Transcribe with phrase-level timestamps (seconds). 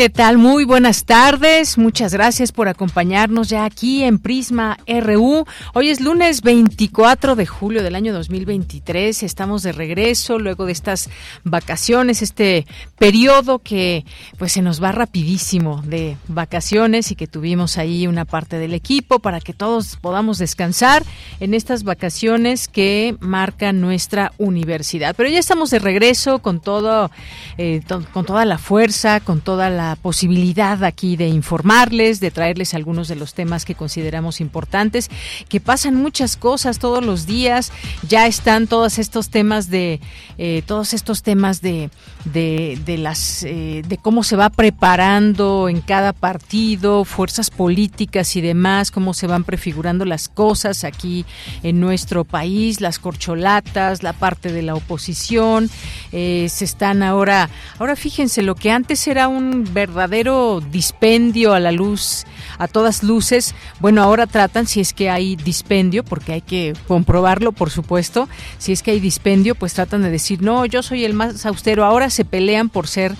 [0.00, 0.38] ¿Qué tal?
[0.38, 1.76] Muy buenas tardes.
[1.76, 5.44] Muchas gracias por acompañarnos ya aquí en Prisma RU.
[5.74, 9.22] Hoy es lunes 24 de julio del año 2023.
[9.22, 11.10] Estamos de regreso luego de estas
[11.44, 12.66] vacaciones, este
[12.98, 14.06] periodo que
[14.38, 19.18] pues se nos va rapidísimo de vacaciones y que tuvimos ahí una parte del equipo
[19.18, 21.04] para que todos podamos descansar
[21.40, 25.14] en estas vacaciones que marcan nuestra universidad.
[25.14, 27.10] Pero ya estamos de regreso con todo,
[27.58, 27.82] eh,
[28.14, 33.16] con toda la fuerza, con toda la posibilidad aquí de informarles, de traerles algunos de
[33.16, 35.10] los temas que consideramos importantes,
[35.48, 37.72] que pasan muchas cosas todos los días,
[38.08, 40.00] ya están todos estos temas de
[40.38, 41.90] eh, todos estos temas de
[42.24, 48.90] de, las eh, de cómo se va preparando en cada partido, fuerzas políticas y demás,
[48.90, 51.24] cómo se van prefigurando las cosas aquí
[51.62, 55.70] en nuestro país, las corcholatas, la parte de la oposición,
[56.12, 61.72] eh, se están ahora, ahora fíjense lo que antes era un verdadero dispendio a la
[61.72, 62.24] luz,
[62.58, 63.54] a todas luces.
[63.78, 68.72] Bueno, ahora tratan, si es que hay dispendio, porque hay que comprobarlo, por supuesto, si
[68.72, 71.84] es que hay dispendio, pues tratan de decir, no, yo soy el más austero.
[71.84, 73.14] Ahora se pelean por ser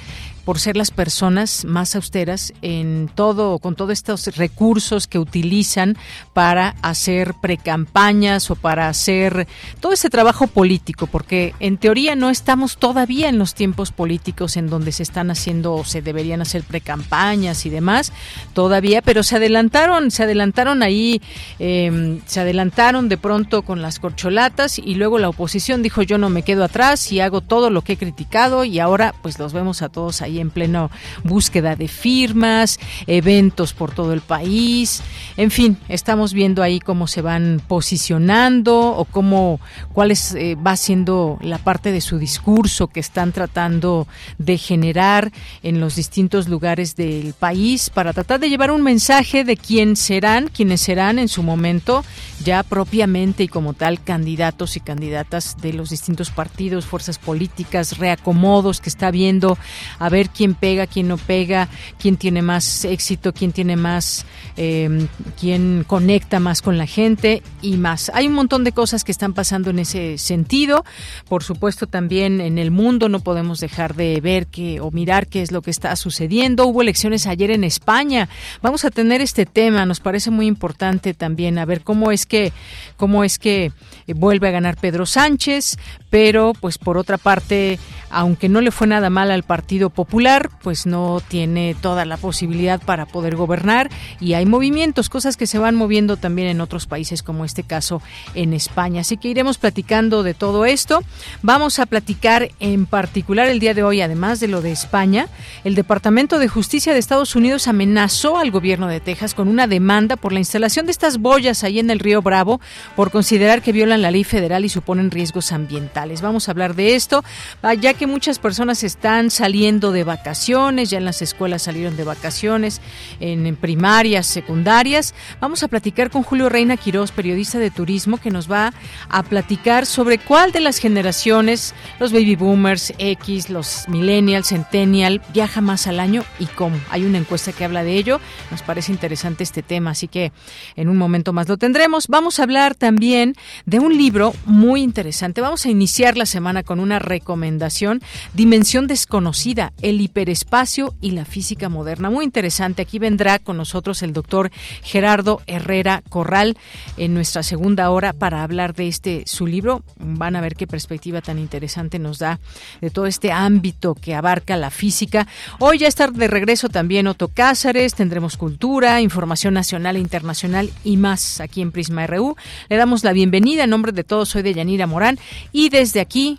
[0.45, 5.97] por ser las personas más austeras en todo, con todos estos recursos que utilizan
[6.33, 9.47] para hacer precampañas o para hacer
[9.81, 14.69] todo ese trabajo político, porque en teoría no estamos todavía en los tiempos políticos en
[14.69, 18.13] donde se están haciendo o se deberían hacer precampañas y demás,
[18.55, 21.21] todavía, pero se adelantaron, se adelantaron ahí,
[21.59, 26.31] em, se adelantaron de pronto con las corcholatas y luego la oposición dijo yo no
[26.31, 29.83] me quedo atrás y hago todo lo que he criticado y ahora pues los vemos
[29.83, 30.91] a todos ahí en pleno
[31.25, 35.03] búsqueda de firmas, eventos por todo el país.
[35.37, 39.61] En fin, estamos viendo ahí cómo se van posicionando o cómo
[39.93, 44.07] cuál es, eh, va siendo la parte de su discurso que están tratando
[44.39, 45.33] de generar
[45.63, 50.49] en los distintos lugares del país para tratar de llevar un mensaje de quién serán,
[50.49, 52.05] quiénes serán en su momento
[52.45, 58.81] ya propiamente y como tal candidatos y candidatas de los distintos partidos, fuerzas políticas, reacomodos
[58.81, 59.59] que está viendo
[59.99, 64.27] a ver quién pega, quién no pega, quién tiene más éxito, quién tiene más,
[64.57, 65.07] eh,
[65.39, 68.11] quién conecta más con la gente y más.
[68.15, 70.85] Hay un montón de cosas que están pasando en ese sentido.
[71.29, 75.43] Por supuesto, también en el mundo no podemos dejar de ver que o mirar qué
[75.43, 76.67] es lo que está sucediendo.
[76.67, 78.29] Hubo elecciones ayer en España.
[78.63, 79.87] Vamos a tener este tema.
[79.87, 82.53] Nos parece muy importante también a ver cómo es que
[82.97, 83.73] cómo es que
[84.15, 85.79] vuelve a ganar Pedro Sánchez,
[86.11, 87.79] pero pues por otra parte,
[88.11, 92.81] aunque no le fue nada mal al Partido Popular, pues no tiene toda la posibilidad
[92.81, 93.91] para poder gobernar
[94.21, 98.03] y hay movimientos, cosas que se van moviendo también en otros países como este caso
[98.35, 99.03] en España.
[99.03, 101.03] Así que iremos platicando de todo esto.
[101.43, 105.29] Vamos a platicar en particular el día de hoy, además de lo de España,
[105.65, 110.17] el Departamento de Justicia de Estados Unidos amenazó al gobierno de Texas con una demanda
[110.17, 112.61] por la instalación de estas boyas ahí en el río Bravo
[112.97, 116.23] por considerar que violan la ley federal y suponen riesgos ambientales.
[116.23, 117.25] Vamos a hablar de esto,
[117.63, 122.05] ah, ya que muchas personas están saliendo de vacaciones, ya en las escuelas salieron de
[122.05, 122.81] vacaciones,
[123.21, 125.15] en, primarias, secundarias.
[125.41, 128.73] Vamos a platicar con Julio Reina Quirós, periodista de turismo, que nos va
[129.09, 135.61] a platicar sobre cuál de las generaciones, los baby boomers, X, los millennials, centennial, viaja
[135.61, 136.79] más al año y cómo.
[136.91, 138.21] Hay una encuesta que habla de ello.
[138.51, 140.33] Nos parece interesante este tema, así que
[140.77, 142.09] en un momento más lo tendremos.
[142.09, 143.35] Vamos a hablar también
[143.67, 145.41] de un libro muy interesante.
[145.41, 147.90] Vamos a iniciar la semana con una recomendación,
[148.33, 152.11] Dimensión desconocida, el hiperespacio y la física moderna.
[152.11, 152.83] Muy interesante.
[152.83, 154.51] Aquí vendrá con nosotros el doctor
[154.83, 156.57] Gerardo Herrera Corral
[156.97, 159.83] en nuestra segunda hora para hablar de este su libro.
[159.99, 162.39] Van a ver qué perspectiva tan interesante nos da
[162.81, 165.27] de todo este ámbito que abarca la física.
[165.59, 170.97] Hoy ya está de regreso también Otto Cázares, tendremos cultura, información nacional e internacional y
[170.97, 172.37] más aquí en Prisma RU.
[172.69, 175.19] Le damos la bienvenida en nombre de todos, soy de Yanira Morán
[175.53, 176.39] y de desde aquí,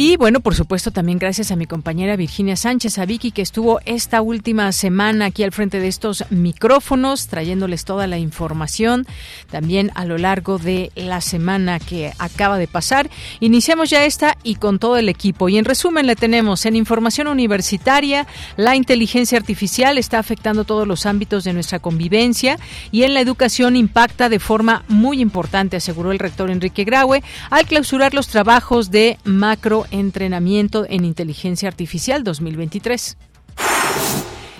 [0.00, 3.80] Y bueno, por supuesto, también gracias a mi compañera Virginia Sánchez, a Vicky, que estuvo
[3.84, 9.08] esta última semana aquí al frente de estos micrófonos, trayéndoles toda la información,
[9.50, 13.10] también a lo largo de la semana que acaba de pasar.
[13.40, 15.48] Iniciamos ya esta y con todo el equipo.
[15.48, 21.06] Y en resumen, le tenemos en información universitaria, la inteligencia artificial está afectando todos los
[21.06, 22.56] ámbitos de nuestra convivencia
[22.92, 27.66] y en la educación impacta de forma muy importante, aseguró el rector Enrique Graue, al
[27.66, 33.16] clausurar los trabajos de macro Entrenamiento en Inteligencia Artificial 2023.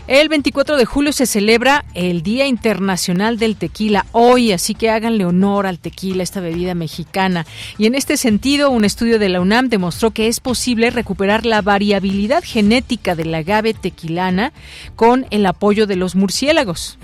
[0.09, 5.27] El 24 de julio se celebra el Día Internacional del Tequila hoy, así que háganle
[5.27, 7.45] honor al tequila, esta bebida mexicana.
[7.77, 11.61] Y en este sentido, un estudio de la UNAM demostró que es posible recuperar la
[11.61, 14.55] variabilidad genética del agave tequilana
[14.97, 16.99] con el apoyo de los murciélagos.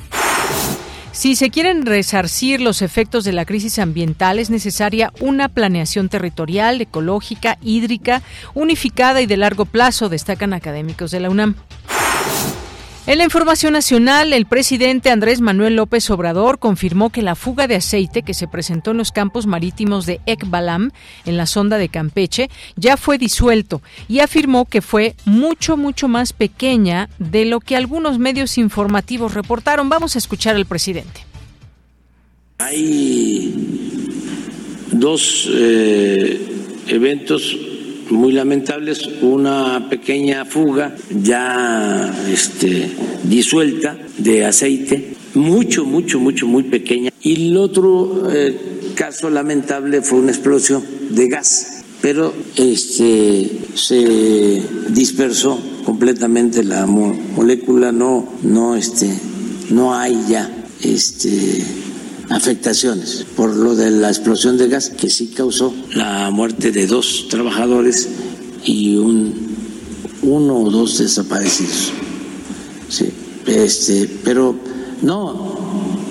[1.15, 6.81] Si se quieren resarcir los efectos de la crisis ambiental, es necesaria una planeación territorial,
[6.81, 8.21] ecológica, hídrica,
[8.53, 11.55] unificada y de largo plazo, destacan académicos de la UNAM.
[13.07, 17.75] En la información nacional, el presidente Andrés Manuel López Obrador confirmó que la fuga de
[17.75, 20.91] aceite que se presentó en los campos marítimos de Ekbalam,
[21.27, 26.33] en la sonda de Campeche, ya fue disuelto y afirmó que fue mucho, mucho más
[26.33, 29.91] pequeña de lo que algunos medios informativos reportaron.
[29.91, 31.27] Vamos a escuchar al presidente.
[32.57, 33.53] Hay
[34.93, 36.41] dos eh,
[36.87, 37.55] eventos
[38.11, 42.91] muy lamentables, una pequeña fuga ya este,
[43.25, 47.11] disuelta de aceite, mucho, mucho, mucho, muy pequeña.
[47.23, 55.59] Y el otro eh, caso lamentable fue una explosión de gas, pero este, se dispersó
[55.85, 59.09] completamente la molécula, no, no, este,
[59.71, 60.51] no hay ya
[60.83, 61.65] este,
[62.31, 67.27] afectaciones por lo de la explosión de gas que sí causó la muerte de dos
[67.29, 68.09] trabajadores
[68.65, 69.55] y un
[70.23, 71.93] uno o dos desaparecidos.
[72.89, 73.11] Sí,
[73.47, 74.57] este, pero
[75.03, 75.59] no,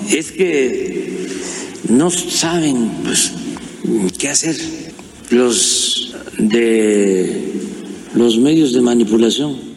[0.08, 1.28] es que
[1.88, 3.32] no saben pues,
[4.18, 4.56] qué hacer
[5.30, 7.52] los de
[8.14, 9.73] los medios de manipulación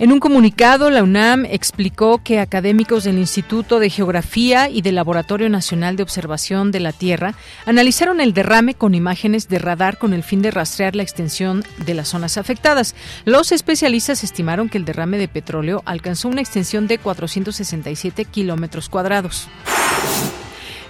[0.00, 5.50] en un comunicado, la UNAM explicó que académicos del Instituto de Geografía y del Laboratorio
[5.50, 7.34] Nacional de Observación de la Tierra
[7.66, 11.92] analizaron el derrame con imágenes de radar con el fin de rastrear la extensión de
[11.92, 12.94] las zonas afectadas.
[13.26, 19.48] Los especialistas estimaron que el derrame de petróleo alcanzó una extensión de 467 kilómetros cuadrados.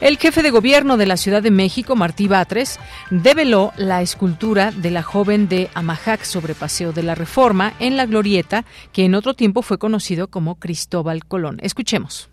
[0.00, 2.80] El jefe de gobierno de la Ciudad de México, Martí Batres,
[3.10, 8.06] develó la escultura de la joven de Amajac sobre Paseo de la Reforma en la
[8.06, 8.64] Glorieta,
[8.94, 11.58] que en otro tiempo fue conocido como Cristóbal Colón.
[11.62, 12.30] Escuchemos.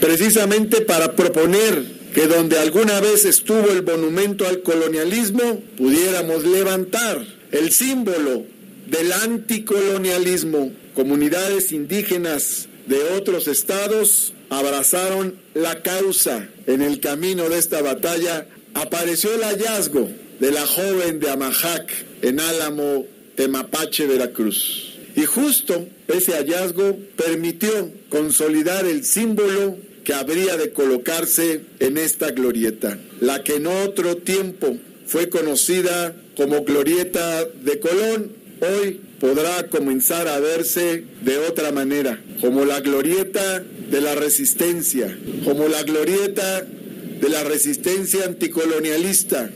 [0.00, 1.84] Precisamente para proponer
[2.14, 7.22] que donde alguna vez estuvo el monumento al colonialismo, pudiéramos levantar
[7.52, 8.44] el símbolo
[8.86, 10.72] del anticolonialismo.
[10.94, 16.48] Comunidades indígenas de otros estados abrazaron la causa.
[16.66, 20.08] En el camino de esta batalla apareció el hallazgo
[20.40, 21.90] de la joven de Amajac
[22.22, 23.06] en Álamo,
[23.36, 24.98] Temapache, Veracruz.
[25.16, 32.98] Y justo ese hallazgo permitió consolidar el símbolo que habría de colocarse en esta glorieta,
[33.20, 40.38] la que en otro tiempo fue conocida como glorieta de Colón, hoy podrá comenzar a
[40.40, 47.44] verse de otra manera, como la glorieta de la resistencia, como la glorieta de la
[47.44, 49.50] resistencia anticolonialista,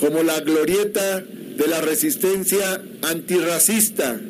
[0.00, 4.20] como la glorieta de la resistencia antirracista,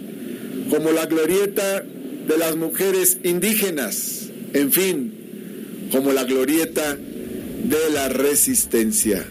[0.71, 9.27] como la glorieta de las mujeres indígenas, en fin, como la glorieta de la resistencia.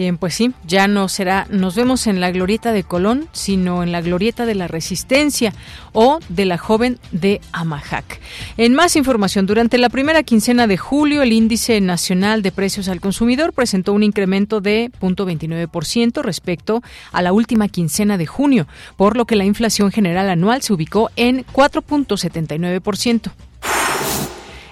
[0.00, 3.92] Bien, pues sí, ya no será, nos vemos en la glorieta de Colón, sino en
[3.92, 5.52] la glorieta de la Resistencia
[5.92, 8.18] o de la joven de Amajac.
[8.56, 13.02] En más información, durante la primera quincena de julio, el índice nacional de precios al
[13.02, 18.66] consumidor presentó un incremento de 0.29% respecto a la última quincena de junio,
[18.96, 23.32] por lo que la inflación general anual se ubicó en 4.79%.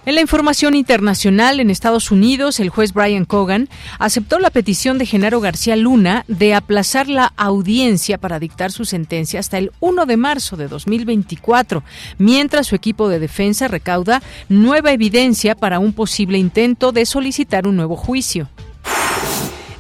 [0.09, 5.05] En la información internacional, en Estados Unidos, el juez Brian Cogan aceptó la petición de
[5.05, 10.17] Genaro García Luna de aplazar la audiencia para dictar su sentencia hasta el 1 de
[10.17, 11.83] marzo de 2024,
[12.17, 17.77] mientras su equipo de defensa recauda nueva evidencia para un posible intento de solicitar un
[17.77, 18.49] nuevo juicio.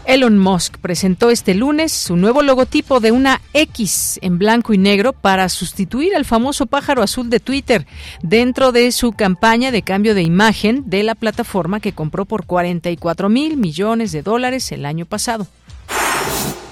[0.08, 5.12] Elon Musk presentó este lunes su nuevo logotipo de una X en blanco y negro
[5.12, 7.86] para sustituir al famoso pájaro azul de Twitter
[8.22, 13.28] dentro de su campaña de cambio de imagen de la plataforma que compró por 44
[13.28, 15.46] mil millones de dólares el año pasado.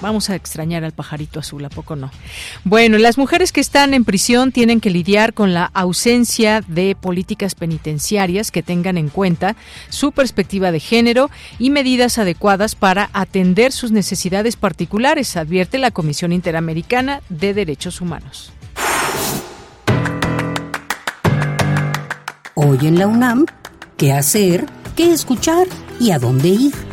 [0.01, 2.11] Vamos a extrañar al pajarito azul, ¿a poco no?
[2.63, 7.55] Bueno, las mujeres que están en prisión tienen que lidiar con la ausencia de políticas
[7.55, 9.55] penitenciarias que tengan en cuenta
[9.89, 16.31] su perspectiva de género y medidas adecuadas para atender sus necesidades particulares, advierte la Comisión
[16.31, 18.51] Interamericana de Derechos Humanos.
[22.53, 23.45] Hoy en la UNAM,
[23.97, 24.65] ¿qué hacer?
[24.95, 25.67] ¿Qué escuchar?
[25.99, 26.86] ¿Y a dónde ir?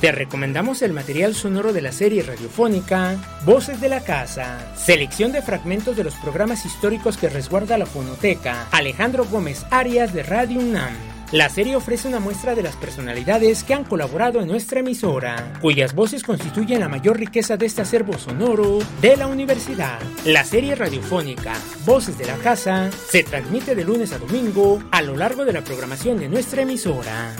[0.00, 5.42] Te recomendamos el material sonoro de la serie radiofónica Voces de la Casa, selección de
[5.42, 11.17] fragmentos de los programas históricos que resguarda la fonoteca Alejandro Gómez Arias de Radio UNAM.
[11.30, 15.94] La serie ofrece una muestra de las personalidades que han colaborado en nuestra emisora, cuyas
[15.94, 19.98] voces constituyen la mayor riqueza de este acervo sonoro de la universidad.
[20.24, 21.52] La serie radiofónica
[21.84, 25.60] Voces de la Casa se transmite de lunes a domingo a lo largo de la
[25.60, 27.34] programación de nuestra emisora.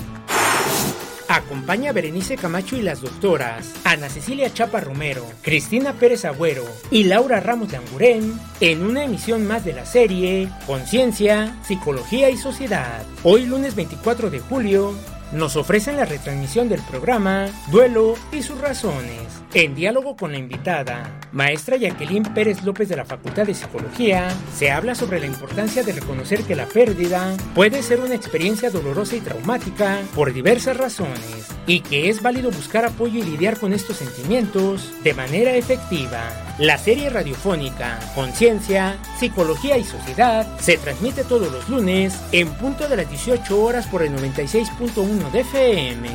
[1.29, 7.05] Acompaña a Berenice Camacho y las doctoras Ana Cecilia Chapa Romero, Cristina Pérez Agüero y
[7.05, 13.05] Laura Ramos Langurén en una emisión más de la serie Conciencia, Psicología y Sociedad.
[13.25, 14.95] Hoy lunes 24 de julio
[15.33, 19.21] nos ofrecen la retransmisión del programa Duelo y sus razones,
[19.55, 24.71] en diálogo con la invitada, maestra Jacqueline Pérez López de la Facultad de Psicología, se
[24.71, 29.21] habla sobre la importancia de reconocer que la pérdida puede ser una experiencia dolorosa y
[29.21, 34.93] traumática por diversas razones y que es válido buscar apoyo y lidiar con estos sentimientos
[35.03, 36.48] de manera efectiva.
[36.59, 42.97] La serie radiofónica Conciencia, Psicología y Sociedad se transmite todos los lunes en punto de
[42.97, 46.09] las 18 horas por el 96.1 de FM.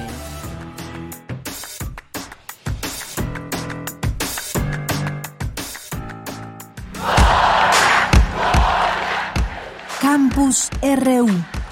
[10.01, 11.62] Campus RU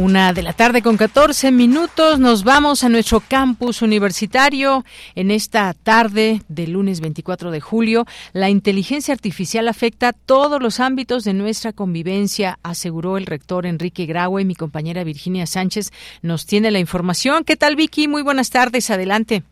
[0.00, 4.84] Una de la tarde con 14 minutos nos vamos a nuestro campus universitario.
[5.14, 11.24] En esta tarde del lunes 24 de julio, la inteligencia artificial afecta todos los ámbitos
[11.24, 14.46] de nuestra convivencia, aseguró el rector Enrique Graue.
[14.46, 15.90] Mi compañera Virginia Sánchez
[16.22, 17.44] nos tiene la información.
[17.44, 18.08] ¿Qué tal, Vicky?
[18.08, 18.90] Muy buenas tardes.
[18.90, 19.42] Adelante.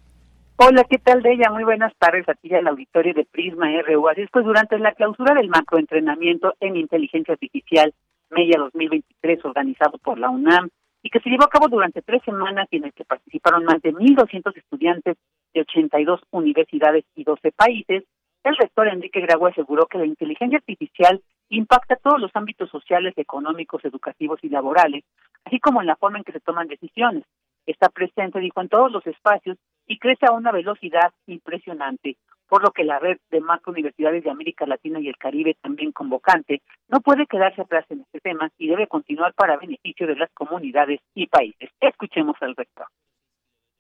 [0.57, 1.51] Hola, ¿qué tal de ella?
[1.51, 4.09] Muy buenas tardes a ti al auditorio de Prisma RU.
[4.09, 7.93] Así es, pues durante la clausura del macroentrenamiento en inteligencia artificial
[8.31, 10.69] MEIA 2023 organizado por la UNAM
[11.03, 13.81] y que se llevó a cabo durante tres semanas y en el que participaron más
[13.83, 15.17] de 1.200 estudiantes
[15.55, 18.05] de 82 universidades y 12 países,
[18.45, 23.85] el rector Enrique Graue aseguró que la inteligencia artificial impacta todos los ámbitos sociales, económicos,
[23.85, 25.05] educativos y laborales,
[25.45, 27.25] así como en la forma en que se toman decisiones.
[27.67, 32.17] Está presente, dijo, en todos los espacios y crece a una velocidad impresionante
[32.50, 35.92] por lo que la red de macro universidades de América Latina y el Caribe, también
[35.92, 40.30] convocante, no puede quedarse atrás en este tema y debe continuar para beneficio de las
[40.35, 41.71] comunidades y países.
[41.80, 42.87] Escuchemos al rector.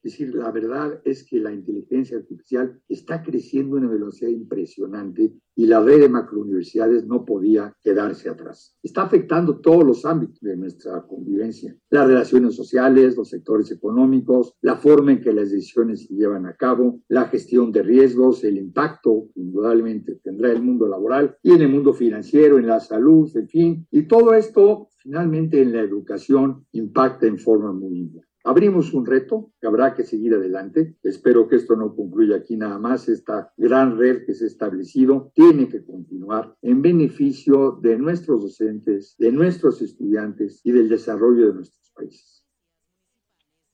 [0.02, 5.34] Es decir, la verdad es que la inteligencia artificial está creciendo a una velocidad impresionante
[5.54, 8.74] y la red de macrouniversidades no podía quedarse atrás.
[8.82, 14.76] Está afectando todos los ámbitos de nuestra convivencia, las relaciones sociales, los sectores económicos, la
[14.76, 19.28] forma en que las decisiones se llevan a cabo, la gestión de riesgos, el impacto
[19.34, 23.48] que indudablemente tendrá el mundo laboral y en el mundo financiero, en la salud, en
[23.48, 28.29] fin, y todo esto finalmente en la educación impacta en forma muy importante.
[28.42, 30.96] Abrimos un reto que habrá que seguir adelante.
[31.02, 33.08] Espero que esto no concluya aquí nada más.
[33.08, 39.14] Esta gran red que se ha establecido tiene que continuar en beneficio de nuestros docentes,
[39.18, 42.46] de nuestros estudiantes y del desarrollo de nuestros países.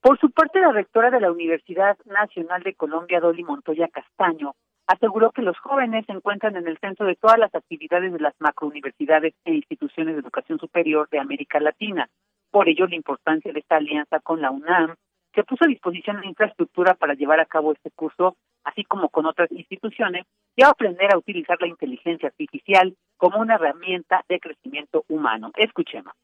[0.01, 4.55] Por su parte, la rectora de la Universidad Nacional de Colombia, Dolly Montoya Castaño,
[4.89, 8.35] aseguró que los jóvenes se encuentran en el centro de todas las actividades de las
[8.41, 12.09] macrouniversidades e instituciones de educación superior de América Latina
[12.57, 14.95] por ello, la importancia de esta alianza con la UNAM,
[15.31, 19.27] que puso a disposición la infraestructura para llevar a cabo este curso, así como con
[19.27, 20.25] otras instituciones,
[20.57, 25.53] y a aprender a utilizar la inteligencia artificial como una herramienta de crecimiento humano.
[25.55, 26.15] Escuchemos.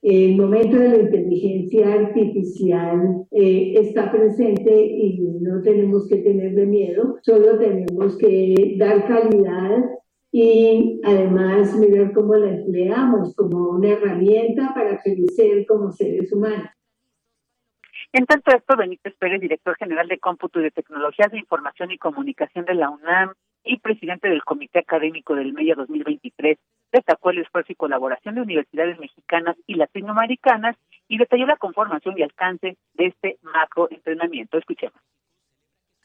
[0.00, 7.18] El momento de la inteligencia artificial eh, está presente y no tenemos que tenerle miedo,
[7.20, 9.90] solo tenemos que dar calidad
[10.36, 16.70] y además mirar cómo la empleamos como una herramienta para crecer como seres humanos.
[18.12, 21.98] En tanto esto, Benítez Pérez, director general de Cómputo y de Tecnologías de Información y
[21.98, 26.58] Comunicación de la UNAM y presidente del Comité Académico del MEIA 2023,
[26.90, 30.76] destacó el esfuerzo y colaboración de universidades mexicanas y latinoamericanas
[31.06, 34.58] y detalló la conformación y alcance de este macro entrenamiento.
[34.58, 35.00] Escuchemos.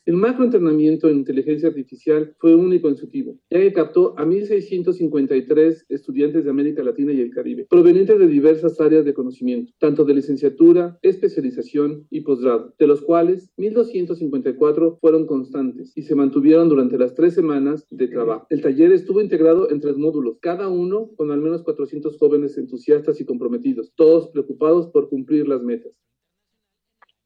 [0.06, 5.86] El macroentrenamiento en inteligencia artificial fue único en su tipo, ya que captó a 1.653
[5.90, 10.14] estudiantes de América Latina y el Caribe, provenientes de diversas áreas de conocimiento, tanto de
[10.14, 17.14] licenciatura, especialización y posgrado, de los cuales 1.254 fueron constantes y se mantuvieron durante las
[17.14, 18.48] tres semanas de trabajo.
[18.50, 23.20] El taller estuvo integrado en tres módulos, cada uno con al menos 400 jóvenes entusiastas
[23.22, 25.92] y comprometidos, todos preocupados por cumplir las metas.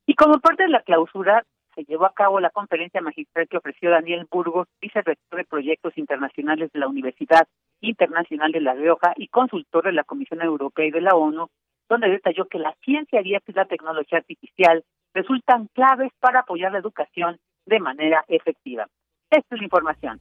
[0.06, 3.90] Y como parte de la clausura, se llevó a cabo la conferencia magistral que ofreció
[3.90, 7.48] Daniel Burgos, vicerrector de proyectos internacionales de la Universidad
[7.82, 11.50] Internacional de La Rioja y consultor de la Comisión Europea y de la ONU,
[11.90, 17.40] donde detalló que la ciencia y la tecnología artificial resultan claves para apoyar la educación
[17.66, 18.88] de manera efectiva.
[19.30, 20.20] Esta es la información.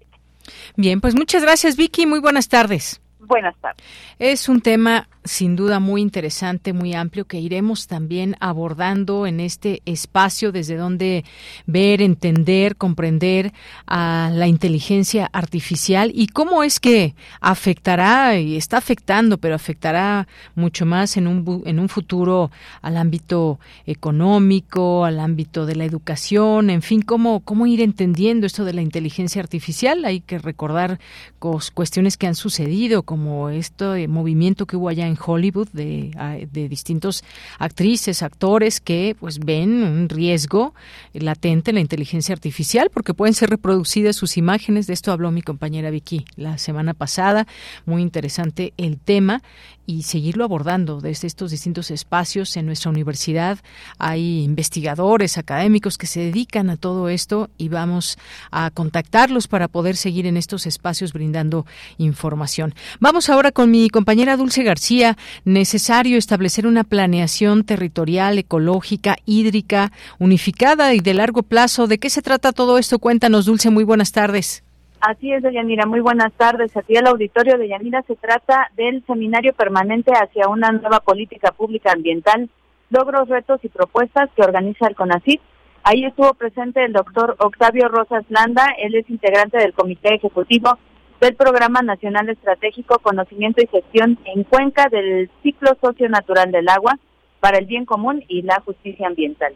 [0.76, 3.01] Bien, pues muchas gracias Vicky, muy buenas tardes.
[3.24, 3.84] Buenas tardes.
[4.18, 9.82] Es un tema sin duda muy interesante, muy amplio, que iremos también abordando en este
[9.86, 11.24] espacio desde donde
[11.66, 13.52] ver, entender, comprender
[13.86, 20.86] a la inteligencia artificial y cómo es que afectará y está afectando, pero afectará mucho
[20.86, 22.50] más en un, en un futuro
[22.80, 28.64] al ámbito económico, al ámbito de la educación, en fin, cómo, cómo ir entendiendo esto
[28.64, 30.04] de la inteligencia artificial.
[30.04, 30.98] Hay que recordar
[31.38, 37.22] cuestiones que han sucedido, como este movimiento que hubo allá en Hollywood de, de distintos
[37.58, 40.72] actrices, actores que pues ven un riesgo
[41.12, 44.86] latente en la inteligencia artificial porque pueden ser reproducidas sus imágenes.
[44.86, 47.46] De esto habló mi compañera Vicky la semana pasada.
[47.84, 49.42] Muy interesante el tema
[49.84, 53.58] y seguirlo abordando desde estos distintos espacios en nuestra universidad.
[53.98, 58.16] Hay investigadores, académicos que se dedican a todo esto y vamos
[58.50, 61.66] a contactarlos para poder seguir en estos espacios brindando
[61.98, 62.74] información.
[63.02, 65.16] Vamos ahora con mi compañera Dulce García.
[65.44, 71.88] Necesario establecer una planeación territorial, ecológica, hídrica, unificada y de largo plazo.
[71.88, 73.00] ¿De qué se trata todo esto?
[73.00, 73.70] Cuéntanos, Dulce.
[73.70, 74.62] Muy buenas tardes.
[75.00, 75.84] Así es, Deyanira.
[75.84, 76.76] Muy buenas tardes.
[76.76, 81.90] Aquí al auditorio de Yanira se trata del seminario permanente hacia una nueva política pública
[81.90, 82.50] ambiental,
[82.88, 85.40] logros, retos y propuestas que organiza el CONACYT.
[85.82, 88.64] Ahí estuvo presente el doctor Octavio Rosas Landa.
[88.78, 90.78] Él es integrante del Comité Ejecutivo
[91.22, 96.98] del Programa Nacional Estratégico Conocimiento y Gestión en Cuenca del Ciclo Socio-Natural del Agua
[97.38, 99.54] para el Bien Común y la Justicia Ambiental.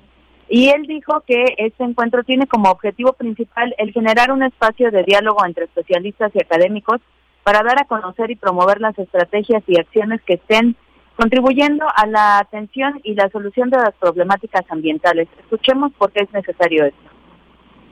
[0.49, 5.03] Y él dijo que este encuentro tiene como objetivo principal el generar un espacio de
[5.03, 7.01] diálogo entre especialistas y académicos
[7.43, 10.77] para dar a conocer y promover las estrategias y acciones que estén
[11.17, 15.27] contribuyendo a la atención y la solución de las problemáticas ambientales.
[15.41, 17.16] Escuchemos por qué es necesario esto.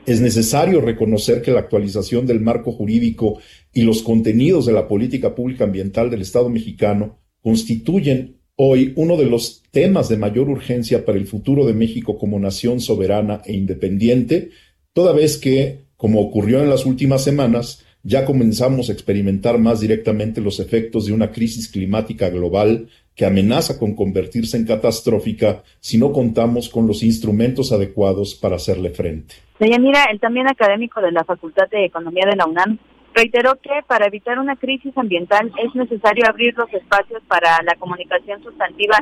[0.06, 3.38] Es necesario reconocer que la actualización del marco jurídico
[3.72, 9.24] y los contenidos de la política pública ambiental del Estado mexicano constituyen hoy uno de
[9.24, 14.50] los temas de mayor urgencia para el futuro de México como nación soberana e independiente,
[14.92, 20.42] toda vez que, como ocurrió en las últimas semanas, ya comenzamos a experimentar más directamente
[20.42, 26.12] los efectos de una crisis climática global que amenaza con convertirse en catastrófica si no
[26.12, 29.36] contamos con los instrumentos adecuados para hacerle frente.
[29.60, 32.78] Mira, el también académico de la Facultad de Economía de la UNAM
[33.14, 38.42] Reiteró que para evitar una crisis ambiental es necesario abrir los espacios para la comunicación
[38.42, 38.98] sustantiva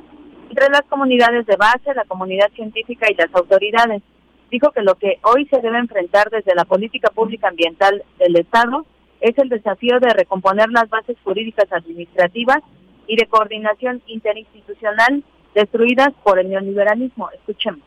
[0.51, 4.03] entre las comunidades de base, la comunidad científica y las autoridades.
[4.51, 8.85] Dijo que lo que hoy se debe enfrentar desde la política pública ambiental del Estado
[9.23, 12.59] es el desafío de recomponer las bases jurídicas administrativas
[13.07, 17.31] y de coordinación interinstitucional destruidas por el neoliberalismo.
[17.31, 17.83] Escuchemos.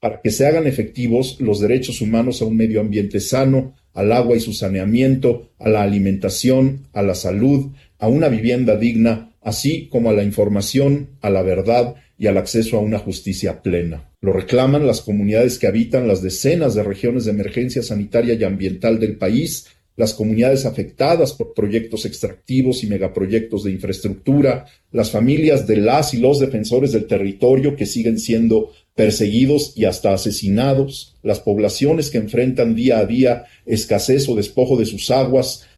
[0.00, 4.36] Para que se hagan efectivos los derechos humanos a un medio ambiente sano, al agua
[4.36, 10.10] y su saneamiento, a la alimentación, a la salud, a una vivienda digna, así como
[10.10, 14.10] a la información, a la verdad y al acceso a una justicia plena.
[14.20, 19.00] Lo reclaman las comunidades que habitan las decenas de regiones de emergencia sanitaria y ambiental
[19.00, 25.76] del país, las comunidades afectadas por proyectos extractivos y megaproyectos de infraestructura, las familias de
[25.76, 32.10] las y los defensores del territorio que siguen siendo perseguidos y hasta asesinados, las poblaciones
[32.10, 35.68] que enfrentan día a día escasez o despojo de sus aguas.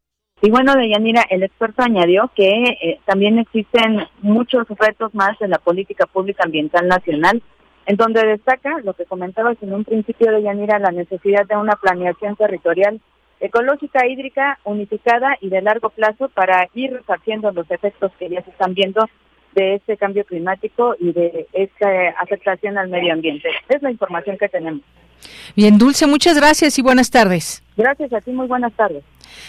[0.43, 5.59] Y bueno, Deyanira, el experto añadió que eh, también existen muchos retos más en la
[5.59, 7.43] política pública ambiental nacional,
[7.87, 11.77] en donde destaca lo que comentabas en un principio, de Yanira, la necesidad de una
[11.77, 13.01] planeación territorial
[13.41, 18.51] ecológica, hídrica, unificada y de largo plazo para ir resarciendo los efectos que ya se
[18.51, 19.09] están viendo
[19.57, 23.49] de este cambio climático y de esta afectación al medio ambiente.
[23.69, 24.83] Es la información que tenemos.
[25.57, 27.63] Bien, Dulce, muchas gracias y buenas tardes.
[27.77, 29.03] Gracias a ti, muy buenas tardes.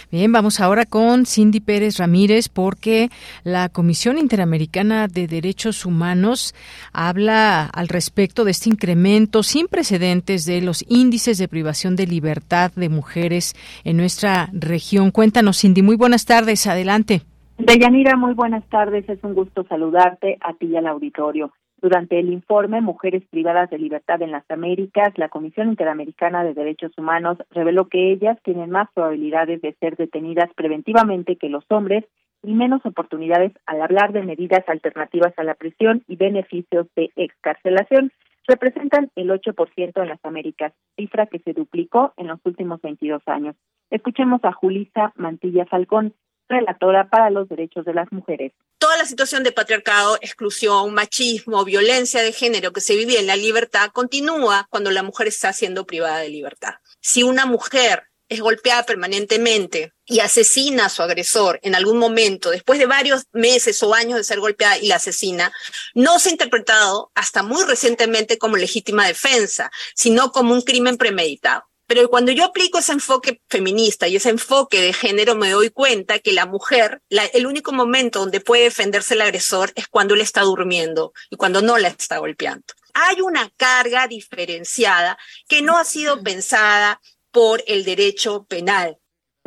[0.09, 3.09] Bien, vamos ahora con Cindy Pérez Ramírez porque
[3.43, 6.55] la Comisión Interamericana de Derechos Humanos
[6.93, 12.71] habla al respecto de este incremento sin precedentes de los índices de privación de libertad
[12.75, 15.11] de mujeres en nuestra región.
[15.11, 15.81] Cuéntanos, Cindy.
[15.81, 16.65] Muy buenas tardes.
[16.67, 17.21] Adelante.
[17.57, 19.09] Deyanira, muy buenas tardes.
[19.09, 21.51] Es un gusto saludarte a ti y al auditorio.
[21.81, 26.91] Durante el informe Mujeres privadas de libertad en las Américas, la Comisión Interamericana de Derechos
[26.97, 32.05] Humanos reveló que ellas tienen más probabilidades de ser detenidas preventivamente que los hombres
[32.43, 38.11] y menos oportunidades al hablar de medidas alternativas a la prisión y beneficios de excarcelación.
[38.47, 43.55] Representan el 8% en las Américas, cifra que se duplicó en los últimos 22 años.
[43.89, 46.13] Escuchemos a Julisa Mantilla Falcón,
[46.49, 48.53] relatora para los derechos de las mujeres.
[48.77, 53.35] Toda la situación de patriarcado, exclusión, machismo, violencia de género que se vivía en la
[53.35, 56.75] libertad continúa cuando la mujer está siendo privada de libertad.
[57.01, 62.77] Si una mujer es golpeada permanentemente y asesina a su agresor en algún momento, después
[62.79, 65.51] de varios meses o años de ser golpeada y la asesina,
[65.93, 71.66] no se ha interpretado hasta muy recientemente como legítima defensa, sino como un crimen premeditado.
[71.87, 76.19] Pero cuando yo aplico ese enfoque feminista y ese enfoque de género, me doy cuenta
[76.19, 80.41] que la mujer, el único momento donde puede defenderse el agresor es cuando él está
[80.41, 82.65] durmiendo y cuando no la está golpeando.
[82.93, 86.99] Hay una carga diferenciada que no ha sido pensada
[87.31, 88.97] por el derecho penal.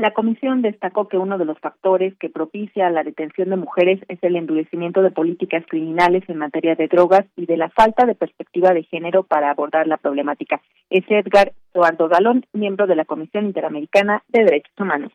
[0.01, 4.19] La comisión destacó que uno de los factores que propicia la detención de mujeres es
[4.23, 8.73] el endurecimiento de políticas criminales en materia de drogas y de la falta de perspectiva
[8.73, 10.63] de género para abordar la problemática.
[10.89, 15.13] Es Edgar Eduardo Galón, miembro de la Comisión Interamericana de Derechos Humanos.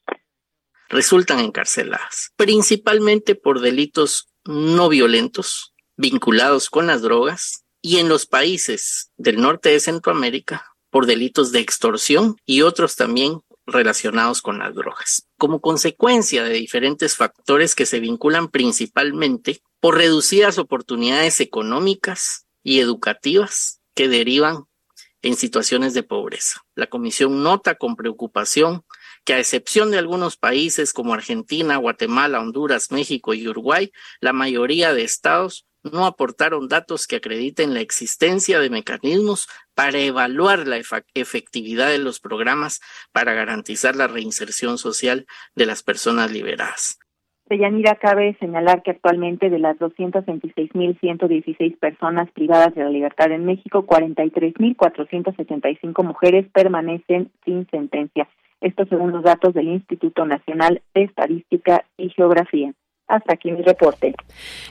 [0.89, 9.11] Resultan encarceladas, principalmente por delitos no violentos vinculados con las drogas y en los países
[9.17, 15.28] del norte de Centroamérica por delitos de extorsión y otros también relacionados con las drogas,
[15.38, 23.82] como consecuencia de diferentes factores que se vinculan principalmente por reducidas oportunidades económicas y educativas
[23.93, 24.65] que derivan
[25.21, 26.62] en situaciones de pobreza.
[26.75, 28.84] La Comisión nota con preocupación
[29.23, 34.93] que a excepción de algunos países como Argentina, Guatemala, Honduras, México y Uruguay, la mayoría
[34.93, 40.79] de estados no aportaron datos que acrediten la existencia de mecanismos para evaluar la
[41.13, 46.99] efectividad de los programas para garantizar la reinserción social de las personas liberadas.
[47.49, 53.85] Yanira, cabe señalar que actualmente de las 226.116 personas privadas de la libertad en México,
[53.85, 58.27] 43.475 mujeres permanecen sin sentencia.
[58.61, 62.73] Esto según los datos del Instituto Nacional de Estadística y Geografía.
[63.07, 64.15] Hasta aquí mi reporte.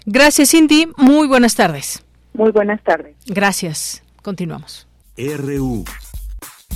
[0.07, 0.89] Gracias, Cindy.
[0.97, 2.05] Muy buenas tardes.
[2.33, 3.15] Muy buenas tardes.
[3.27, 4.03] Gracias.
[4.23, 4.89] Continuamos.
[5.17, 5.85] RU.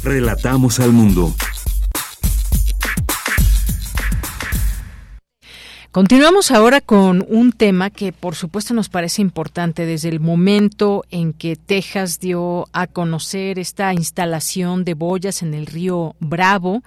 [0.05, 1.33] Relatamos al mundo.
[5.99, 11.33] Continuamos ahora con un tema que por supuesto nos parece importante desde el momento en
[11.33, 16.85] que Texas dio a conocer esta instalación de boyas en el río Bravo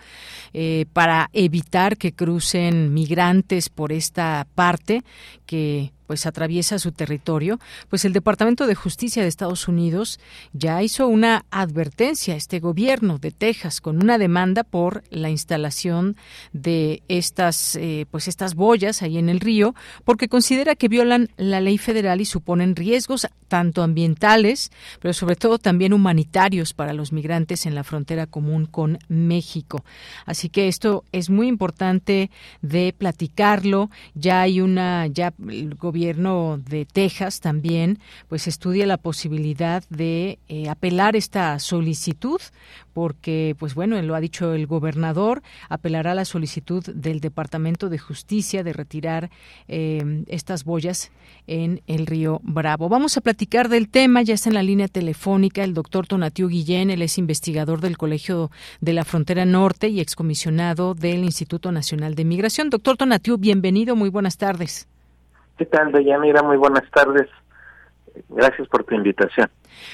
[0.53, 5.03] eh, para evitar que crucen migrantes por esta parte
[5.45, 10.19] que pues atraviesa su territorio, pues el Departamento de Justicia de Estados Unidos
[10.51, 16.17] ya hizo una advertencia a este gobierno de Texas con una demanda por la instalación
[16.51, 21.61] de estas eh, pues estas boyas ahí en el río porque considera que violan la
[21.61, 24.71] ley federal y suponen riesgos tanto ambientales,
[25.01, 29.83] pero sobre todo también humanitarios para los migrantes en la frontera común con México.
[30.25, 33.89] Así que esto es muy importante de platicarlo.
[34.13, 40.39] Ya hay una ya el gobierno gobierno de Texas también pues estudia la posibilidad de
[40.47, 42.41] eh, apelar esta solicitud
[42.91, 47.99] porque pues bueno lo ha dicho el gobernador apelará a la solicitud del Departamento de
[47.99, 49.29] Justicia de retirar
[49.67, 51.11] eh, estas boyas
[51.45, 52.89] en el río Bravo.
[52.89, 56.89] Vamos a platicar del tema ya está en la línea telefónica el doctor Tonatiu Guillén
[56.89, 62.25] él es investigador del Colegio de la Frontera Norte y excomisionado del Instituto Nacional de
[62.25, 62.71] Migración.
[62.71, 64.87] Doctor Tonatiu bienvenido muy buenas tardes
[65.61, 66.41] ¿Qué tal, Deyanira?
[66.41, 67.29] Muy buenas tardes.
[68.29, 69.47] Gracias por tu invitación.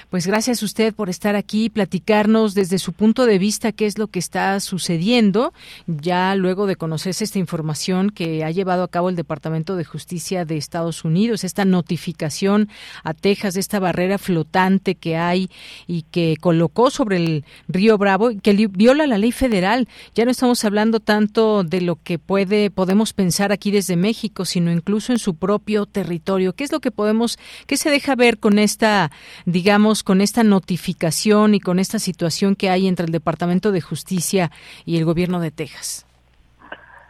[0.09, 3.85] Pues gracias a usted por estar aquí y platicarnos desde su punto de vista qué
[3.85, 5.53] es lo que está sucediendo,
[5.87, 10.45] ya luego de conocerse esta información que ha llevado a cabo el Departamento de Justicia
[10.45, 12.69] de Estados Unidos, esta notificación
[13.03, 15.49] a Texas de esta barrera flotante que hay
[15.87, 19.87] y que colocó sobre el río Bravo, que viola la ley federal.
[20.15, 24.71] Ya no estamos hablando tanto de lo que puede podemos pensar aquí desde México, sino
[24.71, 26.53] incluso en su propio territorio.
[26.53, 29.11] ¿Qué es lo que podemos, qué se deja ver con esta,
[29.45, 29.66] digamos,
[30.05, 34.49] con esta notificación y con esta situación que hay entre el Departamento de Justicia
[34.85, 36.05] y el Gobierno de Texas?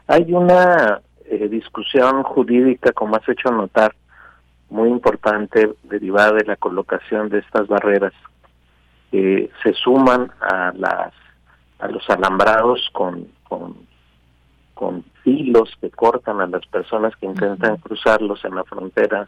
[0.08, 3.94] Hay una eh, discusión jurídica, como has hecho notar,
[4.72, 8.14] muy importante derivada de la colocación de estas barreras
[9.12, 11.14] que se suman a las
[11.78, 13.76] a los alambrados con, con,
[14.74, 19.28] con filos que cortan a las personas que intentan cruzarlos en la frontera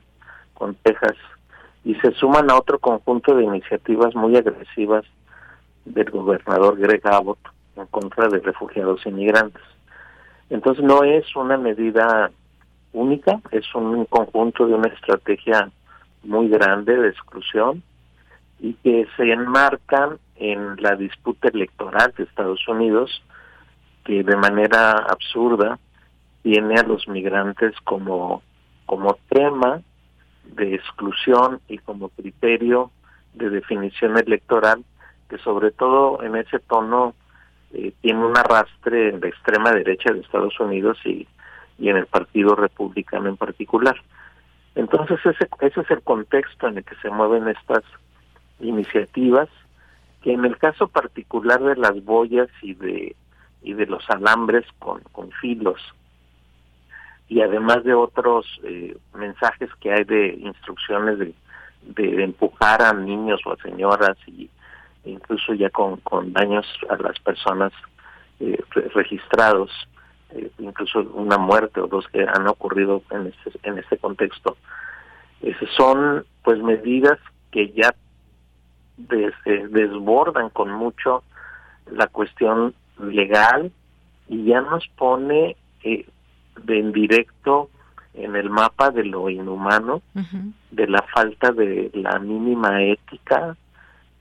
[0.55, 1.15] con Texas
[1.83, 5.05] y se suman a otro conjunto de iniciativas muy agresivas
[5.85, 7.39] del gobernador Greg Abbott
[7.75, 9.63] en contra de refugiados inmigrantes.
[10.49, 12.31] Entonces no es una medida
[12.91, 15.69] única, es un conjunto de una estrategia
[16.23, 17.83] muy grande de exclusión
[18.59, 23.23] y que se enmarcan en la disputa electoral de Estados Unidos
[24.03, 25.79] que de manera absurda
[26.41, 28.41] tiene a los migrantes como
[28.85, 29.81] como tema
[30.55, 32.91] de exclusión y como criterio
[33.33, 34.83] de definición electoral
[35.29, 37.13] que sobre todo en ese tono
[37.73, 41.27] eh, tiene un arrastre en la extrema derecha de Estados Unidos y,
[41.77, 43.95] y en el Partido Republicano en particular.
[44.75, 47.83] Entonces ese, ese es el contexto en el que se mueven estas
[48.59, 49.49] iniciativas
[50.21, 53.15] que en el caso particular de las boyas y de
[53.61, 55.81] y de los alambres con, con filos
[57.29, 61.33] y además de otros eh, mensajes que hay de instrucciones de,
[61.83, 64.49] de empujar a niños o a señoras y
[65.05, 67.71] incluso ya con, con daños a las personas
[68.39, 68.61] eh,
[68.93, 69.69] registrados
[70.31, 74.57] eh, incluso una muerte o dos que han ocurrido en este en este contexto
[75.41, 77.17] esas son pues medidas
[77.51, 77.95] que ya
[78.97, 81.23] desbordan con mucho
[81.89, 83.71] la cuestión legal
[84.27, 86.05] y ya nos pone eh,
[86.63, 87.69] de en directo
[88.13, 90.01] en el mapa de lo inhumano,
[90.71, 93.55] de la falta de la mínima ética,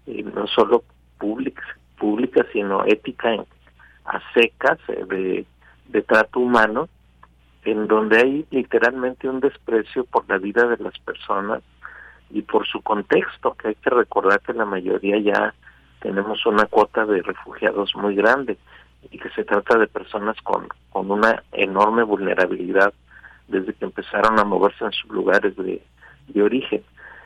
[0.07, 0.85] eh, no solo
[1.19, 1.63] pública,
[1.97, 3.45] pública sino ética en,
[4.05, 5.47] a secas eh, de,
[5.89, 6.89] de trato humano,
[7.65, 11.63] en donde hay literalmente un desprecio por la vida de las personas
[12.31, 15.55] y por su contexto, que hay que recordar que la mayoría ya
[16.01, 18.57] tenemos una cuota de refugiados muy grande
[19.11, 22.93] y que se trata de personas con, con una enorme vulnerabilidad
[23.49, 25.83] desde que empezaron a moverse en sus lugares de,
[26.29, 26.83] de origen.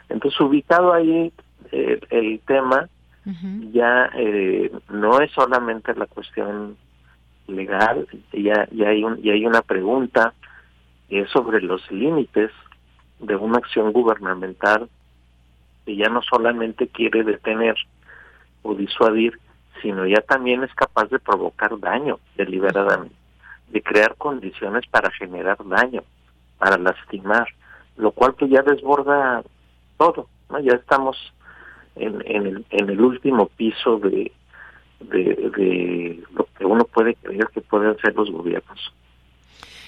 [0.09, 1.33] Entonces, ubicado ahí
[1.71, 2.89] eh, el tema,
[3.73, 6.77] ya eh, no es solamente la cuestión
[7.47, 10.35] legal, ya, ya, hay, un, ya hay una pregunta
[11.09, 12.51] es sobre los límites
[13.21, 14.89] de una acción gubernamental
[15.85, 17.77] que ya no solamente quiere detener
[18.63, 19.39] o disuadir,
[19.83, 23.15] sino ya también es capaz de provocar daño deliberadamente,
[23.69, 26.03] de crear condiciones para generar daño,
[26.59, 27.49] para lastimar,
[27.97, 29.43] lo cual que ya desborda
[29.99, 30.61] todo, ¿no?
[30.61, 31.17] Ya estamos
[31.97, 34.33] en, el, último piso de,
[35.01, 38.95] de, de lo que uno puede creer que pueden ser los gobiernos.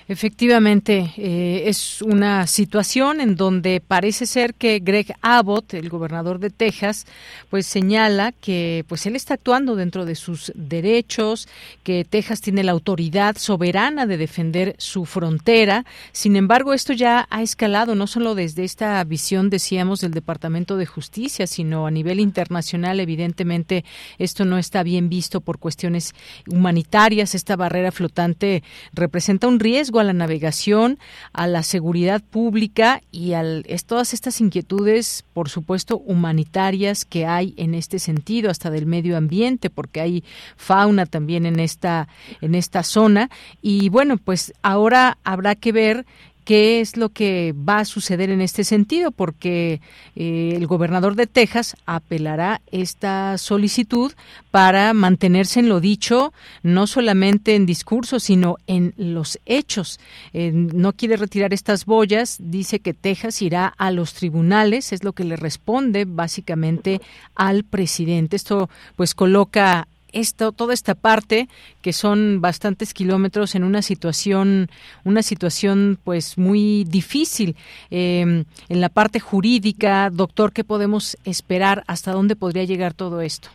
[0.07, 6.51] Efectivamente, eh, es una situación en donde parece ser que Greg Abbott, el gobernador de
[6.51, 7.07] Texas,
[7.49, 11.49] pues señala que pues él está actuando dentro de sus derechos,
[11.85, 15.87] que Texas tiene la autoridad soberana de defender su frontera.
[16.13, 20.85] Sin embargo, esto ya ha escalado no solo desde esta visión, decíamos, del Departamento de
[20.85, 23.01] Justicia, sino a nivel internacional.
[23.01, 23.87] Evidentemente,
[24.19, 26.15] esto no está bien visto por cuestiones
[26.47, 27.35] humanitarias.
[27.35, 28.63] Esta barrera flotante
[28.93, 30.99] representa un riesgo a la navegación,
[31.33, 33.43] a la seguridad pública y a
[33.87, 39.71] todas estas inquietudes, por supuesto, humanitarias que hay en este sentido, hasta del medio ambiente,
[39.71, 40.25] porque hay
[40.57, 42.09] fauna también en esta,
[42.41, 43.31] en esta zona.
[43.63, 46.07] Y bueno, pues ahora habrá que ver
[46.45, 49.81] qué es lo que va a suceder en este sentido, porque
[50.15, 54.13] eh, el gobernador de Texas apelará esta solicitud
[54.51, 59.99] para mantenerse en lo dicho, no solamente en discurso, sino en los hechos.
[60.33, 65.13] Eh, no quiere retirar estas boyas, dice que Texas irá a los tribunales, es lo
[65.13, 67.01] que le responde básicamente
[67.35, 68.37] al presidente.
[68.37, 71.49] Esto pues coloca esto, toda esta parte
[71.83, 74.69] que son bastantes kilómetros en una situación,
[75.05, 77.57] una situación pues muy difícil
[77.91, 81.85] em, en la parte jurídica, doctor, ¿qué podemos esperar?
[81.87, 83.49] ¿Hasta dónde podría llegar todo esto?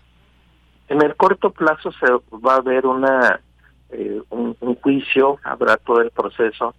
[0.88, 3.40] En el corto plazo se va a ver una
[3.92, 6.76] eh, un, juicio, habrá todo el proceso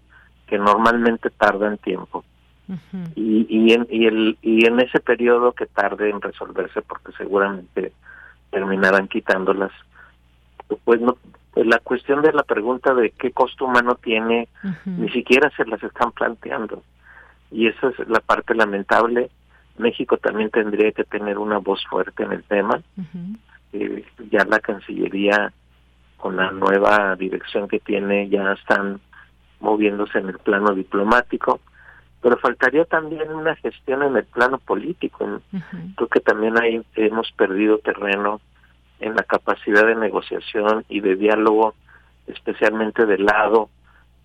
[0.47, 2.25] que normalmente tarda en tiempo.
[3.17, 7.93] y, y, en, y, el, y en ese periodo que tarde en resolverse, porque seguramente
[8.51, 9.73] terminarán quitándolas,
[10.85, 11.17] pues no,
[11.53, 14.49] pues la cuestión de la pregunta de qué costo humano tiene,
[14.85, 16.83] ni siquiera se las están planteando.
[17.51, 19.31] Y esa es la parte lamentable.
[19.79, 22.81] México también tendría que tener una voz fuerte en el tema.
[23.73, 25.53] Eh, ya la Cancillería,
[26.17, 29.01] con la nueva dirección que tiene, ya están
[29.59, 31.61] moviéndose en el plano diplomático,
[32.21, 35.41] pero faltaría también una gestión en el plano político.
[35.97, 38.41] Creo que también ahí hemos perdido terreno
[39.01, 41.75] en la capacidad de negociación y de diálogo,
[42.27, 43.71] especialmente del lado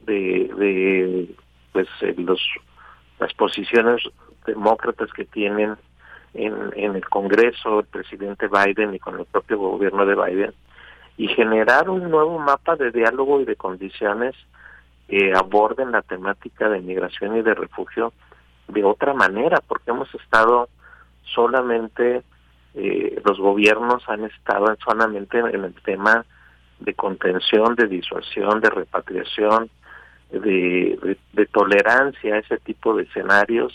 [0.05, 1.35] de, de
[1.71, 2.41] pues eh, los
[3.19, 4.03] las posiciones
[4.45, 5.75] demócratas que tienen
[6.33, 10.53] en, en el Congreso, el presidente Biden y con el propio gobierno de Biden,
[11.17, 14.35] y generar un nuevo mapa de diálogo y de condiciones
[15.07, 18.13] que aborden la temática de migración y de refugio
[18.67, 20.69] de otra manera, porque hemos estado
[21.33, 22.23] solamente,
[22.73, 26.25] eh, los gobiernos han estado solamente en el tema
[26.79, 29.69] de contención, de disuasión, de repatriación,
[30.31, 33.73] de, de, tolerancia a ese tipo de escenarios.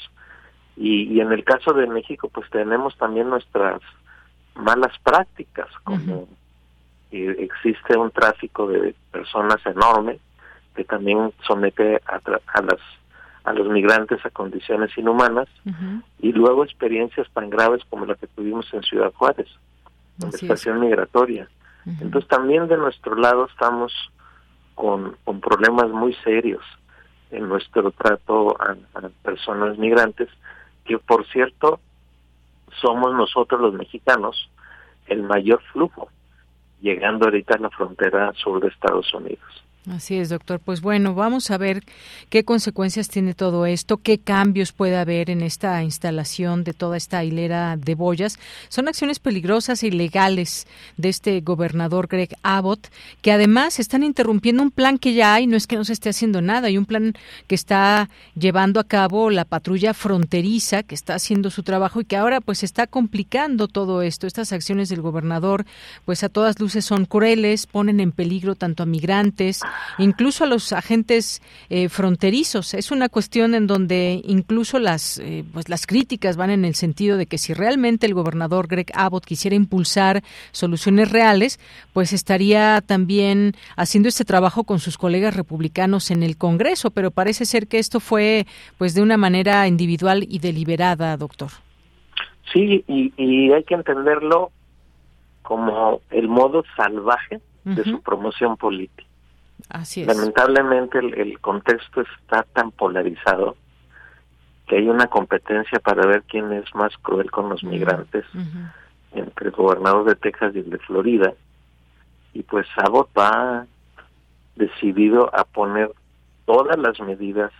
[0.76, 3.80] Y, y, en el caso de México, pues tenemos también nuestras
[4.54, 6.28] malas prácticas, como
[7.12, 10.18] existe un tráfico de personas enorme
[10.80, 12.80] que también somete a, a las
[13.44, 15.46] a los migrantes a condiciones inhumanas
[16.20, 19.46] y luego experiencias tan graves como la que tuvimos en Ciudad Juárez,
[20.22, 21.48] en la estación migratoria.
[22.00, 23.92] Entonces también de nuestro lado estamos
[24.74, 26.62] con, con problemas muy serios
[27.30, 30.30] en nuestro trato a, a personas migrantes,
[30.86, 31.78] que por cierto
[32.80, 34.50] somos nosotros los mexicanos
[35.08, 36.08] el mayor flujo
[36.80, 39.64] llegando ahorita a la frontera sur de Estados Unidos.
[39.88, 40.60] Así es, doctor.
[40.60, 41.82] Pues bueno, vamos a ver
[42.28, 47.24] qué consecuencias tiene todo esto, qué cambios puede haber en esta instalación de toda esta
[47.24, 48.38] hilera de boyas.
[48.68, 50.66] Son acciones peligrosas e ilegales
[50.98, 52.88] de este gobernador Greg Abbott,
[53.22, 56.10] que además están interrumpiendo un plan que ya hay, no es que no se esté
[56.10, 57.14] haciendo nada, hay un plan
[57.46, 62.18] que está llevando a cabo la patrulla fronteriza, que está haciendo su trabajo y que
[62.18, 64.26] ahora pues está complicando todo esto.
[64.26, 65.64] Estas acciones del gobernador
[66.04, 69.62] pues a todas luces son crueles, ponen en peligro tanto a migrantes,
[69.98, 72.74] incluso a los agentes eh, fronterizos.
[72.74, 77.16] Es una cuestión en donde incluso las, eh, pues las críticas van en el sentido
[77.16, 81.58] de que si realmente el gobernador Greg Abbott quisiera impulsar soluciones reales,
[81.92, 87.44] pues estaría también haciendo este trabajo con sus colegas republicanos en el Congreso, pero parece
[87.44, 88.46] ser que esto fue
[88.78, 91.50] pues de una manera individual y deliberada, doctor.
[92.52, 94.50] Sí, y, y hay que entenderlo
[95.42, 99.09] como el modo salvaje de su promoción política.
[100.06, 103.56] Lamentablemente el, contexto está tan polarizado
[104.66, 108.24] que hay una competencia para ver quién es más cruel con los migrantes
[109.12, 111.32] entre el gobernador de Texas y el de Florida.
[112.32, 113.66] Y pues Abbott va
[114.56, 115.90] decidido a poner
[116.44, 117.52] todas las medidas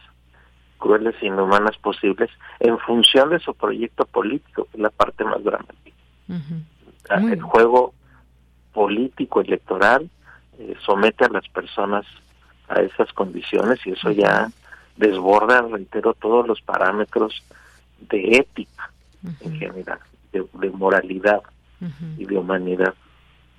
[0.78, 5.42] crueles e inhumanas posibles en función de su proyecto político, que es la parte más
[5.44, 5.96] dramática.
[7.08, 7.92] El juego
[8.72, 10.08] político electoral
[10.84, 12.06] somete a las personas
[12.68, 14.50] a esas condiciones y eso ya
[14.96, 17.42] desborda, reitero, todos los parámetros
[18.08, 18.90] de ética
[19.40, 19.98] en general,
[20.32, 21.42] de, moralidad
[22.16, 22.94] y de humanidad.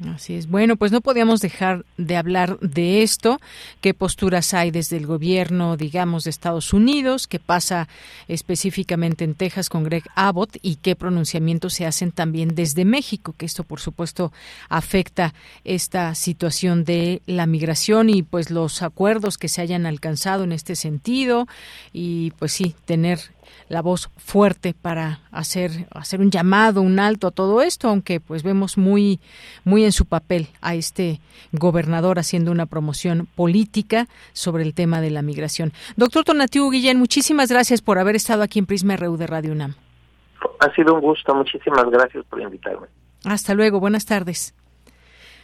[0.08, 0.48] Así es.
[0.48, 3.40] Bueno, pues no podíamos dejar de hablar de esto.
[3.82, 7.28] ¿Qué posturas hay desde el gobierno, digamos, de Estados Unidos?
[7.28, 7.88] ¿Qué pasa
[8.28, 10.58] específicamente en Texas con Greg Abbott?
[10.62, 13.36] ¿Y qué pronunciamientos se hacen también desde México?
[13.38, 14.34] Que esto, por supuesto,
[14.70, 20.52] afecta esta situación de la migración y pues los acuerdos que se hayan alcanzado en
[20.52, 21.48] este sentido.
[21.94, 23.20] Y pues sí, tener
[23.70, 28.44] la voz fuerte para hacer hacer un llamado, un alto a todo esto, aunque pues
[28.44, 29.20] vemos muy
[29.64, 31.20] muy en su papel a este
[31.52, 35.74] gobernador haciendo una promoción política sobre el tema de la migración.
[35.96, 39.76] Doctor Tonatiu Guillén, muchísimas gracias por haber estado aquí en Prisma RU de Radio UNAM.
[40.60, 42.88] Ha sido un gusto, muchísimas gracias por invitarme.
[43.26, 44.56] Hasta luego, buenas tardes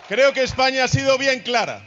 [0.08, 1.82] Creo que España ha sido bien clara.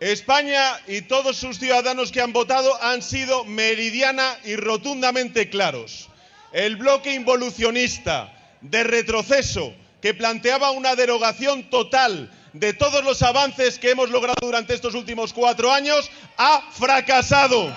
[0.00, 6.08] España y todos sus ciudadanos que han votado han sido meridiana y rotundamente claros.
[6.52, 13.90] El bloque involucionista de retroceso que planteaba una derogación total de todos los avances que
[13.90, 17.72] hemos logrado durante estos últimos cuatro años ha fracasado.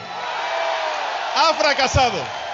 [1.36, 2.47] Ha fracasado.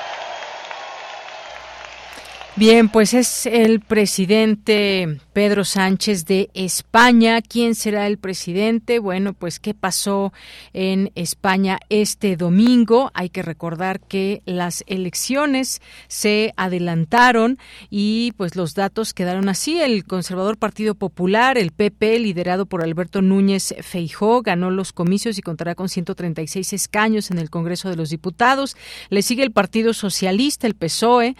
[2.55, 7.41] Bien, pues es el presidente Pedro Sánchez de España.
[7.41, 8.99] ¿Quién será el presidente?
[8.99, 10.31] Bueno, pues qué pasó
[10.71, 13.09] en España este domingo.
[13.15, 17.57] Hay que recordar que las elecciones se adelantaron
[17.89, 19.81] y pues los datos quedaron así.
[19.81, 25.41] El conservador Partido Popular, el PP, liderado por Alberto Núñez Feijó, ganó los comicios y
[25.41, 28.77] contará con 136 escaños en el Congreso de los Diputados.
[29.09, 31.35] Le sigue el Partido Socialista, el PSOE,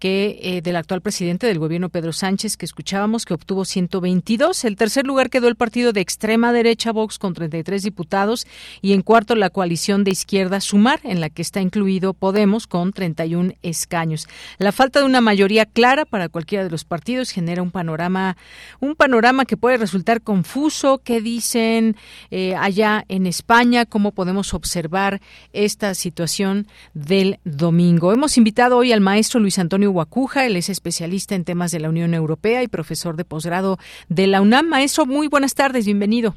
[0.00, 4.64] que eh, del actual presidente del gobierno Pedro Sánchez, que escuchábamos que obtuvo 122.
[4.64, 8.46] El tercer lugar quedó el partido de extrema derecha Vox con 33 diputados
[8.80, 12.92] y en cuarto la coalición de izquierda Sumar, en la que está incluido Podemos con
[12.92, 14.28] 31 escaños.
[14.58, 18.36] La falta de una mayoría clara para cualquiera de los partidos genera un panorama,
[18.80, 20.98] un panorama que puede resultar confuso.
[20.98, 21.96] ¿Qué dicen
[22.30, 23.84] eh, allá en España?
[23.84, 25.20] ¿Cómo podemos observar
[25.52, 28.12] esta situación del domingo?
[28.12, 31.88] Hemos invitado hoy al maestro Luis Antonio Guacuja, él es especialista en temas de la
[31.88, 33.78] Unión Europea y profesor de posgrado
[34.08, 34.68] de la UNAM.
[34.68, 36.34] Maestro, muy buenas tardes, bienvenido.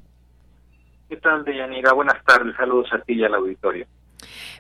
[1.07, 1.93] ¿Qué tal, Deyanira?
[1.93, 3.88] Buenas tardes, saludos a ti y al auditorio.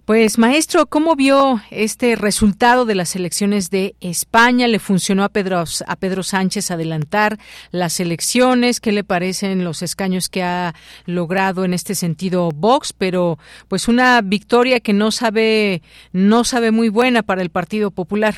[0.05, 4.67] Pues maestro, ¿cómo vio este resultado de las elecciones de España?
[4.67, 7.37] ¿Le funcionó a Pedro, a Pedro Sánchez adelantar
[7.69, 8.79] las elecciones?
[8.79, 10.73] ¿Qué le parecen los escaños que ha
[11.05, 12.93] logrado en este sentido Vox?
[12.93, 13.37] Pero
[13.67, 18.33] pues una victoria que no sabe, no sabe muy buena para el Partido Popular.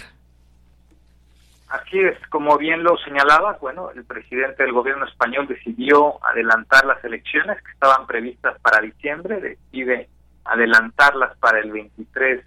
[1.71, 7.01] Así es, como bien lo señalaba, bueno, el presidente del gobierno español decidió adelantar las
[7.01, 10.09] elecciones que estaban previstas para diciembre, decide
[10.43, 12.43] adelantarlas para el 23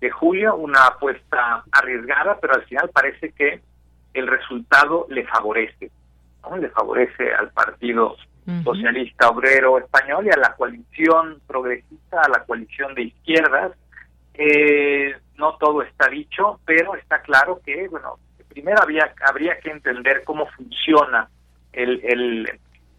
[0.00, 3.60] de julio, una apuesta arriesgada, pero al final parece que
[4.14, 5.90] el resultado le favorece,
[6.42, 6.56] ¿no?
[6.56, 8.16] le favorece al Partido
[8.64, 13.72] Socialista Obrero Español y a la coalición progresista, a la coalición de izquierdas.
[14.32, 18.18] Eh, no todo está dicho, pero está claro que, bueno,
[18.54, 21.28] primero había, habría que entender cómo funciona
[21.72, 22.00] el,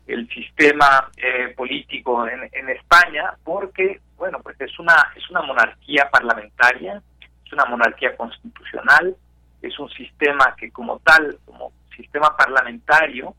[0.07, 6.09] el, sistema eh, político en, en, España, porque, bueno, pues es una, es una monarquía
[6.11, 7.01] parlamentaria,
[7.45, 9.15] es una monarquía constitucional,
[9.61, 13.33] es un sistema que como tal, como sistema parlamentario,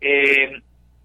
[0.00, 0.60] eh,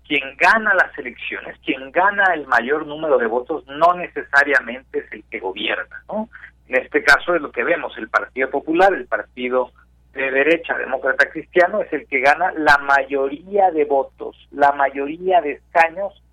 [0.07, 5.24] quien gana las elecciones, quien gana el mayor número de votos, no necesariamente es el
[5.30, 6.28] que gobierna, ¿no?
[6.68, 9.72] En este caso es lo que vemos, el Partido Popular, el Partido
[10.16, 15.53] de derecha, demócrata cristiano, es el que gana la mayoría de votos, la mayoría de
[15.53, 16.24] escaños,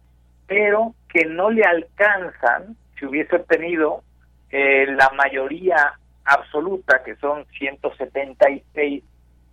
[0.46, 4.02] pero que no le alcanzan si hubiese obtenido
[4.50, 9.02] eh, la mayoría absoluta, que son 176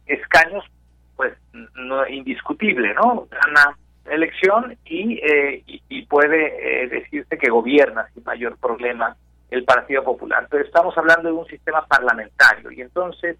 [0.05, 0.63] escaños,
[1.15, 1.33] pues
[1.75, 3.27] no indiscutible, ¿no?
[3.31, 9.15] Gana elección y, eh, y, puede eh, decirse que gobierna sin mayor problema
[9.49, 10.47] el Partido Popular.
[10.49, 13.37] Pero estamos hablando de un sistema parlamentario y entonces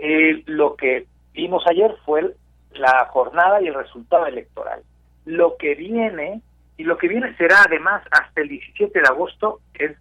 [0.00, 2.34] eh, lo que vimos ayer fue
[2.72, 4.82] la jornada y el resultado electoral.
[5.24, 6.40] Lo que viene,
[6.76, 9.96] y lo que viene será además hasta el 17 de agosto, es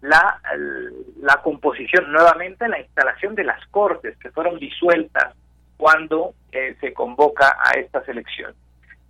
[0.00, 0.40] la,
[1.20, 5.34] la composición, nuevamente la instalación de las cortes que fueron disueltas
[5.76, 8.56] cuando eh, se convoca a estas elecciones.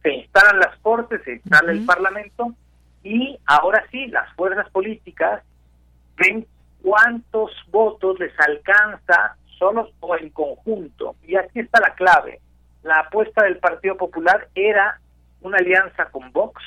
[0.02, 2.54] Se instalan las cortes, se instala el Parlamento
[3.02, 5.42] y ahora sí, las fuerzas políticas
[6.16, 6.46] ven
[6.82, 11.14] cuántos votos les alcanza solos o en conjunto.
[11.22, 12.40] Y aquí está la clave.
[12.82, 15.00] La apuesta del Partido Popular era
[15.42, 16.60] una alianza con Vox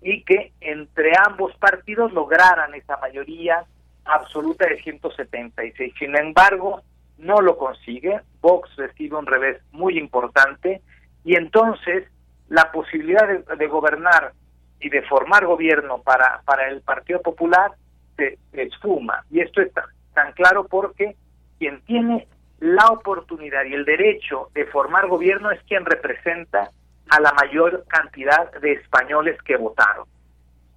[0.00, 3.64] y que entre ambos partidos lograran esa mayoría
[4.04, 5.94] absoluta de 176.
[5.98, 6.82] Sin embargo,
[7.18, 8.20] no lo consigue.
[8.40, 10.80] Vox recibe un revés muy importante
[11.24, 12.08] y entonces
[12.48, 14.32] la posibilidad de, gobernar
[14.80, 17.72] y de formar gobierno para, para el Partido Popular
[18.16, 19.24] se, esfuma.
[19.30, 21.16] Y esto está tan claro porque
[21.62, 22.26] quien tiene
[22.58, 26.72] la oportunidad y el derecho de formar gobierno es quien representa
[27.08, 30.06] a la mayor cantidad de españoles que votaron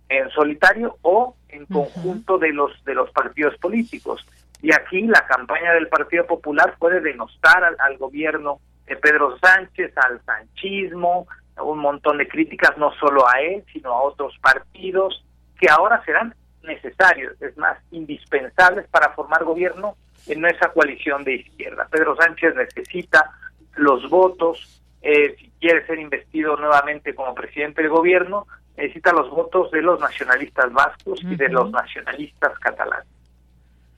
[0.09, 4.27] en solitario o en conjunto de los de los partidos políticos.
[4.61, 10.21] Y aquí la campaña del Partido Popular puede denostar al, gobierno de Pedro Sánchez al
[10.23, 11.25] sanchismo
[11.63, 15.25] un montón de críticas no solo a él, sino a otros partidos
[15.59, 16.35] que ahora serán
[16.65, 19.95] necesarios, es más, indispensables para formar gobierno
[20.27, 21.87] en esa coalición de izquierda.
[21.89, 23.31] Pedro Sánchez necesita
[23.75, 28.47] los votos, eh, si quiere ser investido nuevamente como presidente del gobierno,
[28.77, 33.14] necesita los votos de los nacionalistas vascos y de los nacionalistas catalanes.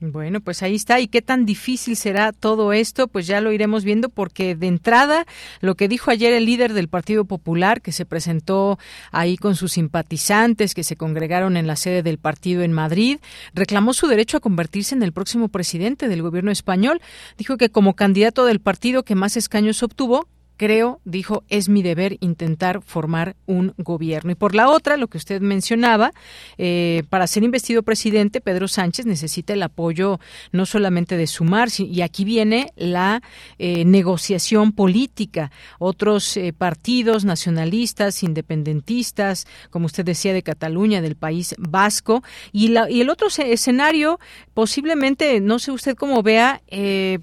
[0.00, 1.00] Bueno, pues ahí está.
[1.00, 3.08] ¿Y qué tan difícil será todo esto?
[3.08, 5.26] Pues ya lo iremos viendo porque de entrada
[5.60, 8.78] lo que dijo ayer el líder del Partido Popular, que se presentó
[9.10, 13.18] ahí con sus simpatizantes que se congregaron en la sede del partido en Madrid,
[13.54, 17.00] reclamó su derecho a convertirse en el próximo presidente del gobierno español.
[17.36, 20.28] Dijo que como candidato del partido que más escaños obtuvo,
[20.58, 24.32] creo, dijo, es mi deber intentar formar un gobierno.
[24.32, 26.10] Y por la otra, lo que usted mencionaba,
[26.58, 30.18] eh, para ser investido presidente, Pedro Sánchez necesita el apoyo
[30.52, 33.22] no solamente de Sumar, y aquí viene la
[33.58, 35.52] eh, negociación política.
[35.78, 42.90] Otros eh, partidos nacionalistas, independentistas, como usted decía, de Cataluña, del país vasco, y, la,
[42.90, 44.18] y el otro escenario,
[44.54, 46.60] posiblemente, no sé usted cómo vea,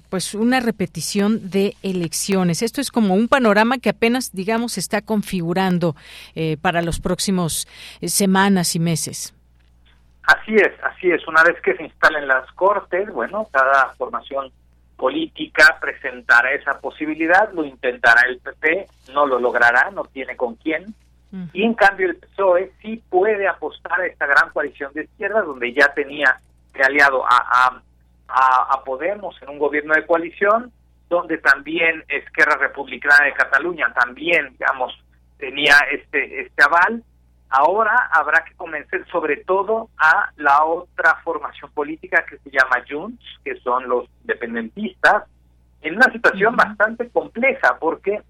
[0.08, 2.62] pues una repetición de elecciones.
[2.62, 5.94] Esto es como un panorama que apenas, digamos, se está configurando
[6.34, 7.66] eh, para los próximos
[8.00, 9.34] eh, semanas y meses.
[10.22, 11.26] Así es, así es.
[11.28, 14.50] Una vez que se instalen las cortes, bueno, cada formación
[14.96, 20.94] política presentará esa posibilidad, lo intentará el PP, no lo logrará, no tiene con quién.
[21.52, 25.72] Y en cambio el PSOE sí puede apostar a esta gran coalición de izquierdas, donde
[25.74, 26.40] ya tenía
[26.72, 27.82] de aliado a,
[28.28, 30.72] a, a Podemos en un gobierno de coalición,
[31.08, 34.92] donde también Esquerra Republicana de Cataluña también, digamos,
[35.38, 37.02] tenía este, este aval.
[37.48, 43.24] Ahora habrá que convencer sobre todo a la otra formación política que se llama Junts,
[43.44, 45.24] que son los independentistas,
[45.82, 48.20] en una situación bastante compleja, porque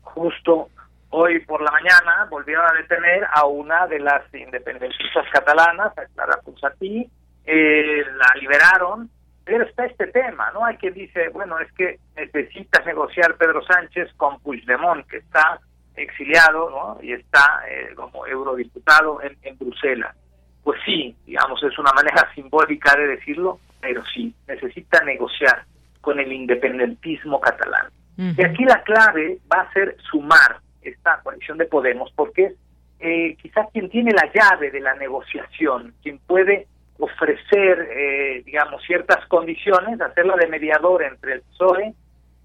[0.00, 0.70] justo
[1.10, 6.40] hoy por la mañana volvieron a detener a una de las independentistas catalanas, a Clara
[6.42, 7.06] Ponsatí,
[7.44, 9.10] eh, la liberaron
[9.46, 10.64] pero está este tema, ¿no?
[10.64, 15.60] Hay quien dice, bueno, es que necesita negociar Pedro Sánchez con Puigdemont, que está
[15.94, 16.98] exiliado, ¿no?
[17.00, 20.16] Y está eh, como eurodiputado en, en Bruselas.
[20.64, 25.64] Pues sí, digamos, es una manera simbólica de decirlo, pero sí, necesita negociar
[26.00, 27.86] con el independentismo catalán.
[28.18, 32.54] Y aquí la clave va a ser sumar esta coalición de Podemos, porque
[32.98, 36.66] eh, quizás quien tiene la llave de la negociación, quien puede
[36.98, 41.94] ofrecer, eh, digamos, ciertas condiciones, hacerla de mediador entre el PSOE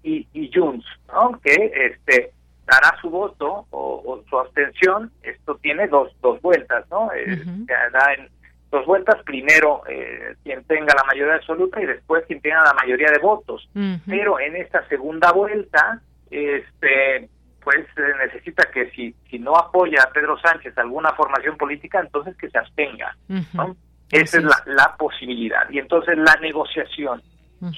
[0.02, 1.40] y, y Junts, ¿no?
[1.42, 2.32] que este
[2.66, 5.10] dará su voto o, su abstención.
[5.22, 7.10] Esto tiene dos, dos vueltas, ¿no?
[7.12, 8.28] Eh, da en
[8.70, 13.10] dos vueltas, primero eh, quien tenga la mayoría absoluta y después quien tenga la mayoría
[13.10, 13.68] de votos.
[14.06, 16.00] Pero en esta segunda vuelta,
[16.30, 17.28] este
[17.62, 17.86] pues
[18.18, 22.58] necesita que si, si no apoya a Pedro Sánchez alguna formación política, entonces que se
[22.58, 23.16] abstenga.
[23.54, 23.76] ¿no?
[24.12, 25.68] Esa es la, la, posibilidad.
[25.70, 27.22] Y entonces la negociación,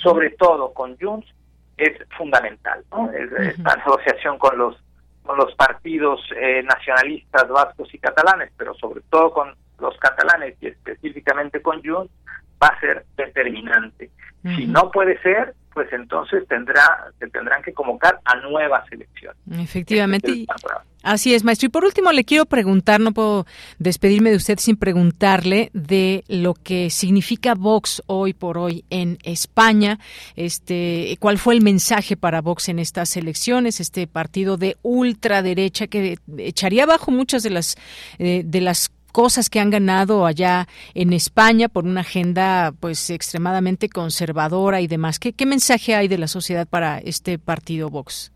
[0.03, 1.27] sobre todo con Junts,
[1.77, 2.85] es fundamental.
[2.91, 3.11] ¿no?
[3.11, 4.77] Esta negociación con los
[5.23, 10.67] con los partidos eh, nacionalistas vascos y catalanes, pero sobre todo con los catalanes y
[10.67, 12.13] específicamente con Junts,
[12.63, 14.11] va a ser determinante.
[14.43, 19.37] Si no puede ser, pues entonces tendrá se tendrán que convocar a nuevas elecciones.
[19.59, 20.47] Efectivamente.
[21.03, 21.67] así es, maestro.
[21.67, 23.47] Y por último, le quiero preguntar, no puedo
[23.79, 29.99] despedirme de usted sin preguntarle de lo que significa Vox hoy por hoy en España.
[30.37, 33.81] Este, ¿Cuál fue el mensaje para Vox en estas elecciones?
[33.81, 37.77] Este partido de ultraderecha que echaría abajo muchas de las,
[38.19, 43.89] eh, de las cosas que han ganado allá en España por una agenda pues extremadamente
[43.89, 45.21] conservadora y demás.
[45.21, 48.33] ¿Qué, mensaje hay de la sociedad para este partido Vox?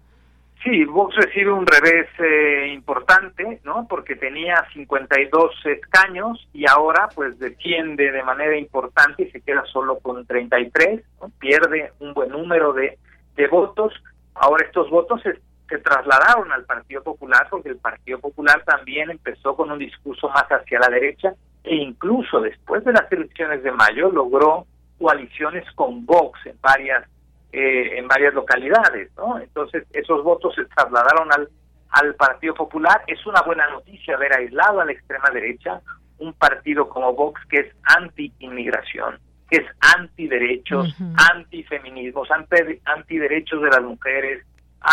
[0.62, 3.88] Sí, Vox recibe un revés eh, importante, ¿no?
[3.88, 9.98] Porque tenía 52 escaños y ahora pues defiende de manera importante y se queda solo
[9.98, 11.30] con 33, ¿no?
[11.40, 12.98] pierde un buen número de,
[13.34, 13.92] de votos.
[14.34, 15.22] Ahora estos votos
[15.68, 20.44] se trasladaron al Partido Popular porque el Partido Popular también empezó con un discurso más
[20.44, 24.66] hacia la derecha e incluso después de las elecciones de mayo logró
[24.98, 27.04] coaliciones con Vox en varias
[27.52, 29.38] eh, en varias localidades, ¿no?
[29.38, 31.48] Entonces esos votos se trasladaron al
[31.90, 33.02] al Partido Popular.
[33.06, 35.80] Es una buena noticia haber aislado a la extrema derecha
[36.18, 39.66] un partido como Vox que es anti-inmigración, que es
[39.96, 40.94] anti-derechos,
[41.32, 44.44] anti-feminismos, anti-derechos de las mujeres,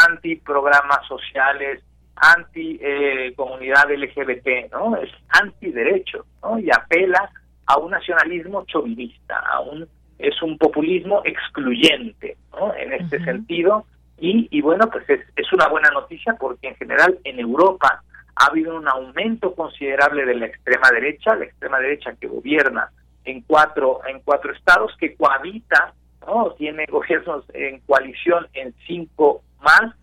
[0.08, 1.84] anti programas sociales,
[2.16, 4.96] anti eh, comunidad LGBT, ¿no?
[4.98, 6.60] Es anti derecho, ¿no?
[6.60, 7.30] Y apela
[7.66, 9.88] a un nacionalismo chauvinista, a un
[10.18, 12.74] es un populismo excluyente, ¿no?
[12.76, 13.86] En este sentido,
[14.18, 18.02] Y, y bueno, pues es, es una buena noticia porque en general en Europa
[18.36, 22.90] ha habido un aumento considerable de la extrema derecha, la extrema derecha que gobierna
[23.26, 25.94] en cuatro en cuatro estados, que cohabita,
[26.26, 29.94] no tiene gobiernos en coalición en cinco más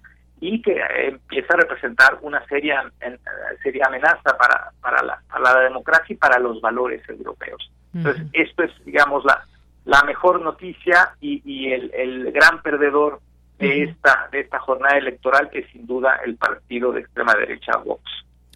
[0.40, 2.82] y que empieza a representar una seria
[3.62, 7.70] seria amenaza para para la, para la democracia y para los valores europeos.
[7.94, 9.46] Entonces esto es digamos la
[9.84, 13.20] la mejor noticia y, y el, el gran perdedor
[13.58, 18.02] de esta de esta jornada electoral que sin duda el partido de extrema derecha Vox.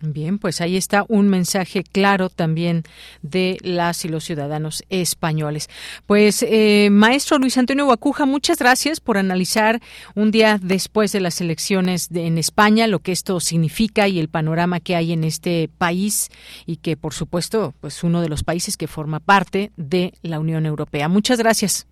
[0.02, 2.82] Bien, pues ahí está un mensaje claro también
[3.22, 5.70] de las y los ciudadanos españoles.
[6.06, 9.80] Pues, eh, maestro Luis Antonio Guacuja, muchas gracias por analizar
[10.14, 14.80] un día después de las elecciones en España lo que esto significa y el panorama
[14.80, 16.28] que hay en este país
[16.66, 20.66] y que, por supuesto, pues uno de los países que forma parte de la Unión
[20.66, 21.08] Europea.
[21.08, 21.86] Muchas gracias.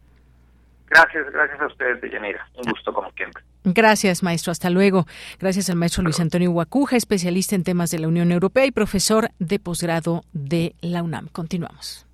[0.89, 2.47] Gracias, gracias a ustedes, Deyanira.
[2.57, 3.43] Un gusto como siempre.
[3.65, 4.53] Gracias, maestro.
[4.53, 5.07] Hasta luego.
[5.41, 9.31] Gracias al maestro Luis Antonio Huacuja, especialista en temas de la Unión Europea y profesor
[9.39, 11.29] de posgrado de la UNAM.
[11.29, 12.07] Continuamos.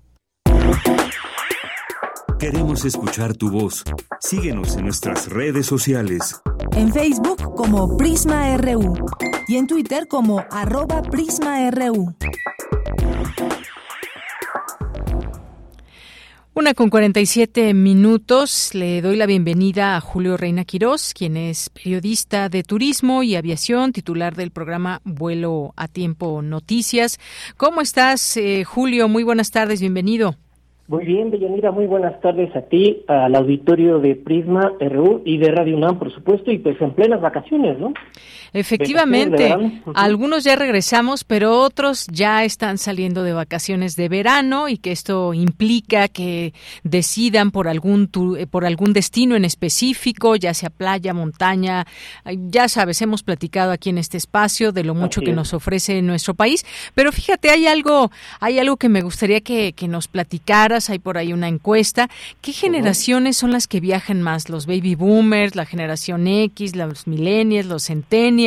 [2.39, 3.83] Queremos escuchar tu voz.
[4.19, 6.41] Síguenos en nuestras redes sociales.
[6.75, 8.95] En Facebook como Prisma RU
[9.47, 12.15] y en Twitter como arroba PrismaRU.
[16.53, 18.75] Una con 47 minutos.
[18.75, 23.93] Le doy la bienvenida a Julio Reina Quirós, quien es periodista de turismo y aviación,
[23.93, 27.19] titular del programa Vuelo a Tiempo Noticias.
[27.55, 29.07] ¿Cómo estás, eh, Julio?
[29.07, 30.35] Muy buenas tardes, bienvenido.
[30.89, 35.51] Muy bien, Deyanira, muy buenas tardes a ti, al auditorio de Prisma RU y de
[35.51, 37.93] Radio UNAM, por supuesto, y pues en plenas vacaciones, ¿no?
[38.53, 39.55] Efectivamente,
[39.95, 45.33] algunos ya regresamos, pero otros ya están saliendo de vacaciones de verano y que esto
[45.33, 51.87] implica que decidan por algún eh, por algún destino en específico, ya sea playa, montaña,
[52.25, 56.33] ya sabes, hemos platicado aquí en este espacio de lo mucho que nos ofrece nuestro
[56.33, 60.99] país, pero fíjate, hay algo hay algo que me gustaría que, que nos platicaras, hay
[60.99, 62.09] por ahí una encuesta,
[62.41, 64.49] ¿qué generaciones son las que viajan más?
[64.49, 68.40] Los baby boomers, la generación X, los millennials, los centennials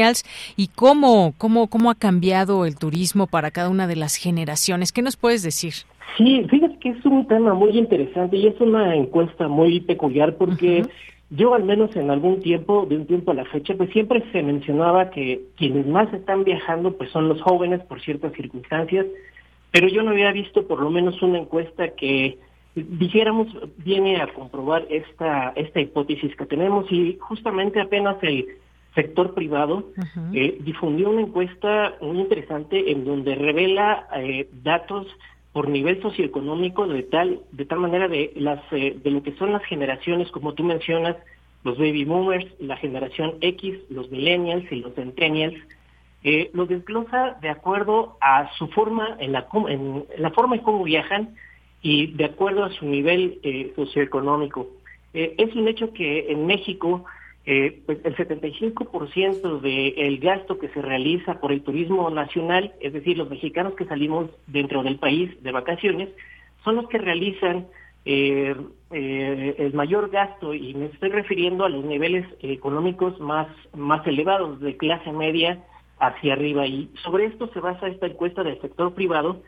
[0.56, 4.92] y cómo, cómo, cómo ha cambiado el turismo para cada una de las generaciones.
[4.92, 5.74] ¿Qué nos puedes decir?
[6.16, 10.84] Sí, fíjate que es un tema muy interesante y es una encuesta muy peculiar porque
[11.30, 14.42] yo al menos en algún tiempo, de un tiempo a la fecha, pues siempre se
[14.42, 19.06] mencionaba que quienes más están viajando pues son los jóvenes por ciertas circunstancias,
[19.72, 22.38] pero yo no había visto por lo menos una encuesta que
[22.76, 28.46] dijéramos viene a comprobar esta esta hipótesis que tenemos y justamente apenas el
[28.94, 29.90] sector privado
[30.32, 35.06] eh, difundió una encuesta muy interesante en donde revela eh, datos
[35.52, 39.52] por nivel socioeconómico de tal de tal manera de las eh, de lo que son
[39.52, 41.16] las generaciones como tú mencionas
[41.64, 45.56] los baby boomers la generación X los millennials y los centennials
[46.22, 50.84] eh, los desglosa de acuerdo a su forma en la en la forma en cómo
[50.84, 51.34] viajan
[51.82, 54.68] y de acuerdo a su nivel socioeconómico.
[55.12, 57.04] Es un hecho que en México
[57.46, 63.18] eh, pues el 75% del gasto que se realiza por el turismo nacional, es decir,
[63.18, 66.08] los mexicanos que salimos dentro del país de vacaciones,
[66.64, 67.66] son los que realizan
[68.06, 68.56] eh,
[68.90, 70.54] eh, el mayor gasto.
[70.54, 75.62] Y me estoy refiriendo a los niveles económicos más, más elevados de clase media
[75.98, 76.66] hacia arriba.
[76.66, 79.42] Y sobre esto se basa esta encuesta del sector privado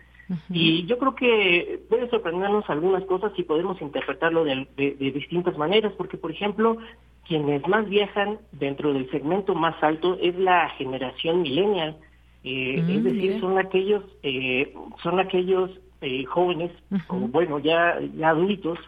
[0.51, 5.93] y yo creo que debe sorprendernos algunas cosas y podemos interpretarlo de, de distintas maneras
[5.97, 6.79] porque por ejemplo
[7.27, 11.97] quienes más viajan dentro del segmento más alto es la generación millennial,
[12.45, 14.73] eh, es mm, decir, son aquellos, eh,
[15.03, 15.71] son aquellos
[16.01, 16.71] eh, jóvenes,
[17.09, 18.79] o bueno, ya, ya adultos,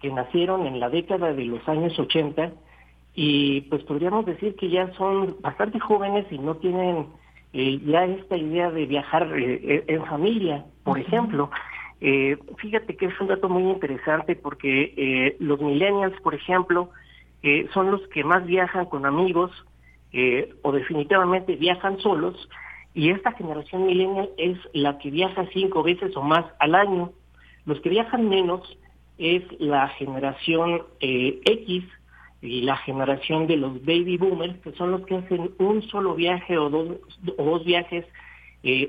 [0.00, 2.52] que nacieron en la década de los años 80
[3.14, 7.06] y pues podríamos decir que ya son bastante jóvenes y no tienen
[7.54, 11.50] ya esta idea de viajar en familia, por ejemplo.
[12.58, 16.90] fíjate que es un dato muy interesante porque los millennials, por ejemplo,
[17.46, 19.50] eh, son los que más viajan con amigos
[20.14, 22.48] eh, o definitivamente viajan solos
[22.94, 27.12] y esta generación millennial es la que viaja cinco veces o más al año.
[27.66, 28.78] Los que viajan menos
[29.18, 31.84] es la generación eh, X
[32.44, 36.58] y la generación de los baby boomers, que son los que hacen un solo viaje
[36.58, 36.88] o dos,
[37.38, 38.04] o dos viajes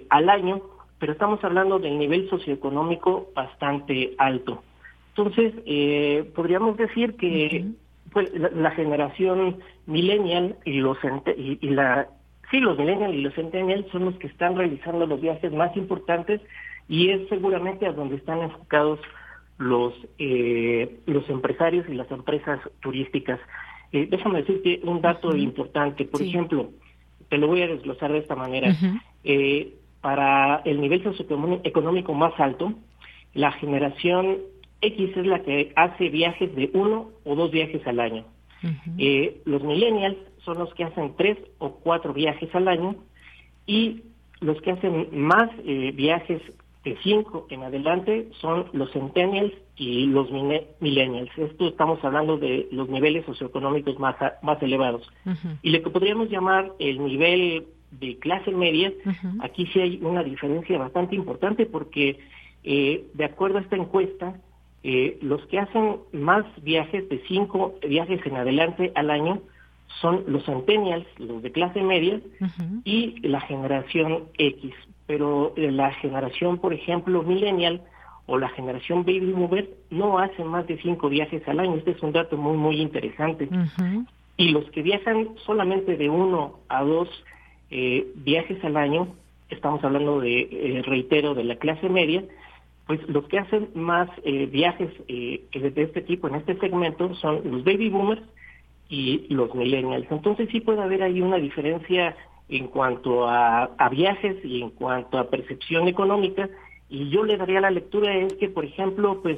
[0.09, 0.61] al año,
[0.99, 4.63] pero estamos hablando del nivel socioeconómico bastante alto.
[5.15, 5.53] Entonces,
[6.33, 7.65] podríamos decir que
[8.11, 10.97] pues la, generación millennial y los
[11.35, 12.07] y, la
[12.49, 16.39] sí los millennials y los centennials son los que están realizando los viajes más importantes
[16.87, 18.99] y es seguramente a donde están enfocados
[19.57, 23.39] los eh, los empresarios y las empresas turísticas
[23.91, 26.03] eh, déjame decirte un dato importante.
[26.05, 26.71] Por ejemplo,
[27.29, 28.75] te lo voy a desglosar de esta manera.
[29.23, 32.73] eh, para el nivel socioeconómico más alto,
[33.33, 34.37] la generación
[34.81, 38.25] X es la que hace viajes de uno o dos viajes al año.
[38.97, 42.95] eh, los millennials son los que hacen tres o cuatro viajes al año
[43.65, 44.01] y
[44.41, 46.41] los que hacen más eh, viajes
[46.85, 51.31] de cinco en adelante son los centennials y los millennials.
[51.35, 55.11] Esto estamos hablando de los niveles socioeconómicos más, más elevados.
[55.63, 58.93] Y lo que podríamos llamar el nivel de clase media,
[59.41, 62.19] aquí sí hay una diferencia bastante importante porque
[62.63, 64.39] eh, de acuerdo a esta encuesta,
[64.83, 69.41] eh, los que hacen más viajes de cinco viajes en adelante al año
[70.01, 72.19] son los centennials, los de clase media,
[72.83, 74.73] y la generación X.
[75.07, 77.81] Pero eh, la generación, por ejemplo, millennial
[78.27, 81.75] o la generación baby boomer no hacen más de cinco viajes al año.
[81.75, 83.47] Este es un dato muy, muy interesante.
[84.37, 87.07] Y los que viajan solamente de uno a dos
[87.69, 89.07] eh, viajes al año,
[89.49, 92.23] estamos hablando de, eh, reitero, de la clase media,
[92.87, 97.41] pues los que hacen más eh, viajes eh, de este tipo en este segmento son
[97.43, 98.21] los baby boomers
[98.89, 100.05] y los millennials.
[100.11, 102.15] Entonces sí puede haber ahí una diferencia
[102.49, 106.49] en cuanto a, viajes y en cuanto a percepción económica.
[106.89, 109.37] Y yo le daría la lectura es que, por ejemplo, pues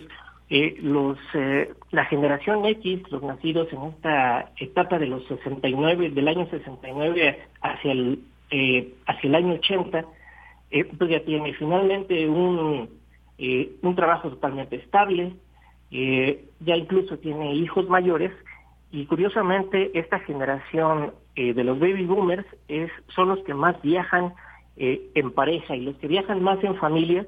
[0.49, 6.27] eh, los eh, la generación X, los nacidos en esta etapa de los 69, del
[6.27, 8.19] año 69 hacia el
[8.51, 10.05] eh, hacia el año 80,
[10.71, 12.89] eh, pues ya tiene finalmente un
[13.37, 15.33] eh, un trabajo totalmente estable,
[15.91, 18.31] eh, ya incluso tiene hijos mayores
[18.91, 24.33] y curiosamente esta generación eh, de los baby boomers es, son los que más viajan
[24.79, 27.25] en pareja y los que viajan más en familia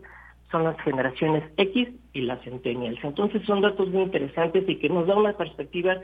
[0.51, 3.03] son las generaciones X y las centennials.
[3.03, 5.97] Entonces son datos muy interesantes y que nos da una perspectiva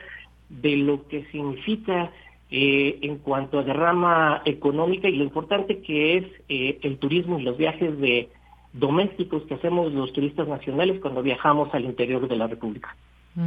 [0.49, 2.11] de lo que significa
[2.49, 7.95] en cuanto a derrama económica y lo importante que es el turismo y los viajes
[7.99, 8.29] de
[8.75, 12.95] domésticos que hacemos los turistas nacionales cuando viajamos al interior de la República.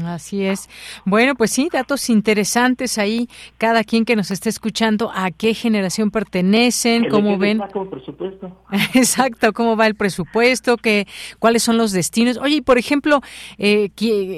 [0.04, 0.68] Así es.
[1.06, 3.28] Bueno, pues sí, datos interesantes ahí.
[3.56, 7.60] Cada quien que nos esté escuchando, a qué generación pertenecen, cómo ven.
[7.90, 8.56] presupuesto.
[8.94, 11.06] Exacto, cómo va el presupuesto, qué,
[11.38, 12.36] cuáles son los destinos.
[12.36, 13.20] Oye, y por ejemplo,
[13.56, 13.90] eh,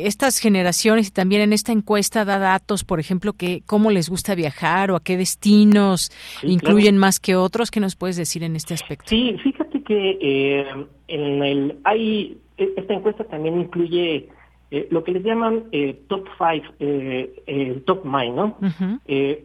[0.05, 4.34] estas generaciones y también en esta encuesta da datos, por ejemplo, que cómo les gusta
[4.34, 7.70] viajar o a qué destinos incluyen más que otros.
[7.70, 9.07] ¿Qué nos puedes decir en este aspecto?
[9.09, 10.66] Sí, fíjate que eh,
[11.09, 14.28] en el hay esta encuesta también incluye
[14.73, 18.57] eh, lo que les llaman eh, top five, eh, top mind, ¿no?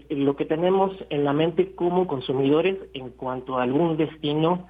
[0.10, 4.68] lo que tenemos en la mente como consumidores en cuanto a algún destino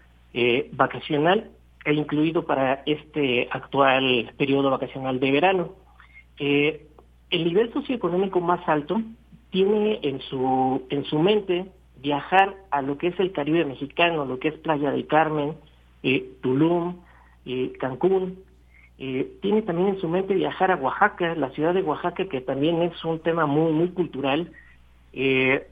[0.74, 1.52] vacacional
[1.84, 5.74] e incluido para este actual periodo vacacional de verano.
[6.38, 9.02] el nivel socioeconómico más alto
[9.50, 11.66] tiene en su, en su mente
[12.02, 15.54] viajar a lo que es el Caribe mexicano, lo que es Playa del Carmen,
[16.42, 16.98] Tulum,
[17.80, 18.40] Cancún,
[18.98, 22.82] eh, tiene también en su mente viajar a Oaxaca, la ciudad de Oaxaca, que también
[22.82, 24.52] es un tema muy, muy cultural.
[25.14, 25.68] Eh,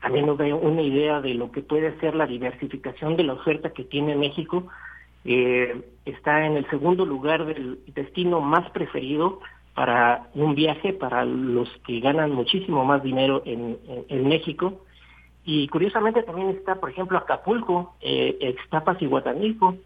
[0.00, 3.70] también nos da una idea de lo que puede ser la diversificación de la oferta
[3.70, 4.68] que tiene México.
[5.24, 9.40] Eh, está en el segundo lugar del destino más preferido
[9.74, 13.76] para un viaje para los que ganan muchísimo más dinero en,
[14.08, 14.84] en, México.
[15.44, 19.76] Y curiosamente también está, por ejemplo, Acapulco, eh, Extapas y Guatanilco,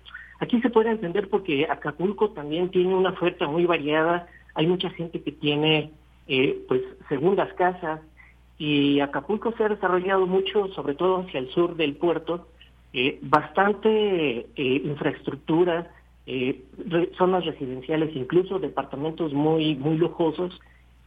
[0.43, 5.22] Aquí se puede entender porque Acapulco también tiene una oferta muy variada, hay mucha gente
[5.22, 5.93] que tiene
[6.26, 8.01] eh, pues segundas casas.
[8.59, 12.49] Y Acapulco se ha desarrollado mucho, sobre todo hacia el sur del puerto,
[12.93, 15.93] eh, bastante eh, infraestructura,
[17.16, 20.61] zonas residenciales, incluso departamentos muy muy lujosos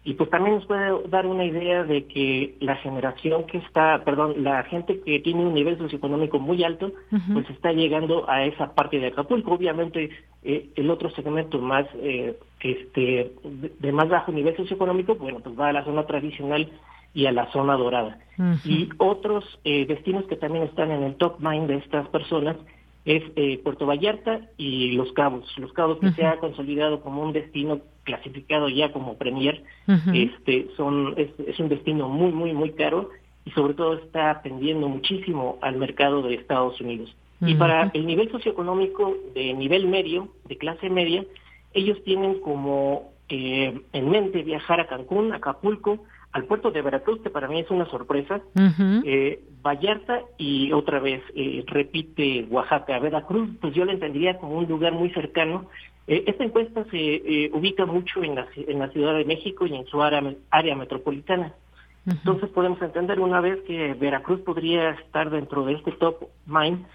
[0.07, 4.43] y pues también nos puede dar una idea de que la generación que está, perdón,
[4.43, 6.91] la gente que tiene un nivel socioeconómico muy alto,
[7.33, 9.53] pues está llegando a esa parte de Acapulco.
[9.53, 10.11] Obviamente
[10.43, 13.33] eh, el otro segmento más, eh, este,
[13.79, 16.71] de, más bajo nivel socioeconómico, bueno, pues va a la zona tradicional
[17.15, 18.19] y a la zona dorada.
[18.63, 22.57] Y otros eh, destinos que también están en el top mind de estas personas
[23.05, 25.51] es eh, Puerto Vallarta y Los Cabos.
[25.57, 29.63] Los Cabos que se ha consolidado como un destino clasificado ya como premier,
[30.13, 33.09] este son es, es, un destino muy muy muy caro
[33.43, 37.13] y sobre todo está atendiendo muchísimo al mercado de Estados Unidos.
[37.41, 41.25] Y para el nivel socioeconómico de nivel medio, de clase media,
[41.73, 47.29] ellos tienen como eh, en mente viajar a Cancún, Acapulco, al puerto de Veracruz, que
[47.29, 48.41] para mí es una sorpresa,
[49.05, 52.99] eh, Vallarta y otra vez eh, repite Oaxaca.
[52.99, 55.69] Veracruz, pues yo la entendería como un lugar muy cercano.
[56.07, 59.85] Eh, esta encuesta se ubica mucho en la, en la Ciudad de México y en
[59.87, 61.53] su área, área metropolitana.
[62.05, 66.85] Entonces podemos entender una vez que Veracruz podría estar dentro de este top mind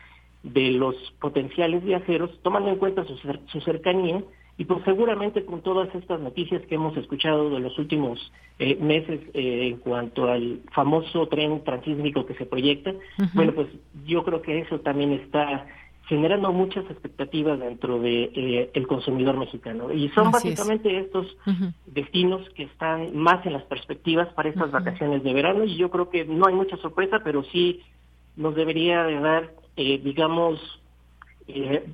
[0.44, 4.22] de los potenciales viajeros, tomando en cuenta su, su cercanía
[4.61, 9.20] y pues seguramente con todas estas noticias que hemos escuchado de los últimos eh, meses
[9.32, 12.92] eh, en cuanto al famoso tren transísmico que se proyecta,
[13.32, 13.68] bueno, pues
[14.04, 15.66] yo creo que eso también está
[16.11, 19.92] generando muchas expectativas dentro de eh, el consumidor mexicano.
[19.92, 21.24] Y son básicamente estos
[21.86, 25.62] destinos que están más en las perspectivas para estas vacaciones de verano.
[25.62, 27.82] Y yo creo que no hay mucha sorpresa pero sí
[28.36, 30.58] nos debería de dar eh, digamos
[31.46, 31.88] eh,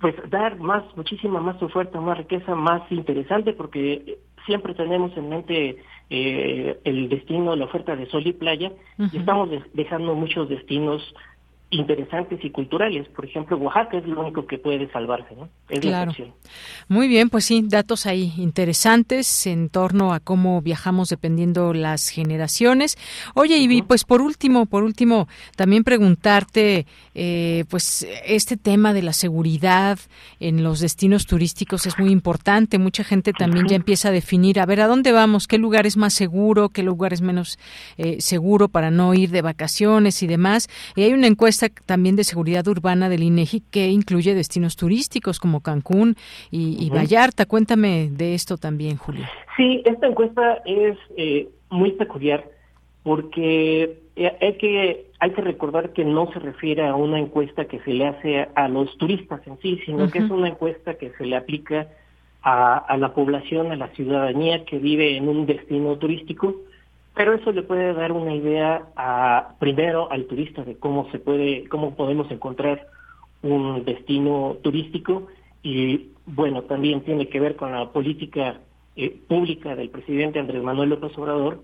[0.00, 5.76] pues dar más muchísima más oferta más riqueza más interesante porque siempre tenemos en mente
[6.08, 8.72] el destino la oferta de sol y playa.
[8.98, 11.02] Y estamos dejando muchos destinos
[11.72, 13.08] interesantes y culturales.
[13.08, 15.48] Por ejemplo, Oaxaca es lo único que puede salvarse, ¿no?
[15.68, 16.12] Es claro.
[16.88, 22.98] Muy bien, pues sí, datos ahí interesantes en torno a cómo viajamos dependiendo las generaciones.
[23.34, 29.14] Oye, y pues por último, por último, también preguntarte, eh, pues este tema de la
[29.14, 29.98] seguridad
[30.40, 32.78] en los destinos turísticos es muy importante.
[32.78, 35.48] Mucha gente también ya empieza a definir, a ver, ¿a dónde vamos?
[35.48, 36.68] ¿Qué lugar es más seguro?
[36.68, 37.58] ¿Qué lugar es menos
[37.96, 40.68] eh, seguro para no ir de vacaciones y demás?
[40.96, 45.60] Y hay una encuesta también de seguridad urbana del INEGI que incluye destinos turísticos como
[45.60, 46.16] Cancún
[46.50, 47.46] y, Vallarta.
[47.46, 49.24] Cuéntame de esto también, Julio.
[49.56, 52.44] Sí, esta encuesta es eh, muy peculiar
[53.02, 57.78] porque eh, hay que hay que recordar que no se refiere a una encuesta que
[57.80, 61.24] se le hace a los turistas en sí, sino que es una encuesta que se
[61.24, 61.86] le aplica
[62.42, 66.56] a, a, la población, a la ciudadanía que vive en un destino turístico
[67.14, 71.68] pero eso le puede dar una idea a, primero al turista de cómo se puede,
[71.68, 72.86] cómo podemos encontrar
[73.42, 75.26] un destino turístico
[75.62, 78.60] y bueno, también tiene que ver con la política
[78.96, 81.60] eh, pública del presidente Andrés Manuel López Obrador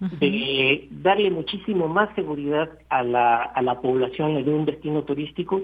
[0.00, 5.62] de darle muchísimo más seguridad a la, a la población en un destino turístico,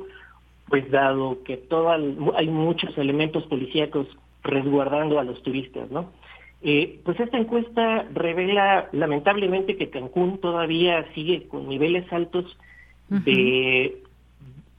[0.68, 4.07] pues dado que todo hay muchos elementos policíacos
[4.43, 6.11] resguardando a los turistas, ¿no?
[6.63, 12.57] Eh, pues esta encuesta revela lamentablemente que Cancún todavía sigue con niveles altos
[13.09, 14.03] de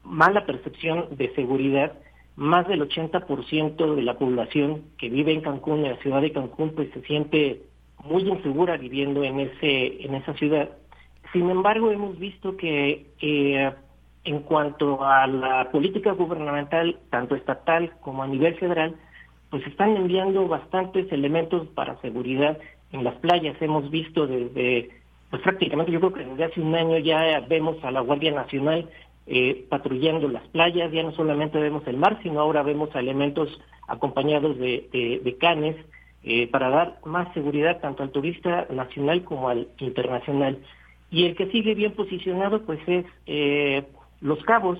[0.04, 1.92] mala percepción de seguridad.
[2.36, 6.70] Más del 80% de la población que vive en Cancún, en la ciudad de Cancún,
[6.74, 7.62] pues se siente
[8.04, 10.70] muy insegura viviendo en ese en esa ciudad.
[11.32, 13.72] Sin embargo, hemos visto que eh,
[14.24, 18.94] en cuanto a la política gubernamental, tanto estatal como a nivel federal,
[19.52, 22.56] pues están enviando bastantes elementos para seguridad
[22.90, 23.54] en las playas.
[23.60, 24.88] Hemos visto desde,
[25.28, 28.88] pues prácticamente yo creo que desde hace un año ya vemos a la Guardia Nacional
[29.26, 34.56] eh, patrullando las playas, ya no solamente vemos el mar, sino ahora vemos elementos acompañados
[34.56, 35.76] de, canes
[36.24, 40.60] eh, para dar más seguridad tanto al turista nacional como al internacional.
[41.10, 43.84] Y el que sigue bien posicionado pues es eh,
[44.22, 44.78] Los Cabos,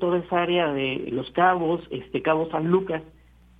[0.00, 3.02] toda esa área de Los Cabos, este Cabo San Lucas,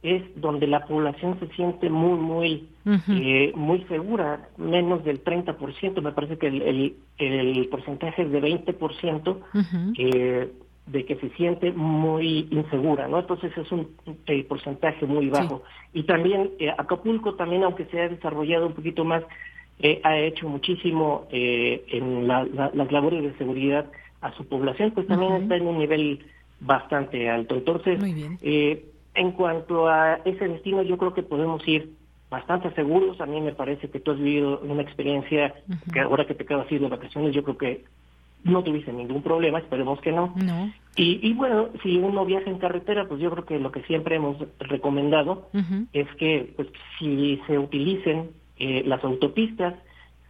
[0.05, 2.69] es donde la población se siente muy, muy,
[3.09, 9.39] eh, muy segura, menos del 30%, me parece que el, el, porcentaje es de 20%,
[9.99, 10.53] eh,
[10.87, 13.19] de que se siente muy insegura, ¿no?
[13.19, 13.89] Entonces es un
[14.47, 15.63] porcentaje muy bajo.
[15.95, 19.25] Y también eh, Acapulco, también aunque se ha desarrollado un poquito más,
[20.05, 23.87] ha hecho muchísimo en las labores de seguridad
[24.21, 26.21] a su población, pues también está en un nivel
[26.61, 27.57] bastante alto.
[27.57, 27.99] Entonces,
[28.43, 28.85] eh,
[29.15, 31.93] en cuanto a ese destino, yo creo que podemos ir
[32.31, 33.21] bastante seguros.
[33.21, 35.55] A mí me parece que tú has vivido una experiencia
[35.93, 37.85] que ahora que te de ir de vacaciones, yo creo que
[38.43, 40.35] no tuviste ningún problema, esperemos que no.
[40.97, 44.37] Y, bueno, si uno viaja en carretera, pues yo creo que lo que siempre hemos
[44.59, 45.49] recomendado
[45.93, 49.75] es que pues si se utilicen eh, las autopistas,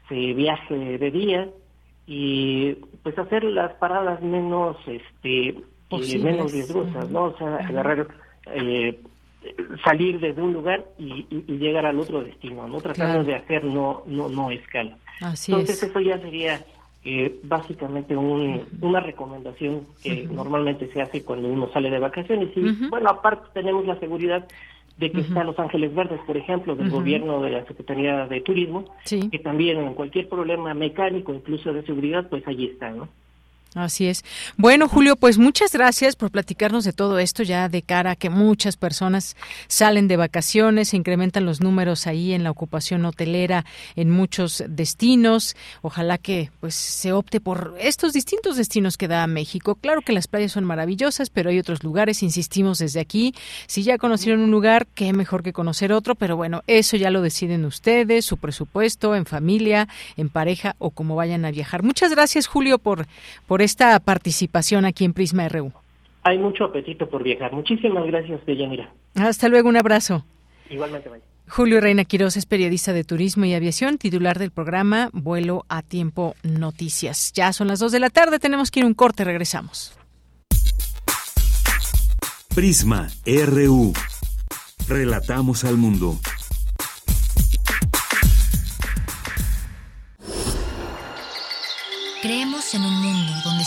[0.08, 1.48] se viaje de día
[2.06, 5.48] y pues hacer las paradas menos este
[5.90, 7.24] eh, menos riesgosas, ¿no?
[7.24, 8.06] O sea, agarrar
[8.46, 9.00] eh,
[9.84, 14.28] salir desde un lugar y, llegar al otro destino, no tratando de hacer no no
[14.28, 14.96] no escala.
[15.20, 16.64] Entonces eso ya sería
[17.04, 22.50] eh, básicamente una recomendación que normalmente se hace cuando uno sale de vacaciones.
[22.56, 24.46] Y bueno aparte tenemos la seguridad
[24.96, 28.84] de que están Los Ángeles Verdes, por ejemplo, del gobierno de la Secretaría de Turismo,
[29.04, 33.08] que también en cualquier problema mecánico, incluso de seguridad, pues allí están, ¿no?
[33.74, 34.24] Así es.
[34.56, 38.30] Bueno, Julio, pues muchas gracias por platicarnos de todo esto ya de cara a que
[38.30, 43.64] muchas personas salen de vacaciones, se incrementan los números ahí en la ocupación hotelera
[43.96, 45.56] en muchos destinos.
[45.82, 49.74] Ojalá que pues se opte por estos distintos destinos que da México.
[49.74, 53.34] Claro que las playas son maravillosas, pero hay otros lugares, insistimos desde aquí.
[53.66, 57.22] Si ya conocieron un lugar, qué mejor que conocer otro, pero bueno, eso ya lo
[57.22, 61.82] deciden ustedes, su presupuesto, en familia, en pareja o como vayan a viajar.
[61.82, 63.08] Muchas gracias, Julio, por
[63.48, 65.72] por esta participación aquí en Prisma RU.
[66.22, 67.52] Hay mucho apetito por viajar.
[67.52, 68.92] Muchísimas gracias, Deyanira.
[69.14, 70.24] Hasta luego, un abrazo.
[70.70, 71.24] Igualmente, vaya.
[71.48, 76.34] Julio Reina Quiroz es periodista de turismo y aviación, titular del programa Vuelo a Tiempo
[76.42, 77.32] Noticias.
[77.34, 79.96] Ya son las dos de la tarde, tenemos que ir un corte, regresamos.
[82.54, 83.92] Prisma RU.
[84.88, 86.18] Relatamos al mundo.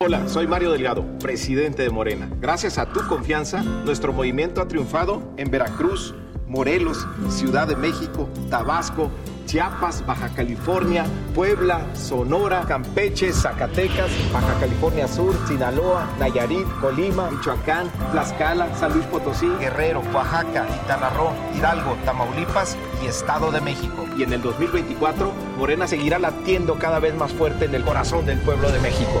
[0.00, 2.30] Hola, soy Mario Delgado, presidente de Morena.
[2.40, 6.14] Gracias a tu confianza, nuestro movimiento ha triunfado en Veracruz,
[6.46, 9.10] Morelos, Ciudad de México, Tabasco,
[9.46, 18.72] Chiapas, Baja California, Puebla, Sonora, Campeche, Zacatecas, Baja California Sur, Sinaloa, Nayarit, Colima, Michoacán, Tlaxcala,
[18.76, 21.10] San Luis Potosí, Guerrero, Oaxaca, Quintana
[21.56, 24.06] Hidalgo, Tamaulipas y Estado de México.
[24.16, 28.38] Y en el 2024, Morena seguirá latiendo cada vez más fuerte en el corazón del
[28.38, 29.20] pueblo de México.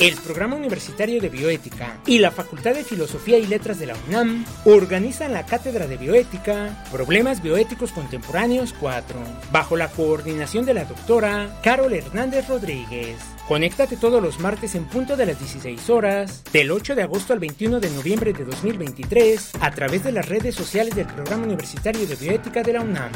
[0.00, 4.44] El Programa Universitario de Bioética y la Facultad de Filosofía y Letras de la UNAM
[4.64, 9.18] organizan la Cátedra de Bioética Problemas Bioéticos Contemporáneos 4,
[9.50, 13.16] bajo la coordinación de la doctora Carol Hernández Rodríguez.
[13.48, 17.40] Conéctate todos los martes en punto de las 16 horas, del 8 de agosto al
[17.40, 22.14] 21 de noviembre de 2023, a través de las redes sociales del Programa Universitario de
[22.14, 23.10] Bioética de la UNAM.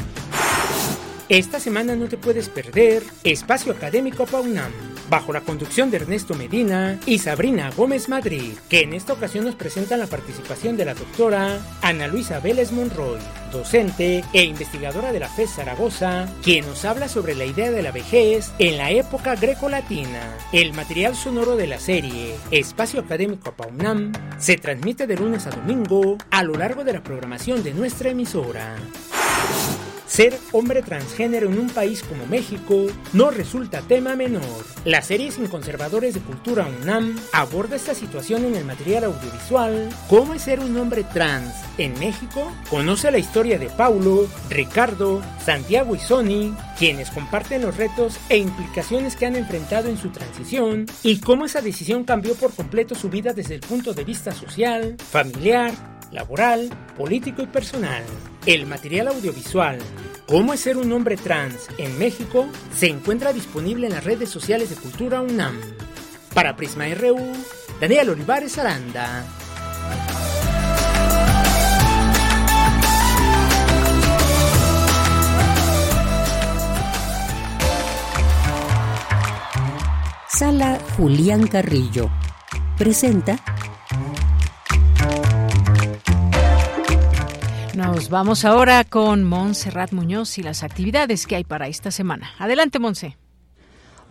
[1.29, 4.71] Esta semana no te puedes perder Espacio Académico PAUNAM,
[5.09, 9.55] bajo la conducción de Ernesto Medina y Sabrina Gómez Madrid, que en esta ocasión nos
[9.55, 13.19] presentan la participación de la doctora Ana Luisa Vélez Monroy,
[13.51, 17.91] docente e investigadora de la FES Zaragoza, quien nos habla sobre la idea de la
[17.91, 20.37] vejez en la época greco-latina.
[20.51, 26.17] El material sonoro de la serie Espacio Académico PAUNAM se transmite de lunes a domingo
[26.31, 28.75] a lo largo de la programación de nuestra emisora.
[30.07, 34.43] Ser hombre transgénero en un país como México no resulta tema menor.
[34.85, 40.33] La serie Sin Conservadores de Cultura UNAM aborda esta situación en el material audiovisual ¿Cómo
[40.33, 42.51] es ser un hombre trans en México?
[42.69, 49.15] Conoce la historia de Paulo, Ricardo, Santiago y Sony, quienes comparten los retos e implicaciones
[49.15, 53.33] que han enfrentado en su transición y cómo esa decisión cambió por completo su vida
[53.33, 55.73] desde el punto de vista social, familiar,
[56.13, 58.03] laboral, político y personal.
[58.45, 59.79] El material audiovisual
[60.27, 64.69] Cómo es ser un hombre trans en México se encuentra disponible en las redes sociales
[64.69, 65.59] de Cultura UNAM.
[66.33, 67.19] Para Prisma RU,
[67.79, 69.25] Daniel Olivares Aranda.
[80.29, 82.09] Sala Julián Carrillo
[82.77, 83.37] presenta
[87.75, 92.29] Nos vamos ahora con Montserrat Muñoz y las actividades que hay para esta semana.
[92.37, 93.17] Adelante, Monse.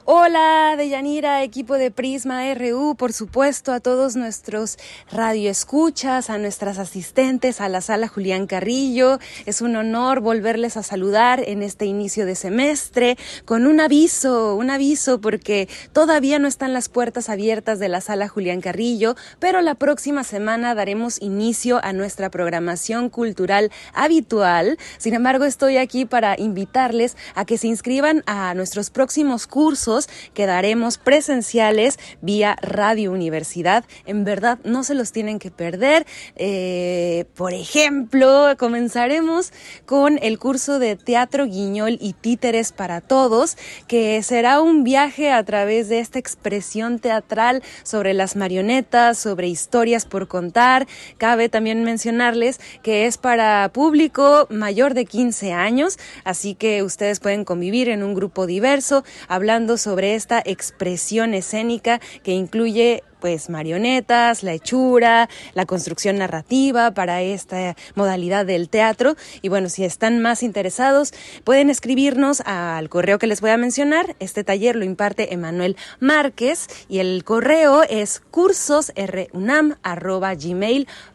[0.05, 4.77] Hola, Deyanira, equipo de Prisma RU, por supuesto, a todos nuestros
[5.13, 9.21] radioescuchas, a nuestras asistentes, a la sala Julián Carrillo.
[9.47, 14.71] Es un honor volverles a saludar en este inicio de semestre con un aviso, un
[14.71, 19.77] aviso porque todavía no están las puertas abiertas de la sala Julián Carrillo, pero la
[19.77, 24.79] próxima semana daremos inicio a nuestra programación cultural habitual.
[24.99, 29.92] Sin embargo, estoy aquí para invitarles a que se inscriban a nuestros próximos cursos
[30.35, 33.85] que daremos presenciales vía Radio Universidad.
[34.07, 36.07] En verdad, no se los tienen que perder.
[36.37, 39.53] Eh, por ejemplo, comenzaremos
[39.87, 45.43] con el curso de Teatro Guiñol y Títeres para Todos, que será un viaje a
[45.45, 50.87] través de esta expresión teatral sobre las marionetas, sobre historias por contar.
[51.19, 57.45] Cabe también mencionarles que es para público mayor de 15 años, así que ustedes pueden
[57.45, 64.53] convivir en un grupo diverso, hablando sobre esta expresión escénica que incluye pues marionetas, la
[64.53, 69.15] hechura, la construcción narrativa para esta modalidad del teatro.
[69.43, 71.15] Y bueno, si están más interesados,
[71.45, 74.17] pueden escribirnos al correo que les voy a mencionar.
[74.19, 81.12] Este taller lo imparte Emanuel Márquez y el correo es cursosrunam.gmail.com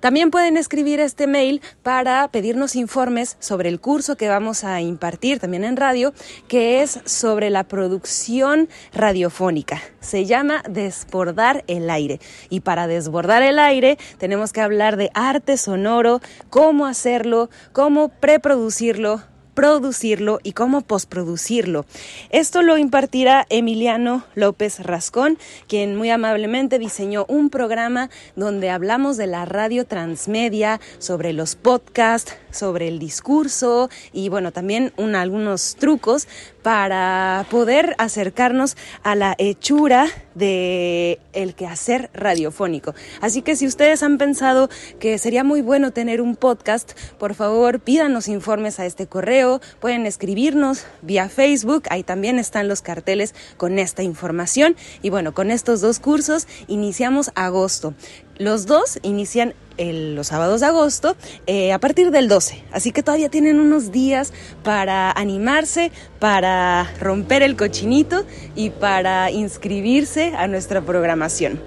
[0.00, 5.38] también pueden escribir este mail para pedirnos informes sobre el curso que vamos a impartir
[5.38, 6.12] también en radio,
[6.48, 9.80] que es sobre la producción radiofónica.
[10.00, 12.20] Se llama Desbordar el aire.
[12.50, 16.20] Y para desbordar el aire tenemos que hablar de arte sonoro,
[16.50, 19.22] cómo hacerlo, cómo preproducirlo,
[19.56, 21.86] producirlo y cómo posproducirlo.
[22.30, 29.26] Esto lo impartirá Emiliano López Rascón, quien muy amablemente diseñó un programa donde hablamos de
[29.26, 36.28] la radio transmedia, sobre los podcasts, sobre el discurso y bueno, también algunos trucos
[36.66, 42.92] para poder acercarnos a la hechura de el quehacer radiofónico.
[43.20, 47.78] Así que si ustedes han pensado que sería muy bueno tener un podcast, por favor
[47.78, 53.78] pídanos informes a este correo, pueden escribirnos vía Facebook, ahí también están los carteles con
[53.78, 57.94] esta información y bueno, con estos dos cursos iniciamos agosto.
[58.38, 61.16] Los dos inician los sábados de agosto
[61.46, 62.64] eh, a partir del 12.
[62.72, 68.24] Así que todavía tienen unos días para animarse, para romper el cochinito
[68.54, 71.60] y para inscribirse a nuestra programación.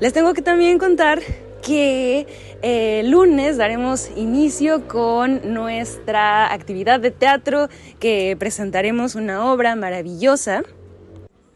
[0.00, 1.20] Les tengo que también contar
[1.62, 2.20] que
[2.62, 10.62] el eh, lunes daremos inicio con nuestra actividad de teatro que presentaremos una obra maravillosa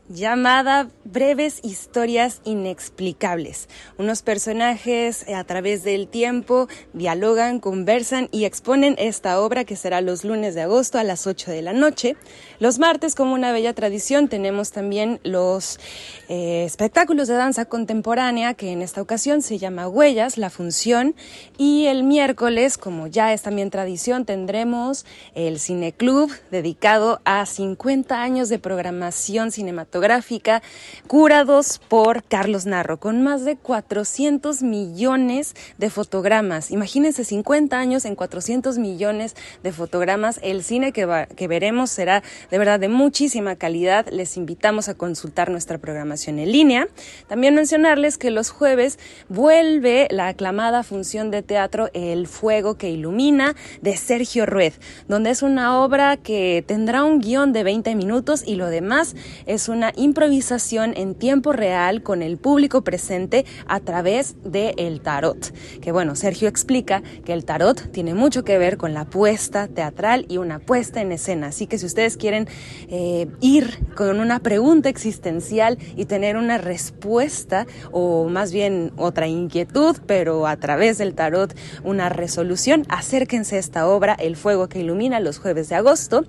[0.08, 3.68] llamada Breves Historias Inexplicables.
[3.96, 10.00] Unos personajes eh, a través del tiempo dialogan, conversan y exponen esta obra que será
[10.00, 12.16] los lunes de agosto a las 8 de la noche.
[12.58, 15.80] Los martes, como una bella tradición, tenemos también los
[16.28, 21.14] eh, espectáculos de danza contemporánea que en esta ocasión se llama Huellas, la función.
[21.56, 28.48] Y el miércoles, como ya es también tradición, tendremos el Cineclub dedicado a 50 años
[28.48, 30.60] de programación cinematográfica fotográfica,
[31.06, 36.72] curados por Carlos Narro, con más de 400 millones de fotogramas.
[36.72, 40.40] Imagínense 50 años en 400 millones de fotogramas.
[40.42, 44.08] El cine que, que veremos será de verdad de muchísima calidad.
[44.10, 46.88] Les invitamos a consultar nuestra programación en línea.
[47.28, 53.54] También mencionarles que los jueves vuelve la aclamada función de teatro El Fuego que Ilumina
[53.80, 54.72] de Sergio Rued,
[55.06, 59.14] donde es una obra que tendrá un guion de 20 minutos y lo demás
[59.46, 65.52] es una improvisación en tiempo real con el público presente a través del el tarot.
[65.80, 70.26] Que bueno, Sergio explica que el tarot tiene mucho que ver con la puesta teatral
[70.28, 71.48] y una puesta en escena.
[71.48, 72.48] Así que si ustedes quieren
[72.88, 79.96] eh, ir con una pregunta existencial y tener una respuesta o más bien otra inquietud,
[80.06, 85.20] pero a través del tarot una resolución, acérquense a esta obra, El Fuego que Ilumina,
[85.20, 86.24] los jueves de agosto.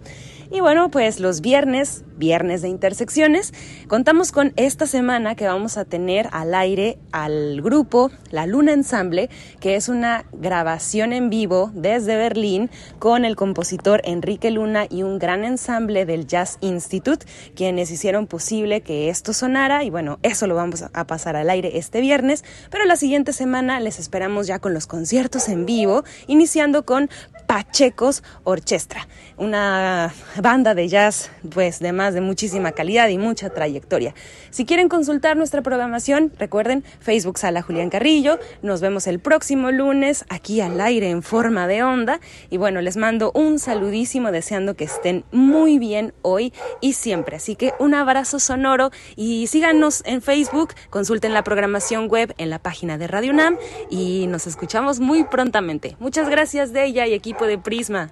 [0.51, 3.53] Y bueno, pues los viernes, viernes de intersecciones,
[3.87, 9.29] contamos con esta semana que vamos a tener al aire al grupo La Luna Ensemble,
[9.59, 12.69] que es una grabación en vivo desde Berlín
[12.99, 17.25] con el compositor Enrique Luna y un gran ensamble del Jazz Institute,
[17.55, 19.83] quienes hicieron posible que esto sonara.
[19.83, 23.79] Y bueno, eso lo vamos a pasar al aire este viernes, pero la siguiente semana
[23.79, 27.09] les esperamos ya con los conciertos en vivo, iniciando con
[27.47, 34.13] Pachecos Orchestra, una banda de jazz pues de más de muchísima calidad y mucha trayectoria.
[34.49, 38.39] Si quieren consultar nuestra programación, recuerden Facebook Sala Julián Carrillo.
[38.61, 42.19] Nos vemos el próximo lunes aquí al aire en forma de onda.
[42.49, 47.37] Y bueno, les mando un saludísimo deseando que estén muy bien hoy y siempre.
[47.37, 52.59] Así que un abrazo sonoro y síganos en Facebook, consulten la programación web en la
[52.59, 53.57] página de Radio UNAM
[53.89, 55.95] y nos escuchamos muy prontamente.
[55.99, 58.11] Muchas gracias de ella y equipo de Prisma.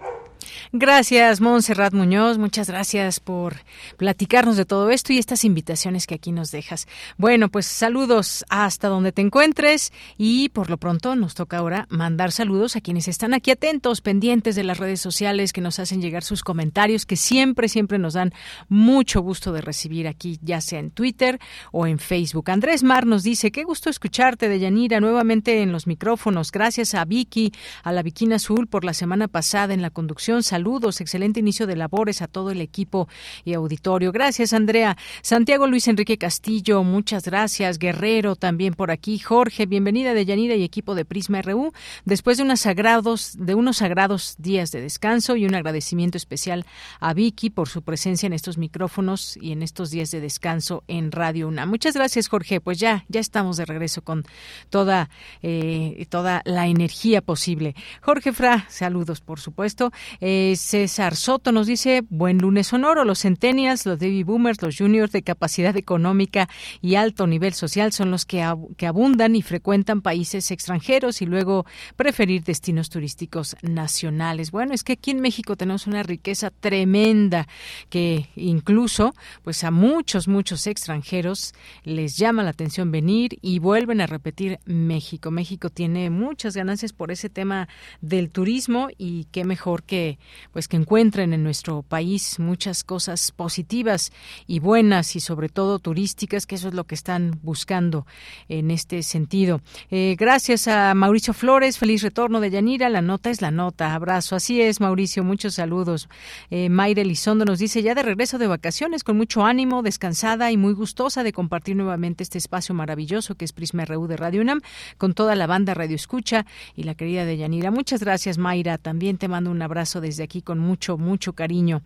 [0.72, 2.38] Gracias, Montserrat Muñoz.
[2.38, 3.58] Muchas gracias por
[3.98, 6.88] platicarnos de todo esto y estas invitaciones que aquí nos dejas.
[7.18, 12.32] Bueno, pues saludos hasta donde te encuentres y por lo pronto nos toca ahora mandar
[12.32, 16.24] saludos a quienes están aquí atentos, pendientes de las redes sociales, que nos hacen llegar
[16.24, 18.34] sus comentarios, que siempre, siempre nos dan
[18.70, 21.40] mucho gusto de recibir aquí, ya sea en Twitter
[21.72, 22.50] o en Facebook.
[22.50, 26.52] Andrés Mar nos dice, qué gusto escucharte, de Yanira, nuevamente en los micrófonos.
[26.52, 27.52] Gracias a Vicky,
[27.84, 31.76] a la Viquina Azul por la semana pasada en la conducción Saludos, excelente inicio de
[31.76, 33.08] labores a todo el equipo
[33.46, 34.12] y auditorio.
[34.12, 34.98] Gracias, Andrea.
[35.22, 37.78] Santiago Luis Enrique Castillo, muchas gracias.
[37.78, 39.20] Guerrero también por aquí.
[39.20, 41.74] Jorge, bienvenida de Yanira y equipo de Prisma RU.
[42.06, 46.66] Después de unos sagrados, de unos sagrados días de descanso y un agradecimiento especial
[47.00, 51.12] a Vicky por su presencia en estos micrófonos y en estos días de descanso en
[51.12, 51.66] Radio Una.
[51.66, 52.62] Muchas gracias, Jorge.
[52.62, 54.24] Pues ya, ya estamos de regreso con
[54.70, 55.10] toda,
[55.42, 57.76] eh, toda la energía posible.
[58.02, 59.92] Jorge Fra, saludos, por supuesto.
[60.22, 65.12] Eh, César Soto nos dice, buen lunes sonoro, los centennials, los baby boomers, los juniors
[65.12, 66.50] de capacidad económica
[66.82, 68.46] y alto nivel social son los que,
[68.78, 71.66] que abundan y frecuentan países extranjeros y luego
[71.96, 74.52] preferir destinos turísticos nacionales.
[74.52, 77.48] Bueno, es que aquí en México tenemos una riqueza tremenda
[77.90, 79.14] que incluso
[79.44, 81.54] pues a muchos, muchos extranjeros
[81.84, 85.32] les llama la atención venir y vuelven a repetir México.
[85.32, 87.68] México tiene muchas ganancias por ese tema
[88.02, 90.03] del turismo y qué mejor que
[90.52, 94.12] pues que encuentren en nuestro país muchas cosas positivas
[94.48, 98.06] y buenas y sobre todo turísticas, que eso es lo que están buscando
[98.50, 99.62] en este sentido.
[99.90, 104.36] Eh, gracias a Mauricio Flores, feliz retorno de Yanira, la nota es la nota, abrazo.
[104.36, 106.10] Así es, Mauricio, muchos saludos.
[106.50, 110.58] Eh, Mayra Elizondo nos dice ya de regreso de vacaciones con mucho ánimo, descansada y
[110.58, 114.62] muy gustosa de compartir nuevamente este espacio maravilloso que es Prisma RU de Radio UNAM
[114.98, 117.72] con toda la banda Radio Escucha y la querida de Yanira.
[117.72, 118.78] Muchas gracias, Mayra.
[118.78, 121.82] También te mando un abrazo desde aquí con mucho, mucho cariño.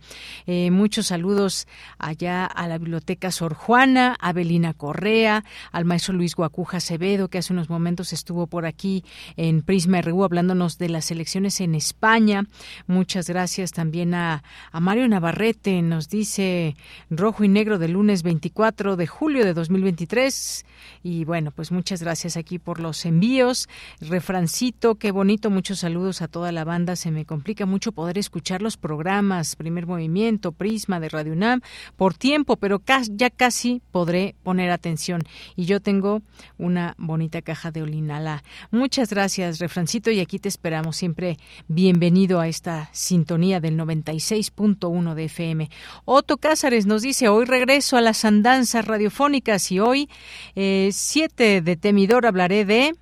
[0.46, 1.66] Eh, muchos saludos
[1.98, 7.38] allá a la Biblioteca Sor Juana, a Belina Correa, al maestro Luis Guacuja Acevedo, que
[7.38, 9.04] hace unos momentos estuvo por aquí
[9.36, 12.44] en Prisma RU hablándonos de las elecciones en España.
[12.86, 16.76] Muchas gracias también a, a Mario Navarrete, nos dice
[17.10, 20.64] rojo y negro del lunes 24 de julio de 2023.
[21.02, 23.68] Y bueno, pues muchas gracias aquí por los envíos.
[24.00, 26.96] Refrancito, qué bonito, muchos saludos a toda la banda.
[26.96, 31.60] Se me complica mucho poder escuchar los programas Primer Movimiento, Prisma de Radio UNAM
[31.96, 35.22] por tiempo, pero ya casi podré poner atención.
[35.56, 36.22] Y yo tengo
[36.56, 38.42] una bonita caja de Olinala.
[38.70, 41.38] Muchas gracias, Refrancito, y aquí te esperamos siempre
[41.68, 45.70] bienvenido a esta sintonía del 96.1 de FM.
[46.04, 50.08] Otto Cázares nos dice, hoy regreso a las andanzas radiofónicas y hoy,
[50.54, 52.94] 7 eh, de Temidor, hablaré de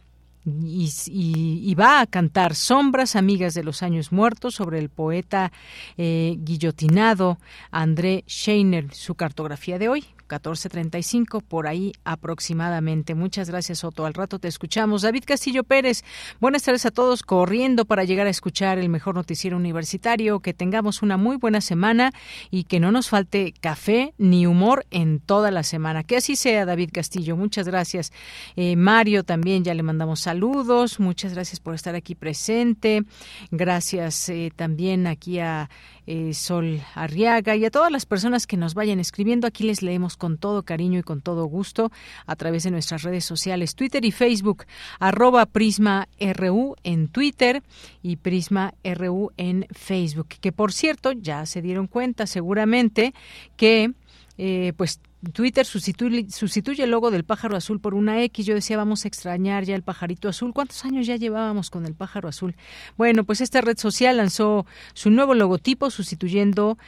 [0.44, 5.50] y, va a cantar Sombras Amigas de los Años Muertos sobre el poeta
[5.96, 7.38] eh, guillotinado
[7.70, 10.04] André Scheiner, su cartografía de hoy.
[10.26, 13.14] 14.35, por ahí aproximadamente.
[13.14, 14.06] Muchas gracias, Otto.
[14.06, 15.02] Al rato te escuchamos.
[15.02, 16.04] David Castillo Pérez,
[16.40, 20.40] buenas tardes a todos, corriendo para llegar a escuchar el mejor noticiero universitario.
[20.40, 22.12] Que tengamos una muy buena semana
[22.50, 26.04] y que no nos falte café ni humor en toda la semana.
[26.04, 27.36] Que así sea, David Castillo.
[27.36, 28.12] Muchas gracias.
[28.56, 31.00] Eh, Mario también, ya le mandamos saludos.
[31.00, 33.04] Muchas gracias por estar aquí presente.
[33.50, 35.70] Gracias eh, también aquí a
[36.06, 39.46] eh, Sol Arriaga y a todas las personas que nos vayan escribiendo.
[39.46, 41.90] Aquí les leemos con todo cariño y con todo gusto
[42.26, 44.64] a través de nuestras redes sociales, Twitter y Facebook,
[44.98, 47.62] arroba Prisma RU en Twitter
[48.02, 50.28] y Prisma RU en Facebook.
[50.40, 53.14] Que por cierto, ya se dieron cuenta seguramente
[53.56, 53.92] que
[54.38, 55.00] eh, pues
[55.32, 58.46] Twitter sustituye, sustituye, el logo del pájaro azul por una X.
[58.46, 60.52] Yo decía, vamos a extrañar ya el pajarito azul.
[60.52, 62.54] ¿Cuántos años ya llevábamos con el pájaro azul?
[62.96, 66.78] Bueno, pues esta red social lanzó su nuevo logotipo sustituyendo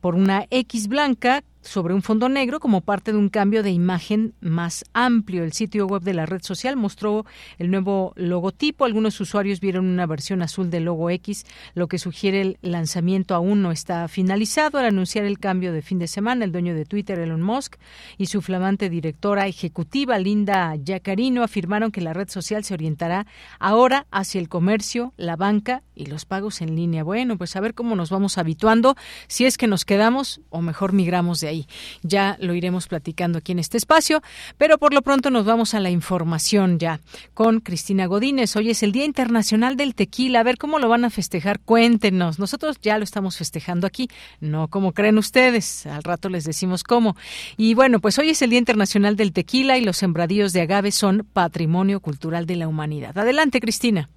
[0.00, 4.34] por una X blanca sobre un fondo negro como parte de un cambio de imagen
[4.40, 5.42] más amplio.
[5.42, 7.26] El sitio web de la red social mostró
[7.58, 8.84] el nuevo logotipo.
[8.84, 11.44] Algunos usuarios vieron una versión azul del logo X,
[11.74, 14.78] lo que sugiere el lanzamiento aún no está finalizado.
[14.78, 17.76] Al anunciar el cambio de fin de semana, el dueño de Twitter, Elon Musk,
[18.16, 23.26] y su flamante directora ejecutiva, Linda Yacarino, afirmaron que la red social se orientará
[23.58, 27.02] ahora hacia el comercio, la banca y los pagos en línea.
[27.02, 30.92] Bueno, pues a ver cómo nos vamos habituando, si es que nos quedamos o mejor
[30.92, 31.55] migramos de ahí
[32.02, 34.22] Ya lo iremos platicando aquí en este espacio,
[34.58, 37.00] pero por lo pronto nos vamos a la información ya
[37.34, 38.56] con Cristina Godínez.
[38.56, 40.40] Hoy es el Día Internacional del Tequila.
[40.40, 41.60] A ver cómo lo van a festejar.
[41.60, 42.38] Cuéntenos.
[42.38, 44.08] Nosotros ya lo estamos festejando aquí,
[44.40, 45.86] no como creen ustedes.
[45.86, 47.16] Al rato les decimos cómo.
[47.56, 50.92] Y bueno, pues hoy es el Día Internacional del Tequila y los sembradíos de agave
[50.92, 53.16] son patrimonio cultural de la humanidad.
[53.16, 54.08] Adelante, Cristina.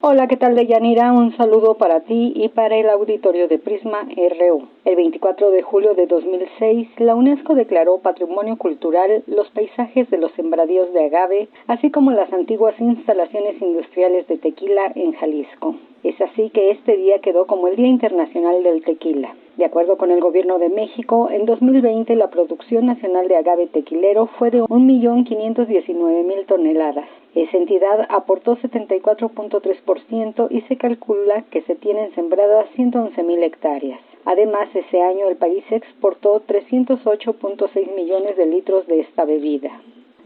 [0.00, 1.12] Hola, ¿qué tal, Deyanira?
[1.12, 4.68] Un saludo para ti y para el auditorio de Prisma RU.
[4.84, 10.30] El 24 de julio de 2006, la UNESCO declaró Patrimonio Cultural los paisajes de los
[10.34, 15.74] sembradíos de agave, así como las antiguas instalaciones industriales de tequila en Jalisco.
[16.04, 19.34] Es así que este día quedó como el Día Internacional del Tequila.
[19.56, 24.26] De acuerdo con el Gobierno de México, en 2020 la producción nacional de agave tequilero
[24.38, 27.08] fue de 1.519.000 toneladas.
[27.38, 34.00] Esa entidad aportó 74.3% y se calcula que se tienen sembradas 111.000 hectáreas.
[34.24, 39.70] Además, ese año el país exportó 308.6 millones de litros de esta bebida.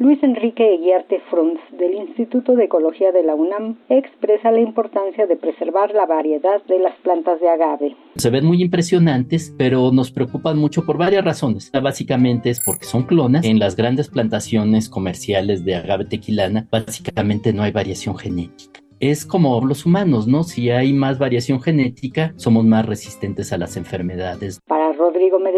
[0.03, 5.37] Luis Enrique Eguiarte Frunz, del Instituto de Ecología de la UNAM, expresa la importancia de
[5.37, 7.97] preservar la variedad de las plantas de agave.
[8.17, 11.71] Se ven muy impresionantes, pero nos preocupan mucho por varias razones.
[11.71, 13.45] Básicamente es porque son clonas.
[13.45, 19.61] En las grandes plantaciones comerciales de agave tequilana, básicamente no hay variación genética es como
[19.67, 20.45] los humanos, ¿no?
[20.45, 24.61] Si hay más variación genética, somos más resistentes a las enfermedades.
[24.65, 24.82] Para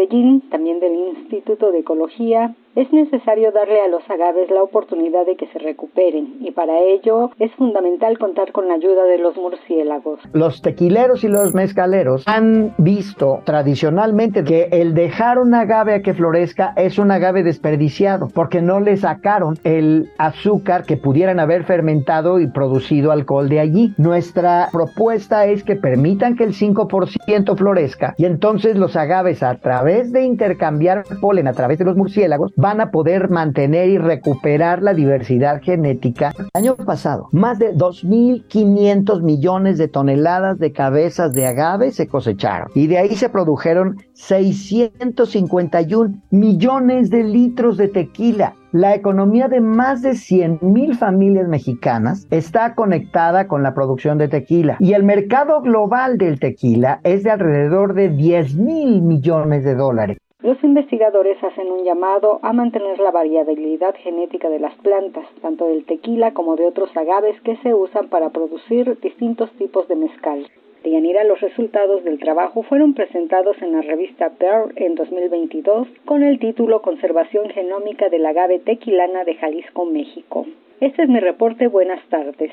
[0.07, 5.47] También del Instituto de Ecología, es necesario darle a los agaves la oportunidad de que
[5.47, 10.19] se recuperen y para ello es fundamental contar con la ayuda de los murciélagos.
[10.33, 16.13] Los tequileros y los mezcaleros han visto tradicionalmente que el dejar un agave a que
[16.13, 22.41] florezca es un agave desperdiciado porque no le sacaron el azúcar que pudieran haber fermentado
[22.41, 23.93] y producido alcohol de allí.
[23.97, 29.94] Nuestra propuesta es que permitan que el 5% florezca y entonces los agaves a través
[30.03, 34.93] de intercambiar polen a través de los murciélagos van a poder mantener y recuperar la
[34.93, 36.33] diversidad genética.
[36.53, 42.87] Año pasado, más de 2.500 millones de toneladas de cabezas de agave se cosecharon y
[42.87, 48.55] de ahí se produjeron 651 millones de litros de tequila.
[48.77, 54.75] La economía de más de 100.000 familias mexicanas está conectada con la producción de tequila
[54.81, 60.17] y el mercado global del tequila es de alrededor de 10 mil millones de dólares.
[60.41, 65.85] Los investigadores hacen un llamado a mantener la variabilidad genética de las plantas, tanto del
[65.85, 70.47] tequila como de otros agaves que se usan para producir distintos tipos de mezcal.
[70.85, 76.21] De Yanira, los resultados del trabajo fueron presentados en la revista Pearl en 2022 con
[76.21, 80.45] el título Conservación genómica del agave tequilana de Jalisco, México.
[80.79, 81.67] Este es mi reporte.
[81.69, 82.51] Buenas tardes.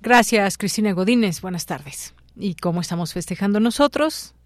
[0.00, 1.42] Gracias, Cristina Godínez.
[1.42, 2.14] Buenas tardes.
[2.36, 4.36] ¿Y cómo estamos festejando nosotros?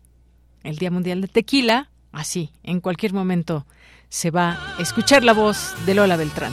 [0.64, 3.66] El Día Mundial de Tequila, Así, en cualquier momento
[4.09, 6.52] se va a escuchar la voz de Lola Beltrán.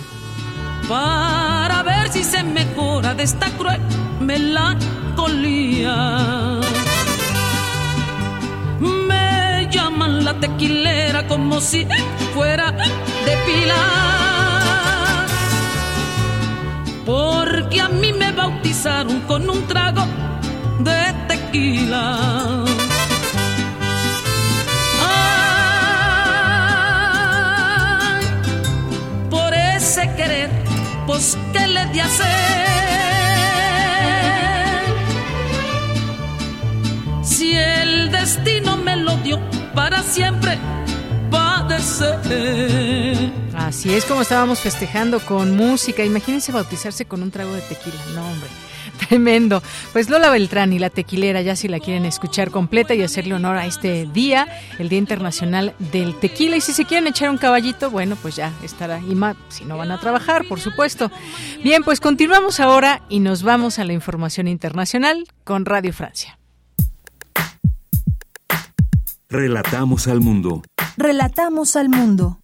[0.90, 3.80] Para ver si se mejora de esta cruel
[4.20, 5.07] melancolía.
[9.08, 11.88] Me llaman la tequilera como si
[12.34, 13.76] fuera de pila.
[17.06, 20.06] Porque a mí me bautizaron con un trago
[20.80, 22.66] de tequila.
[30.16, 30.50] querer,
[31.06, 32.77] pues ¿qué le di hacer?
[37.48, 39.40] Si el destino me lo dio
[39.74, 40.58] para siempre
[41.32, 43.16] padecer.
[43.56, 46.04] Así es como estábamos festejando con música.
[46.04, 47.96] Imagínense bautizarse con un trago de tequila.
[48.14, 48.50] No, hombre.
[49.08, 49.64] Tremendo.
[49.94, 53.56] Pues Lola Beltrán y la tequilera, ya si la quieren escuchar completa y hacerle honor
[53.56, 54.46] a este día,
[54.78, 56.58] el Día Internacional del Tequila.
[56.58, 59.00] Y si se quieren echar un caballito, bueno, pues ya estará.
[59.00, 61.10] Y más, si no van a trabajar, por supuesto.
[61.64, 66.38] Bien, pues continuamos ahora y nos vamos a la información internacional con Radio Francia.
[69.30, 70.64] Relatamos al mundo.
[70.96, 72.40] Relatamos al mundo.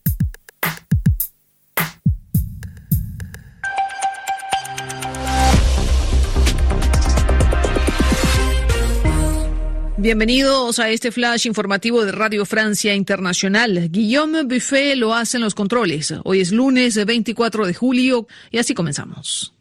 [9.96, 13.88] Bienvenidos a este flash informativo de Radio Francia Internacional.
[13.90, 16.14] Guillaume Buffet lo hace en los controles.
[16.26, 19.54] Hoy es lunes 24 de julio y así comenzamos.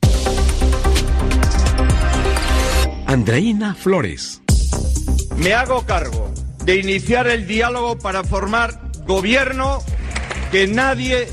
[3.07, 4.43] Andreina Flores.
[5.37, 6.33] Me hago cargo
[6.65, 9.83] de iniciar el diálogo para formar gobierno
[10.53, 11.27] que nadie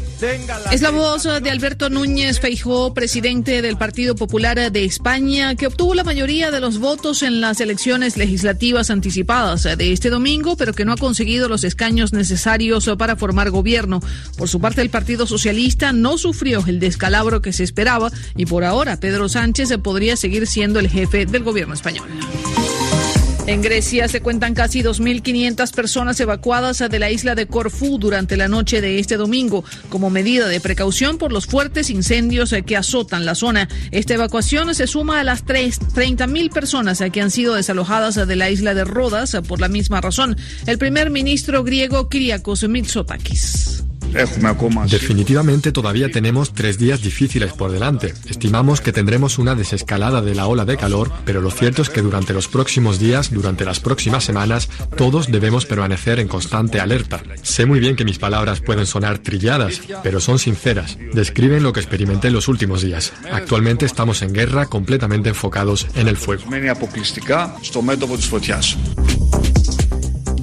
[0.72, 5.93] Es la voz de Alberto Núñez Feijó, presidente del Partido Popular de España, que obtuvo
[5.93, 10.85] la mayoría de los votos en las elecciones legislativas anticipadas de este domingo, pero que
[10.85, 13.99] no ha conseguido los escaños necesarios para formar gobierno.
[14.38, 18.64] Por su parte, el Partido Socialista no sufrió el descalabro que se esperaba y por
[18.64, 22.07] ahora Pedro Sánchez podría seguir siendo el jefe del gobierno español.
[23.49, 28.47] En Grecia se cuentan casi 2.500 personas evacuadas de la isla de Corfú durante la
[28.47, 33.34] noche de este domingo, como medida de precaución por los fuertes incendios que azotan la
[33.34, 33.67] zona.
[33.89, 38.76] Esta evacuación se suma a las 30.000 personas que han sido desalojadas de la isla
[38.76, 40.38] de Rodas por la misma razón.
[40.67, 43.84] El primer ministro griego Kyriakos Mitsotakis.
[44.90, 48.14] Definitivamente todavía tenemos tres días difíciles por delante.
[48.27, 52.02] Estimamos que tendremos una desescalada de la ola de calor, pero lo cierto es que
[52.02, 57.22] durante los próximos días, durante las próximas semanas, todos debemos permanecer en constante alerta.
[57.41, 60.98] Sé muy bien que mis palabras pueden sonar trilladas, pero son sinceras.
[61.14, 63.14] Describen lo que experimenté en los últimos días.
[63.31, 66.44] Actualmente estamos en guerra completamente enfocados en el fuego.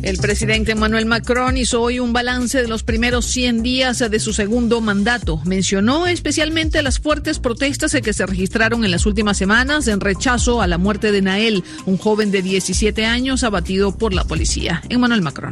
[0.06, 4.32] El presidente Emmanuel Macron hizo hoy un balance de los primeros 100 días de su
[4.32, 5.40] segundo mandato.
[5.44, 10.68] Mencionó especialmente las fuertes protestas que se registraron en las últimas semanas en rechazo a
[10.68, 14.80] la muerte de Nael, un joven de 17 años abatido por la policía.
[14.90, 15.50] Emmanuel Macron.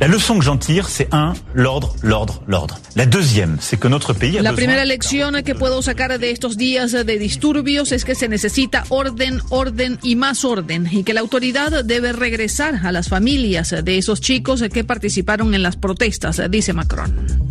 [0.00, 2.80] La leçon que j'en tire, c'est un, l'ordre, l'ordre, l'ordre.
[2.96, 6.56] La deuxième, c'est que notre pays a La primera lección que puedo sacar de estos
[6.56, 11.20] días de disturbios es que se necesita orden, orden y más orden y que la
[11.20, 16.72] autoridad debe regresar a las familias de esos chicos que participaron en las protestas, dice
[16.72, 17.50] Macron.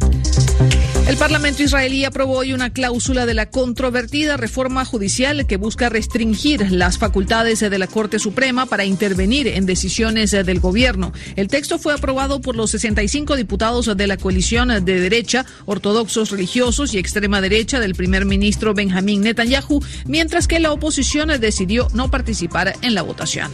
[1.10, 6.72] El Parlamento israelí aprobó hoy una cláusula de la controvertida reforma judicial que busca restringir
[6.72, 11.12] las facultades de la Corte Suprema para intervenir en decisiones del gobierno.
[11.36, 16.94] El texto fue aprobado por los 65 diputados de la coalición de derecha, ortodoxos religiosos
[16.94, 22.76] y extrema derecha del primer ministro Benjamín Netanyahu, mientras que la oposición decidió no participar
[22.84, 23.52] en la votación.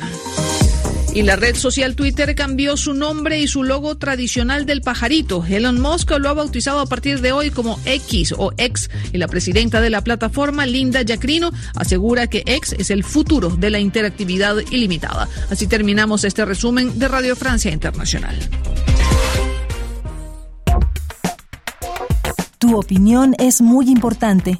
[1.15, 5.45] Y la red social Twitter cambió su nombre y su logo tradicional del pajarito.
[5.45, 9.29] Elon Musk lo ha bautizado a partir de hoy como X o X y la
[9.29, 14.57] presidenta de la plataforma, Linda Yacrino, asegura que X es el futuro de la interactividad
[14.71, 15.29] ilimitada.
[15.49, 18.37] Así terminamos este resumen de Radio Francia Internacional.
[22.59, 24.59] Tu opinión es muy importante.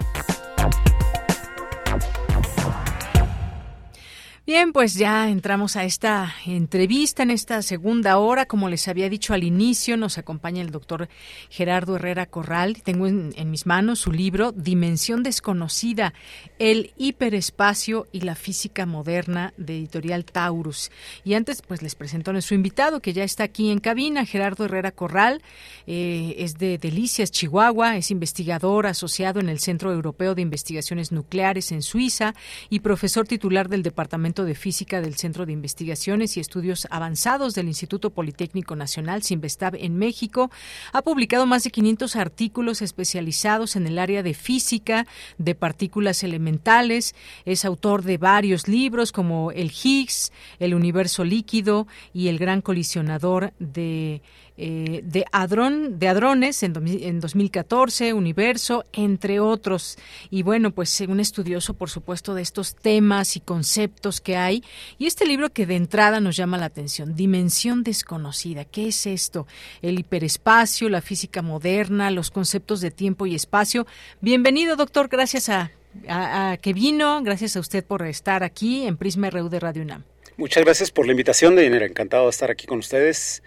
[4.53, 8.47] Bien, pues ya entramos a esta entrevista en esta segunda hora.
[8.47, 11.07] Como les había dicho al inicio, nos acompaña el doctor
[11.49, 12.83] Gerardo Herrera Corral.
[12.83, 16.13] Tengo en, mis manos su libro Dimensión desconocida,
[16.59, 20.91] el hiperespacio y la física moderna de editorial Taurus.
[21.23, 24.65] Y antes, pues les presento a nuestro invitado que ya está aquí en cabina, Gerardo
[24.65, 25.41] Herrera Corral.
[25.87, 27.95] Eh, es de Delicias, Chihuahua.
[27.95, 32.35] Es investigador asociado en el Centro Europeo de Investigaciones Nucleares en Suiza
[32.69, 37.67] y profesor titular del Departamento de Física del Centro de Investigaciones y Estudios Avanzados del
[37.67, 40.51] Instituto Politécnico Nacional, Sinvestab, en México.
[40.93, 45.07] Ha publicado más de 500 artículos especializados en el área de física,
[45.37, 47.15] de partículas elementales.
[47.45, 53.53] Es autor de varios libros como El Higgs, El Universo Líquido y El Gran Colisionador
[53.59, 54.21] de
[54.63, 59.97] eh, de, hadrón, de hadrones en, en 2014, Universo, entre otros.
[60.29, 64.63] Y bueno, pues un estudioso, por supuesto, de estos temas y conceptos que hay.
[64.99, 68.63] Y este libro que de entrada nos llama la atención, Dimensión desconocida.
[68.63, 69.47] ¿Qué es esto?
[69.81, 73.87] El hiperespacio, la física moderna, los conceptos de tiempo y espacio.
[74.19, 75.07] Bienvenido, doctor.
[75.07, 75.71] Gracias a,
[76.07, 77.23] a, a que vino.
[77.23, 80.03] Gracias a usted por estar aquí en Prisma RU de Radio UNAM.
[80.37, 81.87] Muchas gracias por la invitación, Deyanira.
[81.87, 83.41] Encantado de estar aquí con ustedes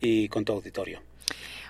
[0.00, 1.00] y con tu auditorio.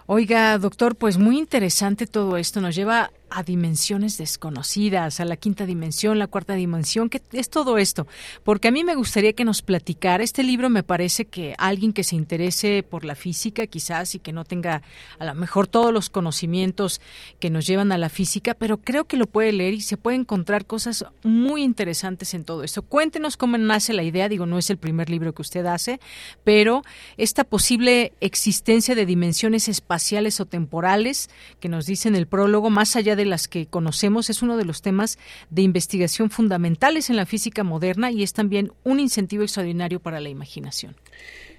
[0.06, 2.60] Oiga, doctor, pues muy interesante todo esto.
[2.60, 7.78] Nos lleva a dimensiones desconocidas, a la quinta dimensión, la cuarta dimensión, ¿qué es todo
[7.78, 8.06] esto?
[8.44, 12.04] Porque a mí me gustaría que nos platicara, este libro me parece que alguien que
[12.04, 14.82] se interese por la física quizás y que no tenga
[15.18, 17.00] a lo mejor todos los conocimientos
[17.40, 20.16] que nos llevan a la física, pero creo que lo puede leer y se puede
[20.16, 22.82] encontrar cosas muy interesantes en todo esto.
[22.82, 25.98] Cuéntenos cómo nace la idea, digo, no es el primer libro que usted hace,
[26.44, 26.82] pero
[27.16, 32.94] esta posible existencia de dimensiones espaciales o temporales que nos dice en el prólogo, más
[32.94, 35.18] allá de las que conocemos, es uno de los temas
[35.50, 40.28] de investigación fundamentales en la física moderna y es también un incentivo extraordinario para la
[40.28, 40.96] imaginación.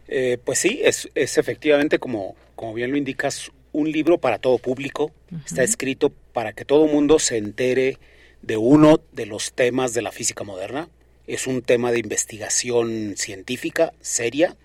[0.07, 4.57] Eh, pues sí, es, es efectivamente, como, como bien lo indicas, un libro para todo
[4.57, 5.11] público.
[5.31, 5.45] Uh -huh.
[5.45, 7.97] Está escrito para que todo mundo se entere
[8.41, 10.89] de uno de los temas de la física moderna.
[11.27, 14.55] es un tema de investigación científica seria,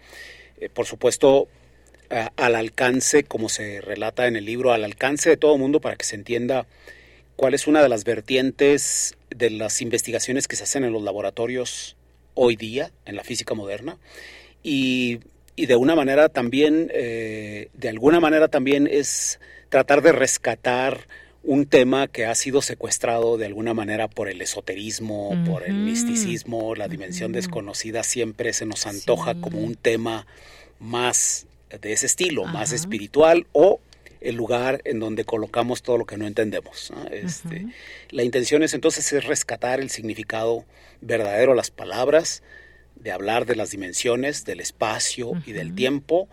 [0.60, 1.48] eh, por supuesto
[2.10, 5.96] al alcance, como se relata en el libro, al alcance de todo el mundo para
[5.96, 6.66] que se entienda
[7.36, 11.96] cuál es una de las vertientes de las investigaciones que se hacen en los laboratorios
[12.34, 13.96] hoy día, en la física moderna,
[14.62, 15.20] y,
[15.56, 21.06] de una manera también, eh, de alguna manera también es tratar de rescatar
[21.42, 26.74] un tema que ha sido secuestrado de alguna manera por el esoterismo, por el misticismo,
[26.74, 30.26] la dimensión desconocida siempre se nos antoja como un tema
[30.78, 31.46] más
[31.80, 33.80] de ese estilo, más espiritual o
[34.20, 36.92] el lugar en donde colocamos todo lo que no entendemos.
[37.10, 37.66] Este,
[38.10, 40.64] La intención es entonces es rescatar el significado
[41.00, 42.42] verdadero de las palabras,
[42.96, 46.28] de hablar de las dimensiones, del espacio y del tiempo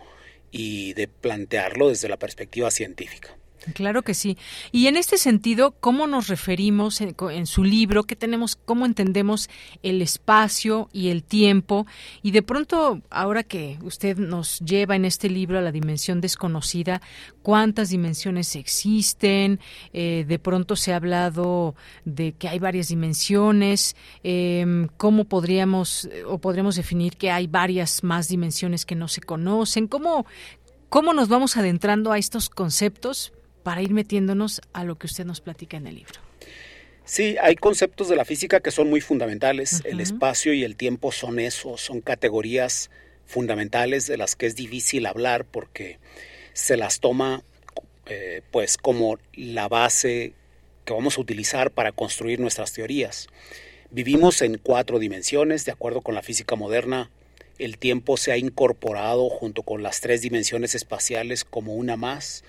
[0.50, 3.37] y de plantearlo desde la perspectiva científica.
[3.74, 4.38] Claro que sí.
[4.72, 8.04] Y en este sentido, ¿cómo nos referimos en, su libro?
[8.04, 8.56] ¿Qué tenemos?
[8.56, 9.50] ¿Cómo entendemos
[9.82, 11.86] el espacio y el tiempo?
[12.22, 17.02] Y de pronto, ahora que usted nos lleva en este libro a la dimensión desconocida,
[17.42, 19.60] ¿cuántas dimensiones existen?
[19.92, 21.74] Eh, de pronto se ha hablado
[22.04, 23.96] de que hay varias dimensiones.
[24.22, 29.88] Em, ¿Cómo podríamos o podríamos definir que hay varias más dimensiones que no se conocen?
[29.88, 30.26] ¿Cómo,
[30.88, 33.32] ¿Cómo nos vamos adentrando a estos conceptos
[33.68, 36.14] para ir metiéndonos a lo que usted nos platica en el libro.
[37.04, 39.82] Sí, hay conceptos de la física que son muy fundamentales.
[39.84, 42.90] El espacio y el tiempo son eso, son categorías
[43.26, 45.98] fundamentales de las que es difícil hablar porque
[46.54, 47.42] se las toma
[48.06, 50.32] eh, pues como la base
[50.86, 53.28] que vamos a utilizar para construir nuestras teorías.
[53.90, 57.10] Vivimos en cuatro dimensiones, de acuerdo con la física moderna.
[57.58, 62.44] El tiempo se ha incorporado junto con las tres dimensiones espaciales como una más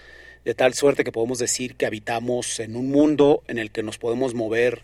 [0.46, 3.98] de tal suerte que podemos decir que habitamos en un mundo en el que nos
[3.98, 4.84] podemos mover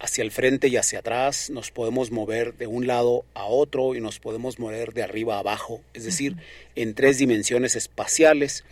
[0.00, 4.00] hacia el frente y hacia atrás, nos podemos mover de un lado a otro y
[4.00, 6.36] nos podemos mover de arriba a abajo, es decir,
[6.74, 8.64] en tres dimensiones espaciales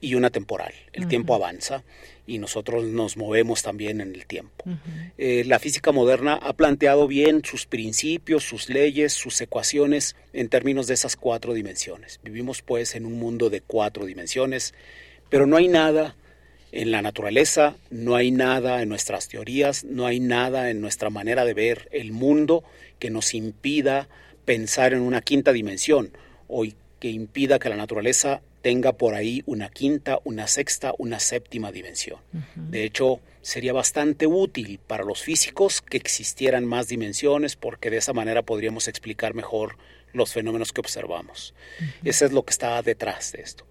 [0.00, 0.72] y una temporal.
[0.92, 1.82] El tiempo avanza
[2.26, 4.64] y nosotros nos movemos también en el tiempo.
[5.18, 10.86] Eh, la física moderna ha planteado bien sus principios, sus leyes, sus ecuaciones en términos
[10.86, 12.20] de esas cuatro dimensiones.
[12.22, 14.72] Vivimos pues en un mundo de cuatro dimensiones
[15.30, 16.14] pero no hay nada
[16.72, 21.44] en la naturaleza, no hay nada en nuestras teorías, no hay nada en nuestra manera
[21.44, 22.62] de ver el mundo
[22.98, 24.08] que nos impida
[24.44, 26.10] pensar en una quinta dimensión
[26.48, 26.64] o
[26.98, 32.18] que impida que la naturaleza tenga por ahí una quinta, una sexta, una séptima dimensión.
[32.54, 38.12] De hecho, sería bastante útil para los físicos que existieran más dimensiones porque de esa
[38.12, 39.76] manera podríamos explicar mejor
[40.12, 41.54] los fenómenos que observamos.
[42.04, 43.66] Eso es lo que está detrás de esto.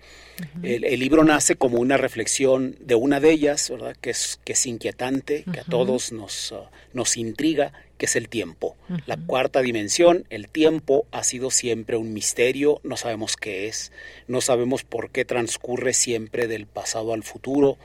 [0.63, 3.95] el, libro nace como una reflexión de una de ellas, ¿verdad?
[3.99, 8.29] Que es, que es inquietante, que a todos nos, uh, nos intriga, que es el
[8.29, 8.77] tiempo.
[9.05, 13.91] La cuarta dimensión, el tiempo, ha sido siempre un misterio, no sabemos qué es,
[14.27, 17.77] no sabemos por qué transcurre siempre del pasado al futuro,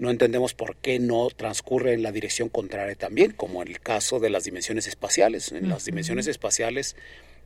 [0.00, 4.18] no entendemos por qué no transcurre en la dirección contraria también, como en el caso
[4.18, 5.52] de las dimensiones espaciales.
[5.52, 6.96] En las dimensiones espaciales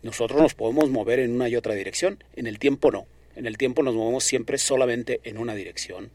[0.03, 3.07] nosotros nos podemos mover en una y otra dirección, en el tiempo no.
[3.37, 6.11] En el tiempo nos movemos siempre solamente en una dirección.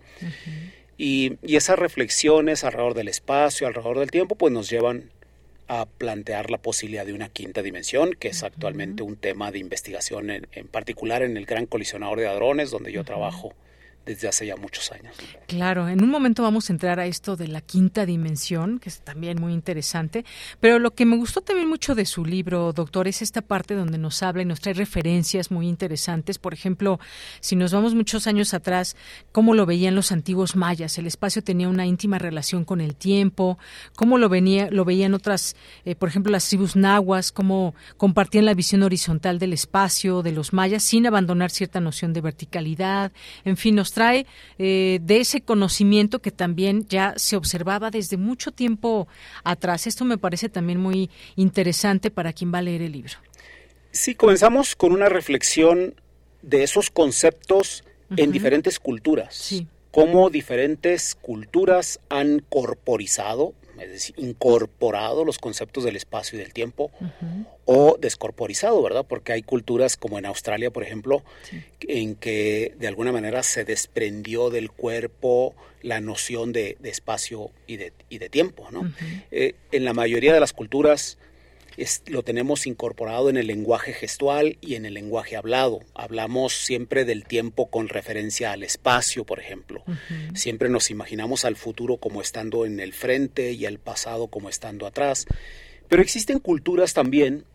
[0.97, 5.11] y, esas reflexiones alrededor del espacio, alrededor del tiempo, pues nos llevan
[5.67, 10.29] a plantear la posibilidad de una quinta dimensión, que es actualmente un tema de investigación,
[10.31, 13.53] en, en, particular en el Gran Colisionador de Hadrones, donde yo trabajo
[14.05, 15.15] desde hace ya muchos años.
[15.47, 19.01] Claro, en un momento vamos a entrar a esto de la quinta dimensión, que es
[19.01, 20.25] también muy interesante,
[20.59, 23.97] pero lo que me gustó también mucho de su libro, doctor, es esta parte donde
[23.97, 26.39] nos habla y nos trae referencias muy interesantes.
[26.39, 26.99] Por ejemplo,
[27.39, 28.95] si nos vamos muchos años atrás,
[29.31, 33.59] cómo lo veían los antiguos mayas, el espacio tenía una íntima relación con el tiempo,
[33.95, 35.55] cómo lo, venía, lo veían otras,
[35.85, 40.53] eh, por ejemplo, las tribus nahuas, cómo compartían la visión horizontal del espacio de los
[40.53, 43.11] mayas sin abandonar cierta noción de verticalidad,
[43.45, 44.25] en fin, nos trae
[44.57, 49.07] eh, de ese conocimiento que también ya se observaba desde mucho tiempo
[49.43, 49.87] atrás.
[49.87, 53.13] Esto me parece también muy interesante para quien va a leer el libro.
[53.91, 55.95] Sí, comenzamos con una reflexión
[56.41, 57.83] de esos conceptos
[58.15, 59.35] en diferentes culturas.
[59.35, 59.67] Sí.
[59.91, 66.91] Cómo diferentes culturas han corporizado es decir, incorporado los conceptos del espacio y del tiempo
[67.65, 69.05] o descorporizado, ¿verdad?
[69.07, 71.23] Porque hay culturas como en Australia, por ejemplo,
[71.81, 77.93] en que de alguna manera se desprendió del cuerpo la noción de, espacio y de,
[78.09, 78.91] y de tiempo, ¿no?
[79.31, 81.17] Eh, en la mayoría de las culturas
[82.07, 85.79] lo tenemos incorporado en el lenguaje gestual y en el lenguaje hablado.
[85.93, 89.83] Hablamos siempre del tiempo con referencia al espacio, por ejemplo.
[90.33, 94.85] Siempre nos imaginamos al futuro como estando en el frente y al pasado como estando
[94.85, 95.25] atrás.
[95.87, 97.45] Pero existen culturas también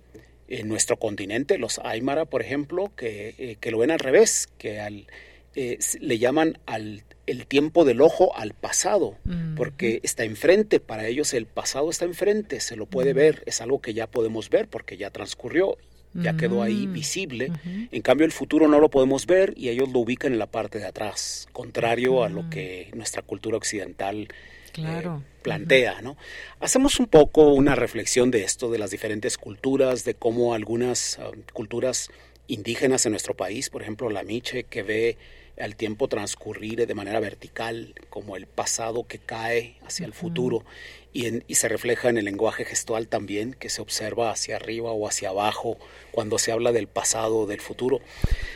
[0.48, 4.80] en nuestro continente, los Aymara, por ejemplo, que, eh, que lo ven al revés, que
[4.80, 5.06] al,
[5.54, 9.16] eh, le llaman al el tiempo del ojo al pasado,
[9.56, 13.80] porque está enfrente, para ellos el pasado está enfrente, se lo puede ver, es algo
[13.80, 15.76] que ya podemos ver porque ya transcurrió,
[16.14, 17.50] ya quedó ahí visible.
[17.90, 20.78] En cambio el futuro no lo podemos ver y ellos lo ubican en la parte
[20.78, 24.28] de atrás, contrario a lo que nuestra cultura occidental
[24.76, 25.08] eh,
[25.42, 26.16] plantea, ¿no?
[26.60, 31.42] Hacemos un poco una reflexión de esto, de las diferentes culturas, de cómo algunas um,
[31.52, 32.10] culturas
[32.48, 35.16] indígenas en nuestro país, por ejemplo la Miche, que ve
[35.58, 40.64] al tiempo transcurrir de manera vertical, como el pasado que cae hacia el futuro,
[41.12, 45.06] y, y, se refleja en el lenguaje gestual también, que se observa hacia arriba o
[45.06, 45.78] hacia abajo
[46.10, 48.00] cuando se habla del pasado o del futuro.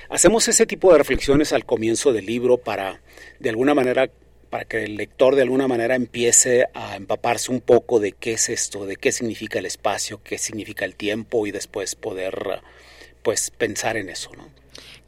[0.08, 3.00] Hacemos ese tipo de reflexiones al comienzo del libro para,
[3.38, 4.10] de alguna manera,
[4.50, 8.48] para que el lector de alguna manera empiece a empaparse un poco de qué es
[8.48, 12.60] esto, de qué significa el espacio, qué significa el tiempo y después poder
[13.22, 14.48] pues pensar en eso, ¿no?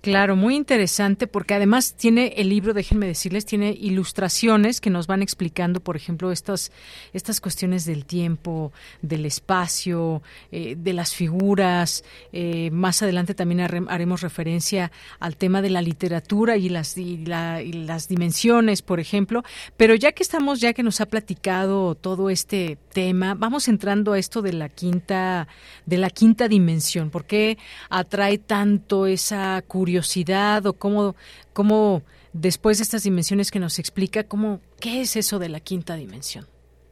[0.00, 5.20] Claro, muy interesante porque además tiene el libro, déjenme decirles, tiene ilustraciones que nos van
[5.20, 6.72] explicando, por ejemplo, estas,
[7.12, 8.72] estas cuestiones del tiempo,
[9.02, 10.22] del espacio,
[10.52, 12.02] eh, de las figuras.
[12.32, 18.08] Eh, más adelante también haremos referencia al tema de la literatura y las, y, las
[18.08, 19.44] dimensiones, por ejemplo.
[19.76, 24.18] Pero ya que estamos, ya que nos ha platicado todo este tema, vamos entrando a
[24.18, 25.46] esto de la quinta,
[25.84, 27.10] de la quinta dimensión.
[27.10, 27.58] ¿Por qué
[27.90, 29.89] atrae tanto esa curiosidad?
[29.90, 31.16] Curiosidad o cómo,
[31.52, 32.02] cómo
[32.32, 36.46] después de estas dimensiones que nos explica, cómo, ¿qué es eso de la quinta dimensión?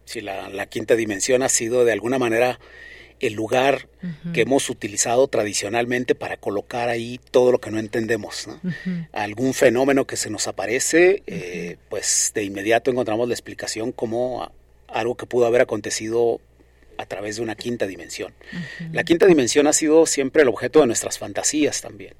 [0.05, 2.59] Sí, la, quinta dimensión ha sido de alguna manera
[3.21, 3.89] el lugar
[4.33, 8.49] que hemos utilizado tradicionalmente para colocar ahí todo lo que no entendemos.
[9.13, 14.51] Algún fenómeno que se nos aparece, eh, pues de inmediato encontramos la explicación como
[14.89, 16.41] algo que pudo haber acontecido
[16.97, 18.33] a través de una quinta dimensión.
[18.93, 22.15] La quinta dimensión ha sido siempre el objeto de nuestras fantasías también.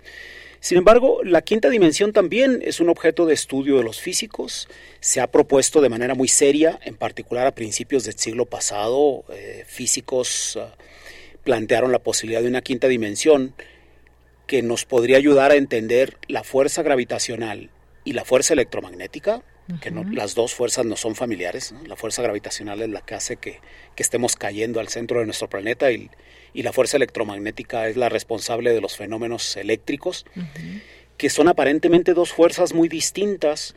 [0.61, 4.69] Sin embargo, la quinta dimensión también es un objeto de estudio de los físicos.
[5.01, 9.65] Se ha propuesto de manera muy seria, en particular a principios del siglo pasado, eh,
[9.67, 10.75] físicos ah,
[11.45, 13.55] plantearon la posibilidad de una quinta dimensión
[14.47, 17.71] que nos podría ayudar a entender la fuerza gravitacional
[18.05, 19.43] y la fuerza electromagnética,
[19.83, 21.75] que las dos fuerzas no son familiares.
[21.87, 23.61] La fuerza gravitacional es la que hace que,
[23.95, 26.11] que estemos cayendo al centro de nuestro planeta y,
[26.53, 30.25] y la fuerza electromagnética es la responsable de los fenómenos eléctricos,
[31.17, 33.75] que son aparentemente dos fuerzas muy distintas.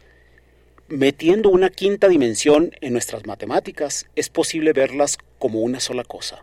[0.88, 6.42] Metiendo una quinta dimensión en nuestras matemáticas, es posible verlas como una sola cosa,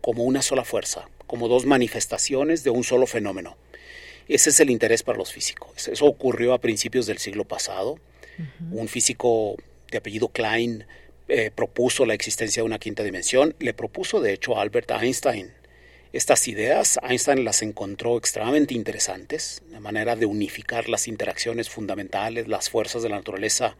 [0.00, 3.56] como una sola fuerza, como dos manifestaciones de un solo fenómeno.
[4.28, 5.88] Ese es el interés para los físicos.
[5.88, 7.98] Eso ocurrió a principios del siglo pasado.
[8.70, 9.56] Un físico
[9.90, 10.84] de apellido Klein
[11.28, 15.50] eh, propuso la existencia de una quinta dimensión, le propuso de hecho a Albert Einstein.
[16.12, 22.70] Estas ideas Einstein las encontró extremadamente interesantes, la manera de unificar las interacciones fundamentales, las
[22.70, 23.76] fuerzas de la naturaleza,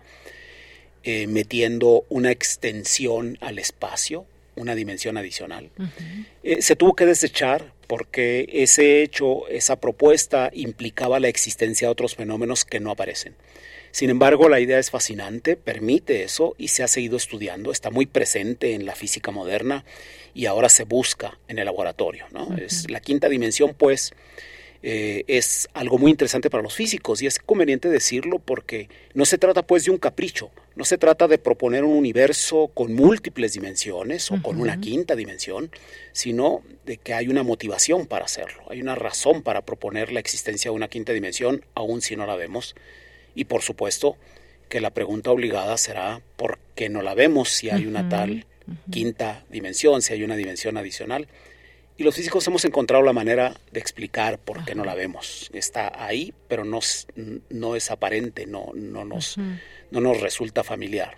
[1.04, 5.70] eh, metiendo una extensión al espacio, una dimensión adicional.
[6.42, 12.16] Eh, se tuvo que desechar porque ese hecho, esa propuesta implicaba la existencia de otros
[12.16, 13.36] fenómenos que no aparecen.
[13.96, 18.04] Sin embargo, la idea es fascinante, permite eso y se ha seguido estudiando, está muy
[18.04, 19.86] presente en la física moderna
[20.34, 22.26] y ahora se busca en el laboratorio.
[22.30, 22.54] ¿no?
[22.58, 24.12] es, la quinta dimensión, pues,
[24.82, 29.38] eh, es algo muy interesante para los físicos y es conveniente decirlo porque no se
[29.38, 34.30] trata pues de un capricho, no se trata de proponer un universo con múltiples dimensiones
[34.30, 35.70] o con una quinta dimensión,
[36.12, 40.70] sino de que hay una motivación para hacerlo, hay una razón para proponer la existencia
[40.70, 42.74] de una quinta dimensión, aun si no la vemos
[43.36, 44.16] y por supuesto
[44.68, 48.46] que la pregunta obligada será ¿por qué no la vemos si hay una tal
[48.90, 51.28] quinta dimensión, si hay una dimensión adicional?
[51.98, 55.48] Y los físicos hemos encontrado la manera de explicar por qué no la vemos.
[55.54, 56.80] Está ahí, pero no,
[57.48, 61.16] no es aparente, no, no, nos, no nos resulta familiar.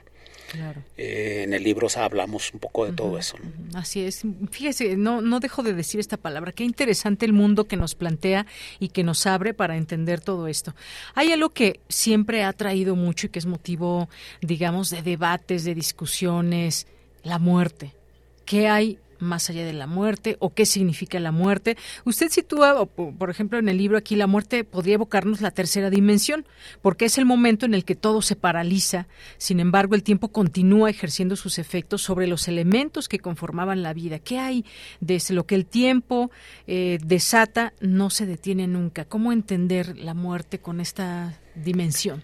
[0.97, 3.37] Eh, en el libro hablamos un poco de todo eso.
[3.75, 4.23] Así es.
[4.51, 6.53] Fíjese, no, no dejo de decir esta palabra.
[6.53, 8.47] Qué interesante el mundo que nos plantea
[8.79, 10.75] y que nos abre para entender todo esto.
[11.15, 14.09] Hay algo que siempre ha traído mucho y que es motivo,
[14.41, 16.87] digamos, de debates, de discusiones,
[17.23, 17.95] la muerte.
[18.45, 21.77] ¿Qué hay más allá de la muerte o qué significa la muerte.
[22.05, 26.47] Usted sitúa, por ejemplo, en el libro aquí, la muerte podría evocarnos la tercera dimensión,
[26.83, 29.07] porque es el momento en el que todo se paraliza.
[29.37, 34.19] Sin embargo, el tiempo continúa ejerciendo sus efectos sobre los elementos que conformaban la vida.
[34.19, 34.65] ¿Qué hay
[35.01, 36.31] desde lo que el tiempo
[36.67, 37.73] eh, desata?
[37.81, 39.05] No se detiene nunca.
[39.05, 42.23] ¿Cómo entender la muerte con esta dimensión?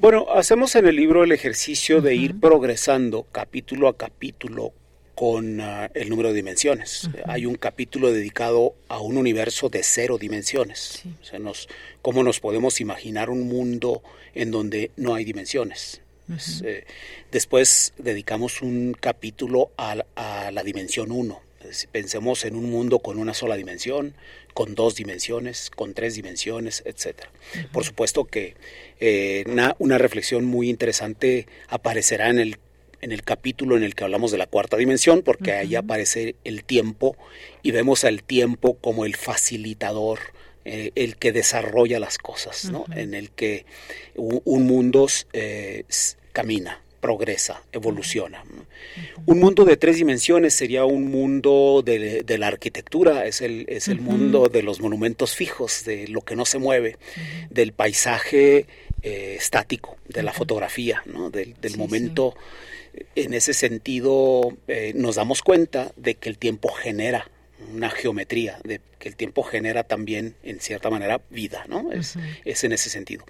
[0.00, 4.72] Bueno, hacemos en el libro el ejercicio de ir progresando capítulo a capítulo
[5.20, 7.10] con ah, el número de dimensiones.
[7.26, 11.02] Hay un capítulo dedicado a un universo de cero dimensiones.
[11.20, 11.68] O sea, nos,
[12.00, 14.02] ¿Cómo nos podemos imaginar un mundo
[14.34, 16.00] en donde no hay dimensiones?
[16.64, 16.86] Eh,
[17.30, 19.94] después dedicamos un capítulo a,
[20.50, 21.38] la dimensión 1.
[21.92, 24.14] Pensemos en un mundo con una sola dimensión,
[24.54, 27.24] con dos dimensiones, con tres dimensiones, etc.
[27.72, 28.54] Por supuesto que
[29.00, 29.44] eh,
[29.78, 32.56] una, reflexión muy interesante aparecerá en el
[33.00, 36.64] en el capítulo en el que hablamos de la cuarta dimensión, porque ahí aparece el
[36.64, 37.16] tiempo
[37.62, 40.18] y vemos al tiempo como el facilitador,
[40.64, 42.84] eh, el que desarrolla las cosas, ¿no?
[42.94, 43.64] en el que
[44.14, 45.84] un, mundo eh,
[46.32, 48.44] camina, progresa, evoluciona.
[49.26, 54.00] Un mundo de tres dimensiones sería un mundo de, la arquitectura, es el, es el
[54.00, 56.96] mundo de los monumentos fijos, de lo que no se mueve,
[57.48, 58.66] del paisaje
[59.02, 61.30] eh, estático, de la fotografía, ¿no?
[61.30, 62.34] del, momento.
[63.14, 67.30] En ese sentido, eh, nos damos cuenta de que el tiempo genera
[67.74, 71.92] una geometría, de que el tiempo genera también, en cierta manera, vida, ¿no?
[71.92, 73.24] Es, es en ese sentido.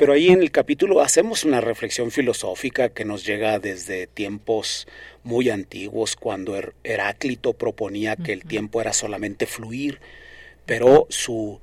[0.00, 4.88] Pero ahí en el capítulo hacemos una reflexión filosófica que nos llega desde tiempos
[5.24, 10.00] muy antiguos, cuando Heráclito proponía que el tiempo era solamente fluir,
[10.64, 11.60] pero su,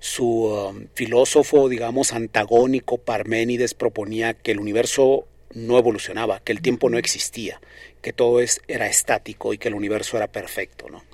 [0.00, 6.90] su um, filósofo, digamos, antagónico, Parménides, proponía que el universo no evolucionaba, que el tiempo
[6.90, 7.60] no existía,
[8.02, 10.88] que todo es, era estático y que el universo era perfecto.
[10.90, 11.04] ¿no?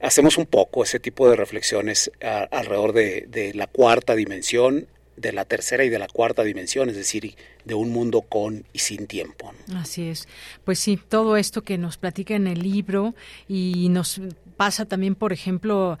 [0.00, 4.86] Hacemos un poco ese tipo de reflexiones alrededor de, de, la cuarta dimensión
[5.16, 7.34] de la tercera y de la cuarta dimensión, es decir,
[7.64, 9.52] de un mundo con y sin tiempo.
[9.74, 10.28] Así es.
[10.64, 13.14] Pues sí, todo esto que nos platica en el libro
[13.48, 14.20] y nos
[14.60, 15.98] pasa también, por ejemplo,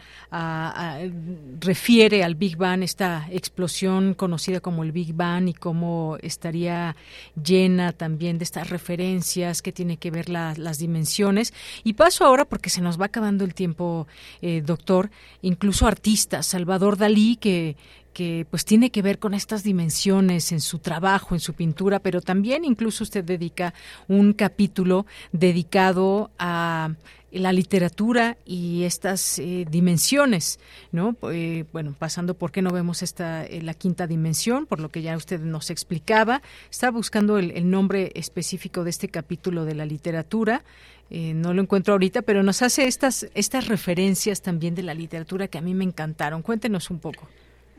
[1.60, 6.94] refiere al Big Bang, esta explosión conocida como el Big Bang y cómo estaría
[7.42, 11.54] llena también de estas referencias que tiene que ver las dimensiones.
[11.84, 14.06] Y paso ahora, porque se nos va acabando el tiempo,
[14.42, 15.10] eh, doctor,
[15.40, 17.78] incluso artistas, Salvador Dalí, que
[18.12, 22.20] que pues tiene que ver con estas dimensiones en su trabajo, en su pintura, pero
[22.20, 23.74] también incluso usted dedica
[24.08, 26.90] un capítulo dedicado a
[27.32, 30.58] la literatura y estas eh, dimensiones,
[30.90, 31.16] ¿no?
[31.30, 35.02] Eh, bueno, pasando por qué no vemos esta eh, la quinta dimensión, por lo que
[35.02, 36.42] ya usted nos explicaba.
[36.70, 40.64] Estaba buscando el, el nombre específico de este capítulo de la literatura.
[41.10, 45.58] no lo encuentro ahorita, pero nos hace estas estas referencias también de la literatura que
[45.58, 46.42] a mí me encantaron.
[46.42, 47.28] Cuéntenos un poco.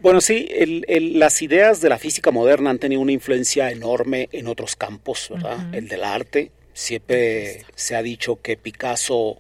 [0.02, 0.50] Bueno, sí,
[0.88, 5.74] las ideas de la física moderna han tenido una influencia enorme en otros campos, ¿verdad?
[5.74, 6.52] El del arte.
[6.74, 9.38] Siempre se ha dicho que Picasso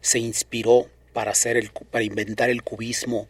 [0.00, 3.28] se inspiró para hacer el para inventar el cubismo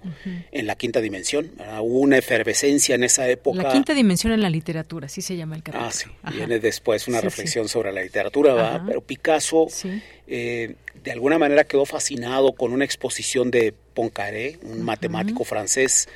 [0.52, 1.50] en la quinta dimensión.
[1.80, 3.62] Hubo una efervescencia en esa época.
[3.62, 5.88] La quinta dimensión en la literatura, así se llama el capítulo.
[5.88, 6.06] Ah, sí.
[6.34, 8.82] Viene después una reflexión sobre la literatura, ¿verdad?
[8.86, 9.66] Pero Picasso
[10.26, 16.08] eh, de alguna manera quedó fascinado con una exposición de Poincaré, un matemático francés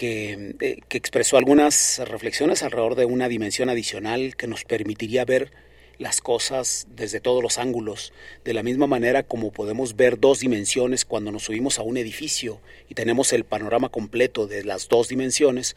[0.00, 5.52] que, eh, que expresó algunas reflexiones alrededor de una dimensión adicional que nos permitiría ver
[5.98, 11.04] las cosas desde todos los ángulos, de la misma manera como podemos ver dos dimensiones
[11.04, 15.76] cuando nos subimos a un edificio y tenemos el panorama completo de las dos dimensiones,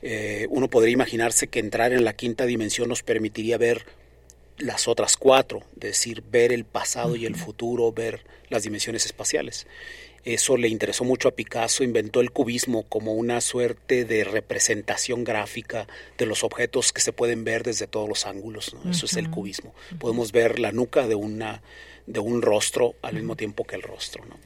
[0.00, 3.84] eh, uno podría imaginarse que entrar en la quinta dimensión nos permitiría ver
[4.56, 9.66] las otras cuatro, es decir, ver el pasado y el futuro, ver las dimensiones espaciales.
[10.28, 15.88] Eso le interesó mucho a Picasso, inventó el cubismo como una suerte de representación gráfica
[16.18, 18.76] de los objetos que se pueden ver desde todos los ángulos.
[18.90, 19.74] Eso es el cubismo.
[19.98, 21.62] Podemos ver la nuca de una
[22.08, 24.24] de un rostro al mismo tiempo que el rostro.
[24.24, 24.36] ¿no?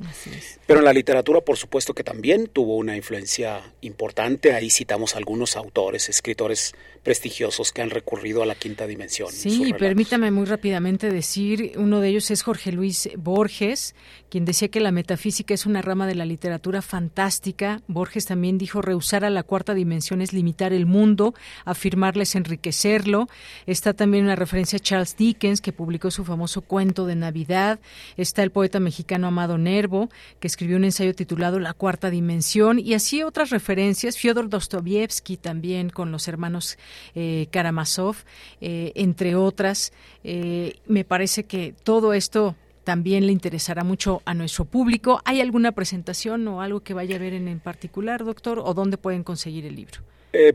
[0.66, 4.52] Pero en la literatura, por supuesto que también tuvo una influencia importante.
[4.52, 9.30] Ahí citamos algunos autores, escritores prestigiosos que han recurrido a la quinta dimensión.
[9.32, 13.94] Sí, permítame muy rápidamente decir, uno de ellos es Jorge Luis Borges,
[14.30, 17.82] quien decía que la metafísica es una rama de la literatura fantástica.
[17.88, 21.34] Borges también dijo, rehusar a la cuarta dimensión es limitar el mundo,
[21.64, 23.28] afirmarles enriquecerlo.
[23.66, 27.80] Está también una referencia a Charles Dickens, que publicó su famoso cuento de Navidad.
[28.16, 30.08] Está el poeta mexicano Amado Nervo,
[30.40, 34.16] que escribió un ensayo titulado La cuarta dimensión, y así otras referencias.
[34.16, 36.78] Fyodor Dostoyevsky también con los hermanos
[37.14, 38.16] eh, Karamazov,
[38.60, 39.92] eh, entre otras.
[40.24, 42.54] Eh, me parece que todo esto
[42.84, 45.20] también le interesará mucho a nuestro público.
[45.24, 48.58] ¿Hay alguna presentación o algo que vaya a ver en, en particular, doctor?
[48.58, 50.00] ¿O dónde pueden conseguir el libro?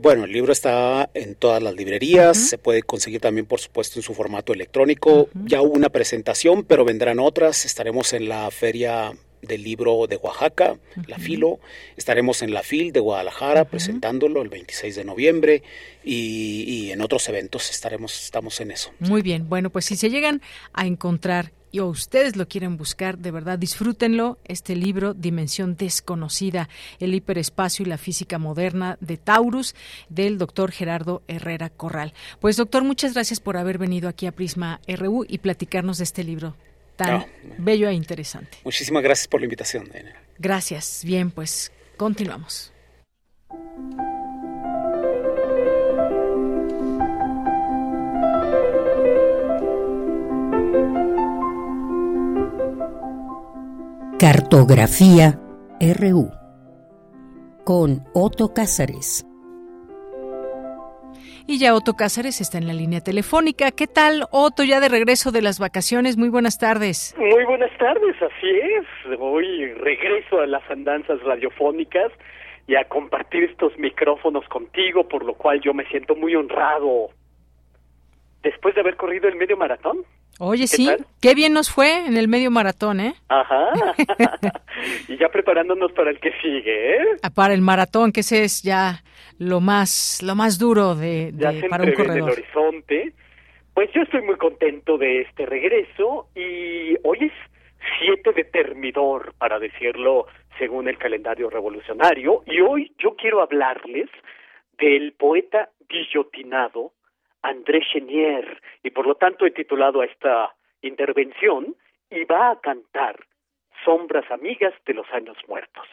[0.02, 4.02] bueno, el libro está en todas las librerías, se puede conseguir también, por supuesto, en
[4.02, 5.28] su formato electrónico.
[5.44, 7.64] Ya hubo una presentación, pero vendrán otras.
[7.64, 9.12] Estaremos en la Feria
[9.42, 11.60] del libro de Oaxaca, la Filo.
[11.96, 15.62] Estaremos en la FIL de Guadalajara presentándolo el 26 de noviembre
[16.04, 18.92] y, y, en otros eventos estaremos, estamos en eso.
[18.98, 20.42] Muy bien, bueno, pues si se llegan
[20.72, 26.68] a encontrar y o ustedes lo quieren buscar, de verdad disfrútenlo, este libro Dimensión desconocida,
[26.98, 29.74] el hiperespacio y la física moderna de Taurus
[30.08, 32.14] del doctor Gerardo Herrera Corral.
[32.40, 36.24] Pues doctor, muchas gracias por haber venido aquí a Prisma RU y platicarnos de este
[36.24, 36.56] libro
[36.98, 37.24] tan
[37.58, 38.58] bello e interesante.
[38.64, 39.88] Muchísimas gracias por la invitación.
[40.38, 41.02] Gracias.
[41.04, 42.72] Bien, pues continuamos.
[54.18, 55.40] Cartografía
[55.80, 56.28] RU
[57.64, 59.27] con Otto Cázares.
[61.50, 63.70] Y ya Otto Cázares está en la línea telefónica.
[63.70, 66.18] ¿Qué tal, Otto, ya de regreso de las vacaciones?
[66.18, 67.14] Muy buenas tardes.
[67.16, 69.18] Muy buenas tardes, así es.
[69.18, 72.12] Hoy regreso a las andanzas radiofónicas
[72.66, 77.08] y a compartir estos micrófonos contigo, por lo cual yo me siento muy honrado.
[78.42, 80.04] Después de haber corrido el medio maratón,
[80.40, 80.90] Oye, sí,
[81.22, 83.14] qué bien nos fue en el medio maratón, ¿eh?
[83.30, 83.70] Ajá.
[85.08, 87.06] y ya preparándonos para el que sigue, ¿eh?
[87.22, 89.02] Ah, para el maratón, que ese es ya
[89.38, 91.32] lo más lo más duro de,
[91.70, 92.30] para un corredor.
[92.30, 93.12] el horizonte.
[93.74, 97.32] Pues yo estoy muy contento de este regreso y hoy es
[98.00, 100.26] 7 de Termidor, para decirlo
[100.58, 104.08] según el calendario revolucionario, y hoy yo quiero hablarles
[104.78, 106.92] del poeta guillotinado
[107.42, 111.76] André Chenier, y por lo tanto he titulado a esta intervención
[112.10, 113.20] y va a cantar
[113.84, 115.86] Sombras Amigas de los Años Muertos.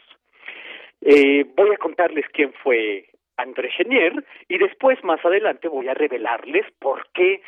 [1.02, 4.14] Eh, voy a contarles quién fue André Chenier
[4.48, 7.42] y después, más adelante, voy a revelarles por qué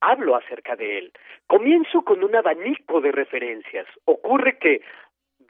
[0.00, 1.12] hablo acerca de él.
[1.46, 3.86] Comienzo con un abanico de referencias.
[4.04, 4.82] Ocurre que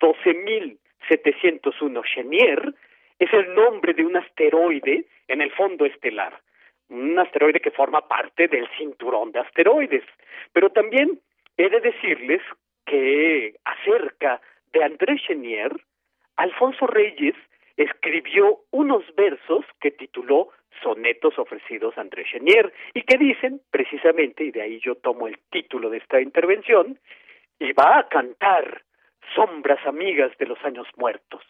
[0.01, 2.75] 12.701 Chenier
[3.19, 6.41] es el nombre de un asteroide en el fondo estelar
[6.89, 10.05] un asteroide que forma parte del cinturón de asteroides.
[10.53, 11.21] Pero también
[11.57, 12.43] he de decirles
[12.87, 14.41] que acerca
[14.73, 15.73] de André Chenier,
[16.37, 17.35] Alfonso Reyes
[17.77, 20.51] escribió unos versos que tituló
[20.83, 25.39] Sonetos ofrecidos a André Chenier y que dicen precisamente, y de ahí yo tomo el
[25.51, 26.99] título de esta intervención,
[27.59, 28.83] y va a cantar
[29.35, 31.43] Sombras amigas de los años muertos.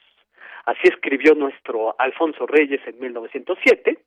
[0.64, 3.98] Así escribió nuestro Alfonso Reyes en 1907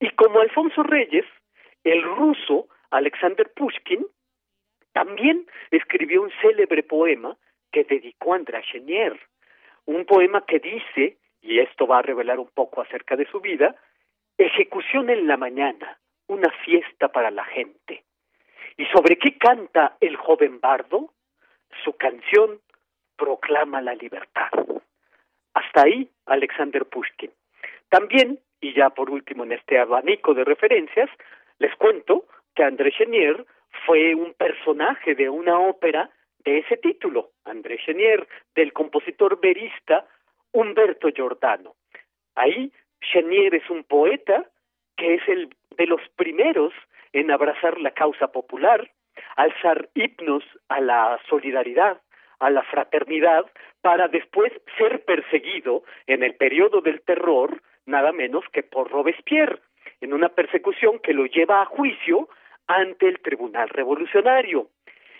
[0.00, 1.24] y como Alfonso Reyes,
[1.84, 4.04] el ruso Alexander Pushkin
[4.92, 7.36] también escribió un célebre poema
[7.70, 9.18] que dedicó a André Chenier,
[9.86, 13.74] un poema que dice, y esto va a revelar un poco acerca de su vida,
[14.38, 15.98] ejecución en la mañana,
[16.28, 18.04] una fiesta para la gente.
[18.76, 21.12] ¿Y sobre qué canta el joven bardo?
[21.84, 22.60] Su canción
[23.16, 24.50] proclama la libertad.
[25.54, 27.30] Hasta ahí Alexander Pushkin.
[27.90, 31.10] También y ya por último, en este abanico de referencias,
[31.58, 32.24] les cuento
[32.54, 33.44] que André Chenier
[33.84, 36.10] fue un personaje de una ópera
[36.44, 40.06] de ese título, André Chenier, del compositor verista
[40.52, 41.74] Humberto Giordano.
[42.34, 44.44] Ahí Chenier es un poeta
[44.96, 46.72] que es el de los primeros
[47.12, 48.90] en abrazar la causa popular,
[49.36, 52.00] alzar himnos a la solidaridad,
[52.38, 53.46] a la fraternidad,
[53.80, 59.60] para después ser perseguido en el periodo del terror nada menos que por Robespierre,
[60.00, 62.28] en una persecución que lo lleva a juicio
[62.66, 64.68] ante el Tribunal Revolucionario.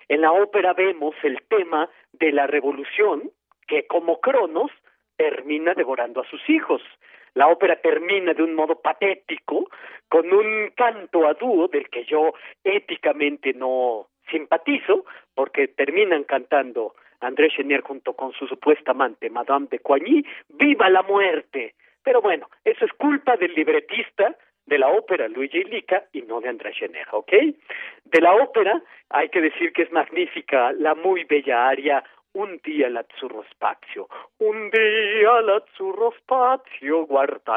[0.08, 3.30] En la ópera vemos el tema de la revolución
[3.66, 4.70] que como Cronos
[5.22, 6.82] termina devorando a sus hijos.
[7.34, 9.70] La ópera termina de un modo patético,
[10.08, 12.34] con un canto a dúo del que yo
[12.64, 19.78] éticamente no simpatizo, porque terminan cantando André Chenier junto con su supuesta amante, Madame de
[19.78, 21.74] Coigny, ¡Viva la muerte!
[22.02, 24.36] Pero bueno, eso es culpa del libretista
[24.66, 27.32] de la ópera Luigi Lica y no de Andrés Chenier, ¿ok?
[28.04, 32.02] De la ópera hay que decir que es magnífica la muy bella aria
[32.34, 37.06] Un día l'azzurro spazio, un día l'azzurro spazio,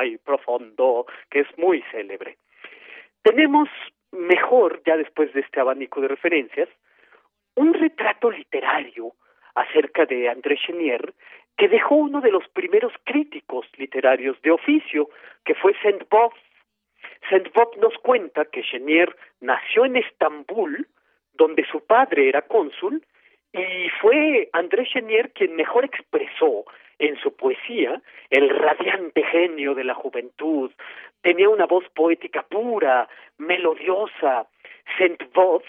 [0.04, 2.38] y profondo, que es muy célebre.
[3.22, 3.70] Tenemos
[4.12, 6.70] mejor, ya después de este abanico de referencias,
[7.56, 9.14] un retrato literario
[9.56, 11.14] acerca de André Chenier
[11.58, 15.10] que dejó uno de los primeros críticos literarios de oficio,
[15.46, 16.36] que fue Saint-Beuve.
[17.30, 20.88] Saint-Beuve nos cuenta que Chenier nació en Estambul,
[21.34, 23.06] donde su padre era cónsul,
[23.56, 26.66] y fue André Chenier quien mejor expresó
[27.00, 30.72] en su poesía el radiante genio de la juventud.
[31.22, 33.08] Tenía una voz poética pura,
[33.38, 34.48] melodiosa.
[34.98, 35.66] Saint-Beuve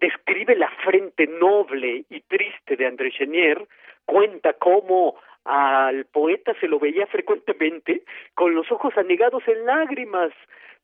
[0.00, 3.66] describe la frente noble y triste de André Chenier
[4.06, 8.02] cuenta cómo al poeta se lo veía frecuentemente
[8.34, 10.32] con los ojos anegados en lágrimas,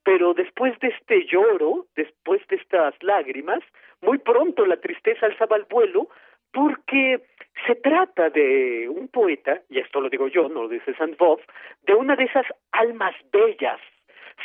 [0.03, 3.61] pero después de este lloro, después de estas lágrimas,
[4.01, 6.09] muy pronto la tristeza alzaba el vuelo
[6.53, 7.21] porque
[7.67, 11.41] se trata de un poeta, y esto lo digo yo, no lo dice Sandvoff,
[11.83, 13.81] de una de esas almas bellas,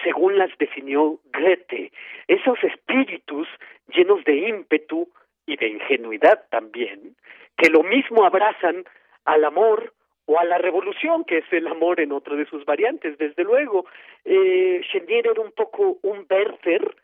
[0.04, 1.92] según las definió Goethe,
[2.28, 3.48] esos espíritus
[3.88, 5.10] llenos de ímpetu
[5.46, 7.16] y de ingenuidad también,
[7.58, 8.84] que lo mismo abrazan
[9.24, 9.94] al amor
[10.26, 13.86] o a la revolución, que es el amor en otra de sus variantes, desde luego.
[14.24, 16.96] Eh, Chenier era un poco un Werther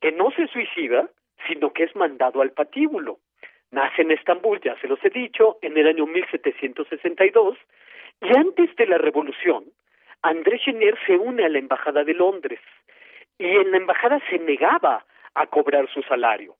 [0.00, 1.10] que no se suicida,
[1.46, 3.18] sino que es mandado al patíbulo.
[3.74, 7.58] Nace en Estambul, ya se los he dicho, en el año 1762,
[8.20, 9.64] y antes de la revolución,
[10.22, 12.60] André Chenier se une a la Embajada de Londres,
[13.36, 16.54] y en la Embajada se negaba a cobrar su salario.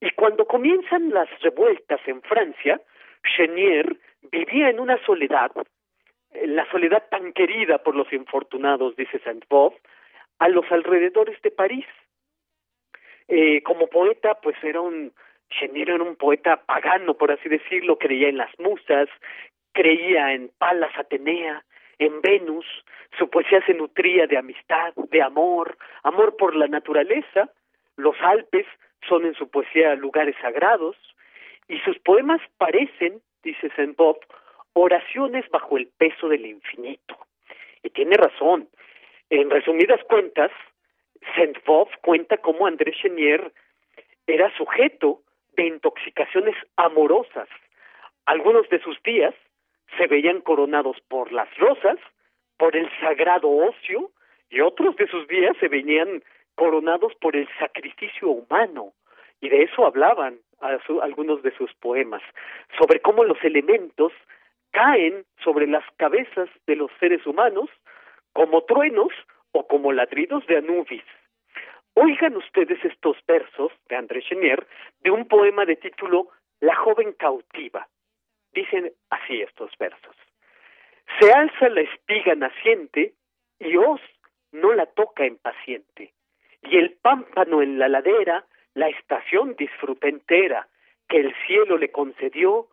[0.00, 2.80] Y cuando comienzan las revueltas en Francia,
[3.36, 3.96] Chenier
[4.32, 5.52] vivía en una soledad,
[6.46, 9.76] la soledad tan querida por los infortunados, dice Saint-Beuve,
[10.40, 11.86] a los alrededores de París.
[13.28, 15.12] Eh, como poeta, pues era un,
[15.50, 19.08] Chenier era un poeta pagano, por así decirlo, creía en las musas,
[19.72, 21.64] creía en Palas Atenea,
[21.98, 22.66] en Venus,
[23.18, 27.50] su poesía se nutría de amistad, de amor, amor por la naturaleza,
[27.96, 28.66] los Alpes
[29.08, 30.96] son en su poesía lugares sagrados,
[31.68, 34.20] y sus poemas parecen dice Saint-Beuve,
[34.74, 37.16] oraciones bajo el peso del infinito.
[37.82, 38.68] Y tiene razón.
[39.30, 40.50] En resumidas cuentas,
[41.34, 43.52] Saint-Beuve cuenta cómo André Chenier
[44.26, 45.22] era sujeto
[45.56, 47.48] de intoxicaciones amorosas.
[48.26, 49.34] Algunos de sus días
[49.96, 51.96] se veían coronados por las rosas,
[52.58, 54.10] por el sagrado ocio,
[54.50, 56.22] y otros de sus días se venían
[56.54, 58.92] coronados por el sacrificio humano.
[59.40, 60.38] Y de eso hablaban
[61.02, 62.22] algunos de sus poemas,
[62.78, 64.12] sobre cómo los elementos
[64.70, 67.68] caen sobre las cabezas de los seres humanos
[68.32, 69.12] como truenos
[69.52, 71.04] o como ladridos de Anubis.
[71.98, 74.66] Oigan ustedes estos versos de André Chenier
[75.00, 76.28] de un poema de título
[76.60, 77.88] La joven cautiva.
[78.52, 80.14] Dicen así estos versos.
[81.18, 83.14] Se alza la espiga naciente
[83.58, 84.02] y os
[84.52, 86.12] no la toca impaciente,
[86.60, 88.44] y el pámpano en la ladera
[88.74, 90.68] la estación disfruta entera
[91.08, 92.66] que el cielo le concedió,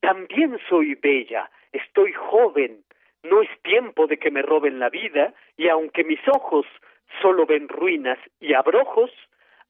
[0.00, 2.84] también soy bella, estoy joven,
[3.22, 6.64] no es tiempo de que me roben la vida, y aunque mis ojos
[7.20, 9.10] solo ven ruinas y abrojos,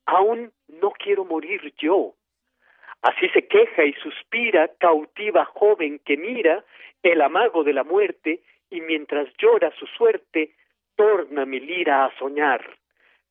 [0.07, 2.15] aún no quiero morir yo.
[3.03, 6.65] Así se queja y suspira, cautiva joven que mira
[7.03, 8.41] el amago de la muerte,
[8.71, 10.55] y mientras llora su suerte,
[10.97, 12.65] torna mi lira a soñar.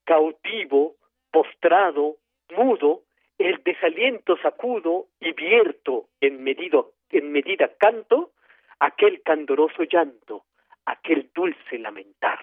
[0.04, 0.96] Cautivo,
[1.32, 2.18] postrado,
[2.56, 3.04] mudo,
[3.38, 8.32] el desaliento sacudo y vierto en, en medida canto
[8.80, 10.44] aquel candoroso llanto,
[10.86, 12.40] aquel dulce lamentar.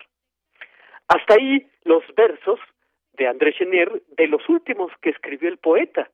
[1.09, 2.61] Hasta ahí los versos
[3.15, 6.11] de André Chenier, de los últimos que escribió el poeta.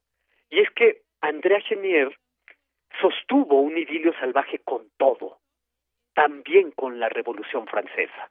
[0.50, 2.16] Y es que André Chenier
[3.00, 5.38] sostuvo un idilio salvaje con todo,
[6.14, 8.30] también con la Revolución Francesa.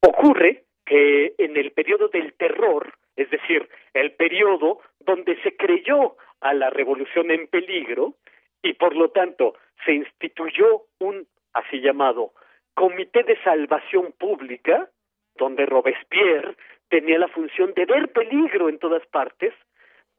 [0.00, 6.52] Ocurre que en el periodo del terror, es decir, el periodo donde se creyó a
[6.54, 8.14] la revolución en peligro
[8.62, 9.54] y por lo tanto
[9.84, 12.32] se instituyó un así llamado
[12.74, 14.90] Comité de Salvación Pública,
[15.36, 16.56] donde Robespierre
[16.88, 19.52] tenía la función de ver peligro en todas partes,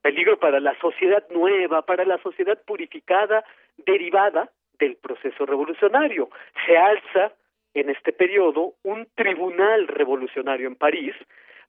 [0.02, 3.44] peligro para la sociedad nueva, para la sociedad purificada,
[3.78, 6.30] derivada del proceso revolucionario.
[6.66, 7.34] Se alza
[7.74, 11.16] en este periodo un tribunal revolucionario en París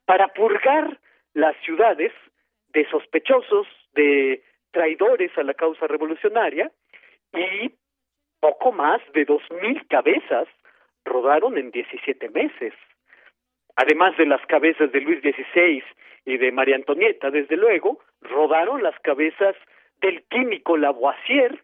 [0.05, 0.98] para purgar
[1.35, 2.12] las ciudades
[2.68, 6.70] de sospechosos, de traidores a la causa revolucionaria
[7.32, 7.73] y
[8.40, 10.48] poco más de dos mil cabezas
[11.05, 12.74] rodaron en 17 meses.
[13.77, 15.82] Además de las cabezas de Luis XVI
[16.24, 19.55] y de María Antonieta, desde luego, rodaron las cabezas
[20.01, 21.62] del químico Lavoisier,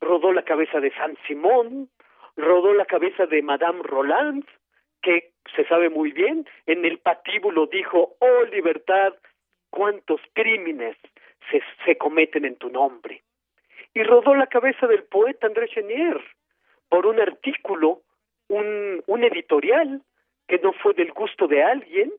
[0.00, 1.88] rodó la cabeza de San Simón,
[2.36, 4.44] rodó la cabeza de Madame Roland,
[5.02, 9.14] que se sabe muy bien, en el patíbulo dijo, oh libertad,
[9.70, 10.96] cuántos crímenes
[11.50, 13.22] se, se cometen en tu nombre.
[13.94, 16.20] Y rodó la cabeza del poeta André Chenier
[16.88, 18.02] por un artículo,
[18.48, 20.02] un, un editorial
[20.50, 22.12] que no fue del gusto de alguien.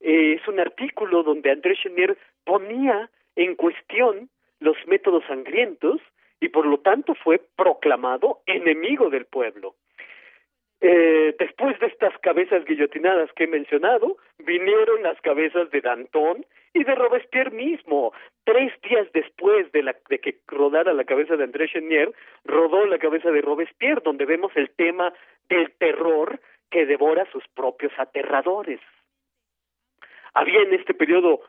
[0.00, 4.30] Eh, es un artículo donde André Chenier ponía en cuestión
[4.60, 6.00] los métodos sangrientos
[6.40, 9.74] y por lo tanto fue proclamado enemigo del pueblo.
[10.80, 16.84] Eh, después de estas cabezas guillotinadas que he mencionado, vinieron las cabezas de Danton y
[16.84, 18.12] de Robespierre mismo.
[18.44, 22.12] Tres días después de, la, de que rodara la cabeza de André Chenier,
[22.44, 25.12] rodó la cabeza de Robespierre, donde vemos el tema
[25.48, 26.38] del terror
[26.70, 28.80] que devora sus propios aterradores.
[30.34, 31.40] Había en este periodo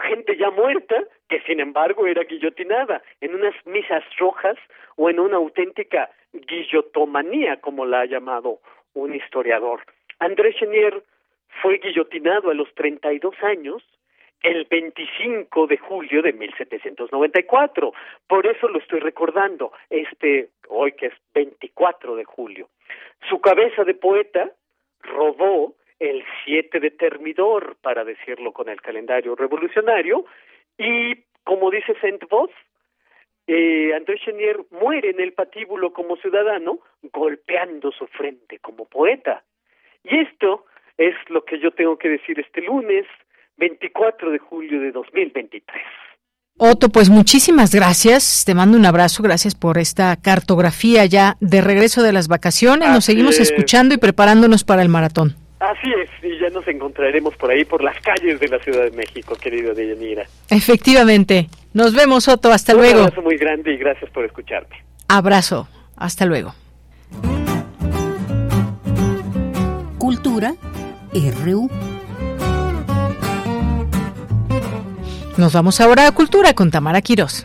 [0.00, 4.56] gente ya muerta que sin embargo era guillotinada en unas misas rojas
[4.96, 8.60] o en una auténtica guillotomanía, como la ha llamado
[8.94, 9.82] un historiador.
[10.18, 11.02] André Chenier
[11.62, 13.82] fue guillotinado a los 32 años
[14.46, 17.92] el 25 de julio de 1794.
[18.28, 22.68] Por eso lo estoy recordando, este hoy que es 24 de julio.
[23.28, 24.52] Su cabeza de poeta
[25.00, 30.24] rodó el 7 de Termidor, para decirlo con el calendario revolucionario,
[30.78, 32.50] y como dice Saint-Voz,
[33.48, 39.42] eh, André Chenier muere en el patíbulo como ciudadano, golpeando su frente como poeta.
[40.04, 40.66] Y esto
[40.98, 43.06] es lo que yo tengo que decir este lunes,
[43.56, 45.76] 24 de julio de 2023.
[46.58, 48.44] Otto, pues muchísimas gracias.
[48.46, 49.22] Te mando un abrazo.
[49.22, 52.88] Gracias por esta cartografía ya de regreso de las vacaciones.
[52.88, 55.36] Nos seguimos escuchando y preparándonos para el maratón.
[55.58, 58.90] Así es, y ya nos encontraremos por ahí, por las calles de la Ciudad de
[58.90, 60.26] México, querido Deyanira.
[60.50, 61.48] Efectivamente.
[61.72, 62.52] Nos vemos, Otto.
[62.52, 63.00] Hasta luego.
[63.00, 64.76] Un abrazo muy grande y gracias por escucharme.
[65.08, 65.68] Abrazo.
[65.96, 66.54] Hasta luego.
[69.98, 70.54] Cultura
[71.44, 71.95] RU.
[75.36, 77.44] Nos vamos ahora a Cultura con Tamara Quirós.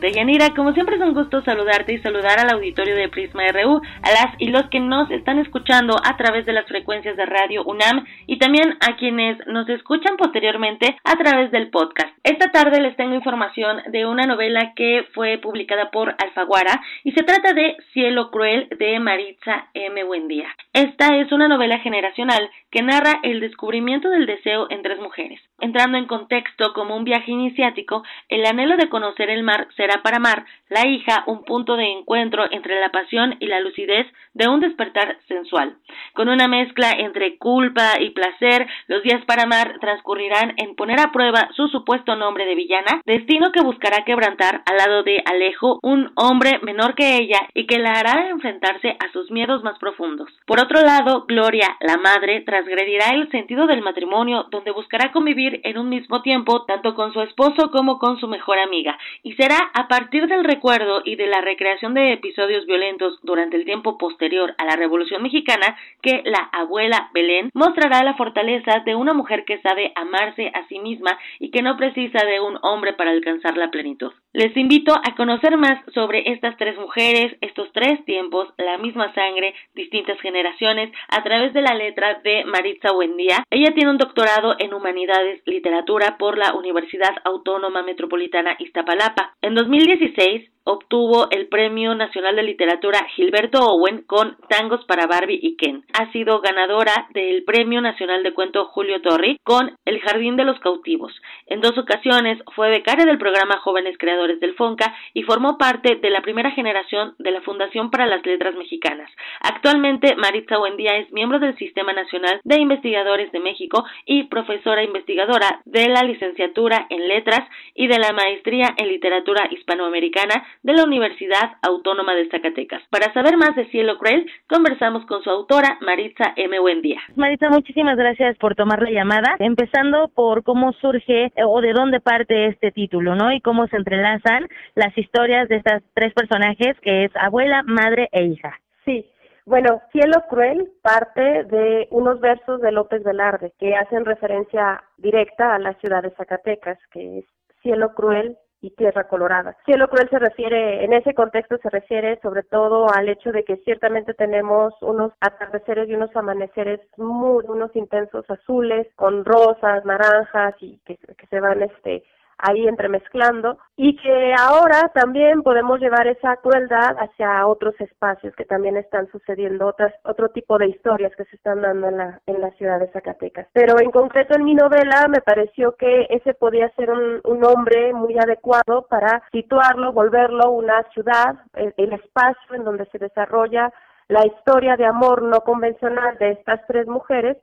[0.00, 4.10] Deyanira, como siempre es un gusto saludarte y saludar al auditorio de Prisma RU, a
[4.10, 8.04] las y los que nos están escuchando a través de las frecuencias de Radio UNAM
[8.26, 12.14] y también a quienes nos escuchan posteriormente a través del podcast.
[12.22, 17.22] Esta tarde les tengo información de una novela que fue publicada por Alfaguara y se
[17.22, 20.04] trata de Cielo Cruel de Maritza M.
[20.04, 20.48] Buendía.
[20.72, 25.40] Esta es una novela generacional que narra el descubrimiento del deseo en tres mujeres.
[25.58, 30.18] Entrando en contexto como un viaje iniciático, el anhelo de conocer el mar se para
[30.18, 34.60] Mar, la hija, un punto de encuentro entre la pasión y la lucidez de un
[34.60, 35.76] despertar sensual.
[36.12, 41.12] Con una mezcla entre culpa y placer, los días para Mar transcurrirán en poner a
[41.12, 46.10] prueba su supuesto nombre de villana, destino que buscará quebrantar al lado de Alejo, un
[46.16, 50.28] hombre menor que ella y que la hará enfrentarse a sus miedos más profundos.
[50.46, 55.78] Por otro lado, Gloria, la madre, transgredirá el sentido del matrimonio, donde buscará convivir en
[55.78, 59.88] un mismo tiempo tanto con su esposo como con su mejor amiga, y será a
[59.88, 64.64] partir del recuerdo y de la recreación de episodios violentos durante el tiempo posterior a
[64.64, 69.92] la Revolución Mexicana que la abuela Belén mostrará la fortaleza de una mujer que sabe
[69.94, 74.12] amarse a sí misma y que no precisa de un hombre para alcanzar la plenitud.
[74.36, 79.54] Les invito a conocer más sobre estas tres mujeres, estos tres tiempos, la misma sangre,
[79.74, 83.42] distintas generaciones, a través de la letra de Maritza Buendía.
[83.48, 89.34] Ella tiene un doctorado en Humanidades Literatura por la Universidad Autónoma Metropolitana Iztapalapa.
[89.40, 95.56] En 2016 obtuvo el Premio Nacional de Literatura Gilberto Owen con Tangos para Barbie y
[95.56, 95.84] Ken.
[95.92, 100.58] Ha sido ganadora del Premio Nacional de Cuento Julio Torri con El Jardín de los
[100.58, 101.12] Cautivos.
[101.46, 106.10] En dos ocasiones fue becaria del programa Jóvenes Creadores del FONCA y formó parte de
[106.10, 109.10] la primera generación de la Fundación para las Letras Mexicanas.
[109.40, 115.60] Actualmente Maritza Buendía es miembro del Sistema Nacional de Investigadores de México y profesora investigadora
[115.64, 121.56] de la licenciatura en Letras y de la maestría en Literatura Hispanoamericana de la Universidad
[121.62, 122.82] Autónoma de Zacatecas.
[122.90, 126.58] Para saber más de Cielo Cruel, conversamos con su autora, Maritza M.
[126.58, 127.00] Buendía.
[127.14, 129.36] Maritza, muchísimas gracias por tomar la llamada.
[129.38, 133.32] Empezando por cómo surge eh, o de dónde parte este título, ¿no?
[133.32, 138.24] Y cómo se entrelazan las historias de estas tres personajes, que es abuela, madre e
[138.24, 138.58] hija.
[138.84, 139.06] Sí,
[139.46, 145.60] bueno, Cielo Cruel parte de unos versos de López Velarde que hacen referencia directa a
[145.60, 147.24] la ciudad de Zacatecas, que es
[147.62, 149.56] Cielo Cruel, y Tierra Colorada.
[149.64, 153.56] Cielo cruel se refiere, en ese contexto se refiere sobre todo al hecho de que
[153.58, 160.78] ciertamente tenemos unos atardeceres y unos amaneceres muy, unos intensos azules con rosas, naranjas y
[160.84, 162.04] que, que se van este
[162.38, 168.76] ahí entremezclando y que ahora también podemos llevar esa crueldad hacia otros espacios que también
[168.76, 172.50] están sucediendo otras otro tipo de historias que se están dando en la en la
[172.52, 173.48] ciudad de Zacatecas.
[173.52, 177.92] Pero en concreto en mi novela me pareció que ese podía ser un, un nombre
[177.92, 183.72] muy adecuado para situarlo volverlo una ciudad el, el espacio en donde se desarrolla
[184.08, 187.38] la historia de amor no convencional de estas tres mujeres.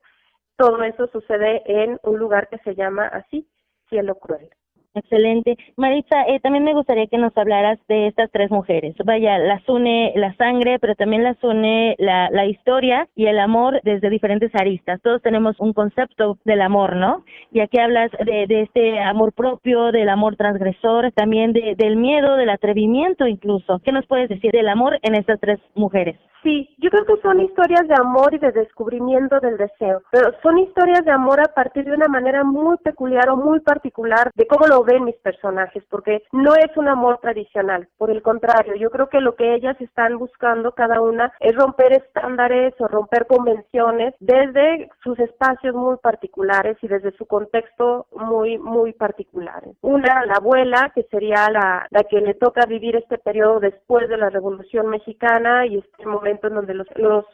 [0.56, 3.48] Todo eso sucede en un lugar que se llama así
[3.90, 4.50] cielo cruel
[4.96, 5.58] Excelente.
[5.76, 8.96] Maritza, eh, también me gustaría que nos hablaras de estas tres mujeres.
[9.04, 13.82] Vaya, las une la sangre, pero también las une la, la historia y el amor
[13.84, 15.02] desde diferentes aristas.
[15.02, 17.26] Todos tenemos un concepto del amor, ¿no?
[17.52, 22.36] Y aquí hablas de, de este amor propio, del amor transgresor, también de, del miedo,
[22.36, 23.80] del atrevimiento incluso.
[23.84, 26.18] ¿Qué nos puedes decir del amor en estas tres mujeres?
[26.44, 30.58] Sí, yo creo que son historias de amor y de descubrimiento del deseo, pero son
[30.58, 34.68] historias de amor a partir de una manera muy peculiar o muy particular de cómo
[34.68, 39.08] lo ven mis personajes, porque no es un amor tradicional, por el contrario, yo creo
[39.08, 44.90] que lo que ellas están buscando cada una es romper estándares o romper convenciones desde
[45.02, 49.64] sus espacios muy particulares y desde su contexto muy, muy particular.
[49.82, 54.18] Una, la abuela, que sería la, la que le toca vivir este periodo después de
[54.18, 57.26] la Revolución Mexicana y este momento en donde los, los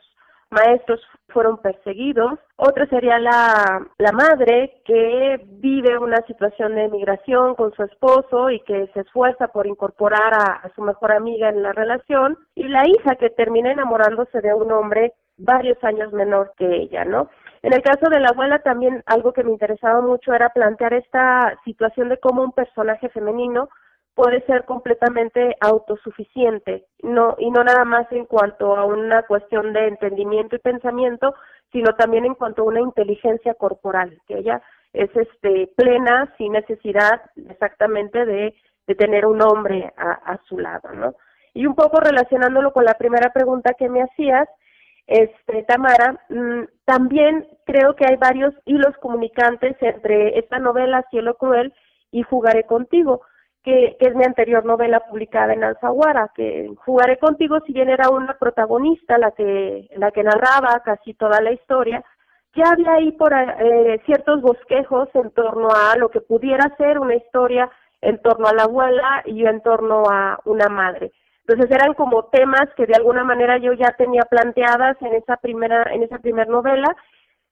[0.49, 2.39] maestros fueron perseguidos.
[2.55, 8.59] Otra sería la, la madre que vive una situación de migración con su esposo y
[8.61, 12.37] que se esfuerza por incorporar a, a su mejor amiga en la relación.
[12.55, 17.29] Y la hija que termina enamorándose de un hombre varios años menor que ella, ¿no?
[17.61, 21.57] En el caso de la abuela también algo que me interesaba mucho era plantear esta
[21.65, 23.69] situación de cómo un personaje femenino
[24.19, 29.87] puede ser completamente autosuficiente, no y no nada más en cuanto a una cuestión de
[29.87, 31.33] entendimiento y pensamiento,
[31.71, 37.21] sino también en cuanto a una inteligencia corporal, que ella es este plena sin necesidad
[37.49, 38.53] exactamente de,
[38.87, 41.13] de tener un hombre a, a su lado, ¿no?
[41.53, 44.49] Y un poco relacionándolo con la primera pregunta que me hacías,
[45.07, 51.73] este Tamara, mmm, también creo que hay varios hilos comunicantes entre esta novela Cielo Cruel
[52.11, 53.21] y Jugaré contigo
[53.63, 58.37] que, es mi anterior novela publicada en Alfaguara, que Jugaré contigo, si bien era una
[58.37, 62.03] protagonista la que, la que narraba casi toda la historia,
[62.55, 67.15] ya había ahí por eh, ciertos bosquejos en torno a lo que pudiera ser una
[67.15, 67.69] historia
[68.01, 71.11] en torno a la abuela y en torno a una madre.
[71.47, 75.83] Entonces eran como temas que de alguna manera yo ya tenía planteadas en esa primera,
[75.91, 76.95] en esa primera novela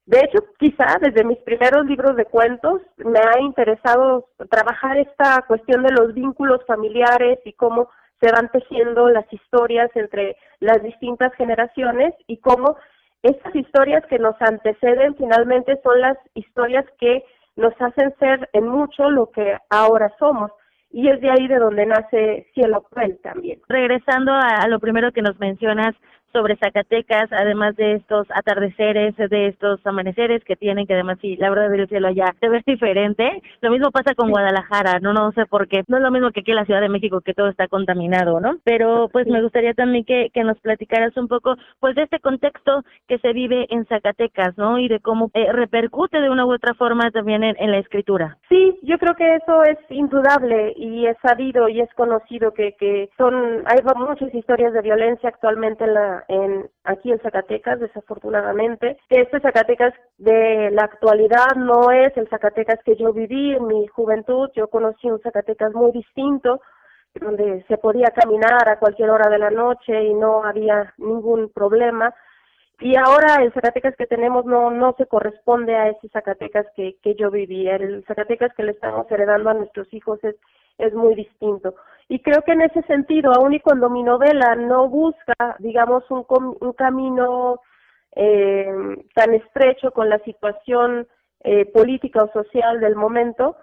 [0.07, 5.83] de hecho, quizá desde mis primeros libros de cuentos me ha interesado trabajar esta cuestión
[5.83, 7.89] de los vínculos familiares y cómo
[8.21, 12.77] se van tejiendo las historias entre las distintas generaciones y cómo
[13.21, 17.25] estas historias que nos anteceden finalmente son las historias que
[17.57, 20.51] nos hacen ser en mucho lo que ahora somos.
[20.89, 23.59] Y es de ahí de donde nace Cielo Cruel también.
[23.67, 25.93] Regresando a, a lo primero que nos mencionas
[26.33, 31.49] sobre Zacatecas, además de estos atardeceres, de estos amaneceres que tienen, que además sí, la
[31.49, 33.41] verdad del cielo allá se ve diferente.
[33.61, 35.83] Lo mismo pasa con Guadalajara, no, no sé por qué.
[35.87, 38.39] No es lo mismo que aquí en la Ciudad de México, que todo está contaminado,
[38.39, 38.57] ¿no?
[38.63, 42.83] Pero pues me gustaría también que, que nos platicaras un poco, pues de este contexto
[43.07, 44.79] que se vive en Zacatecas, ¿no?
[44.79, 48.37] Y de cómo eh, repercute de una u otra forma también en, en la escritura.
[48.49, 53.09] Sí, yo creo que eso es indudable y es sabido y es conocido que, que
[53.17, 58.97] son, hay muchas historias de violencia actualmente en la en aquí en Zacatecas, desafortunadamente.
[59.09, 64.49] Este Zacatecas de la actualidad no es el Zacatecas que yo viví en mi juventud.
[64.55, 66.61] Yo conocí un Zacatecas muy distinto,
[67.15, 72.13] donde se podía caminar a cualquier hora de la noche y no había ningún problema.
[72.79, 77.15] Y ahora el Zacatecas que tenemos no no se corresponde a ese Zacatecas que, que
[77.15, 77.67] yo viví.
[77.67, 80.35] El Zacatecas que le estamos heredando a nuestros hijos es,
[80.77, 81.73] es muy distinto.
[82.09, 86.25] Y creo que en ese sentido, aun y cuando mi novela no busca, digamos, un,
[86.59, 87.61] un camino
[88.15, 88.65] eh,
[89.13, 91.07] tan estrecho con la situación
[91.43, 93.57] eh, política o social del momento,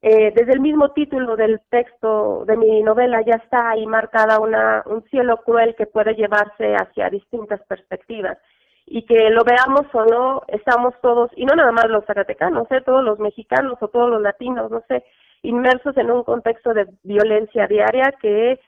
[0.00, 4.84] eh, desde el mismo título del texto de mi novela ya está ahí marcada una,
[4.86, 8.38] un cielo cruel que puede llevarse hacia distintas perspectivas
[8.86, 12.80] y que lo veamos o no, estamos todos, y no nada más los zacatecanos, ¿eh?
[12.82, 15.04] todos los mexicanos o todos los latinos, no sé,
[15.42, 18.60] inmersos en un contexto de violencia diaria que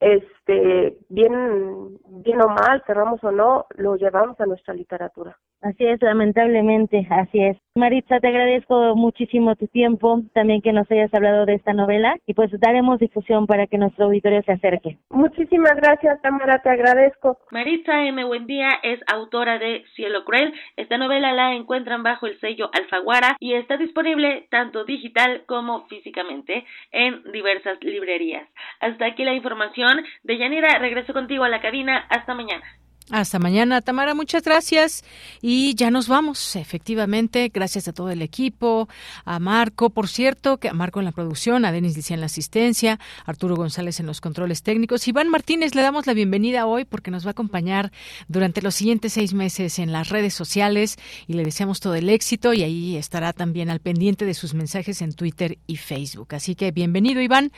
[0.00, 5.36] este bien bien o mal, queramos o no, lo llevamos a nuestra literatura.
[5.60, 7.56] Así es, lamentablemente, así es.
[7.74, 12.34] Maritza, te agradezco muchísimo tu tiempo, también que nos hayas hablado de esta novela y
[12.34, 14.98] pues daremos difusión para que nuestro auditorio se acerque.
[15.10, 17.38] Muchísimas gracias, Tamara, te agradezco.
[17.50, 18.24] Maritza M.
[18.24, 20.52] Buendía es autora de Cielo Cruel.
[20.76, 26.64] Esta novela la encuentran bajo el sello Alfaguara y está disponible tanto digital como físicamente
[26.92, 28.48] en diversas librerías.
[28.80, 30.04] Hasta aquí la información.
[30.22, 32.06] De Yanira, regreso contigo a la cabina.
[32.10, 32.64] Hasta mañana.
[33.10, 35.02] Hasta mañana, Tamara, muchas gracias.
[35.40, 38.86] Y ya nos vamos, efectivamente, gracias a todo el equipo,
[39.24, 42.26] a Marco, por cierto, que a Marco en la producción, a Denis Licea en la
[42.26, 45.08] asistencia, Arturo González en los controles técnicos.
[45.08, 47.92] Iván Martínez, le damos la bienvenida hoy porque nos va a acompañar
[48.28, 52.52] durante los siguientes seis meses en las redes sociales y le deseamos todo el éxito
[52.52, 56.34] y ahí estará también al pendiente de sus mensajes en Twitter y Facebook.
[56.34, 57.52] Así que bienvenido, Iván,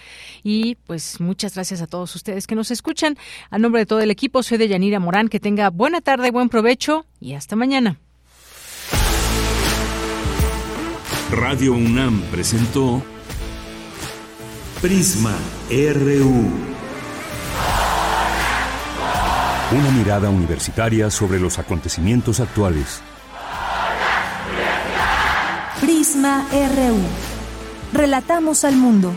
[0.44, 3.16] y pues muchas gracias a todos ustedes que nos escuchan.
[3.50, 6.50] A nombre de todo el equipo, soy de Yanira Morán, que tenga buena tarde, buen
[6.50, 7.98] provecho y hasta mañana.
[11.30, 13.02] Radio UNAM presentó
[14.82, 15.34] Prisma
[15.70, 16.50] RU.
[19.72, 23.00] Una mirada universitaria sobre los acontecimientos actuales.
[25.80, 27.98] Prisma RU.
[27.98, 29.14] Relatamos al mundo.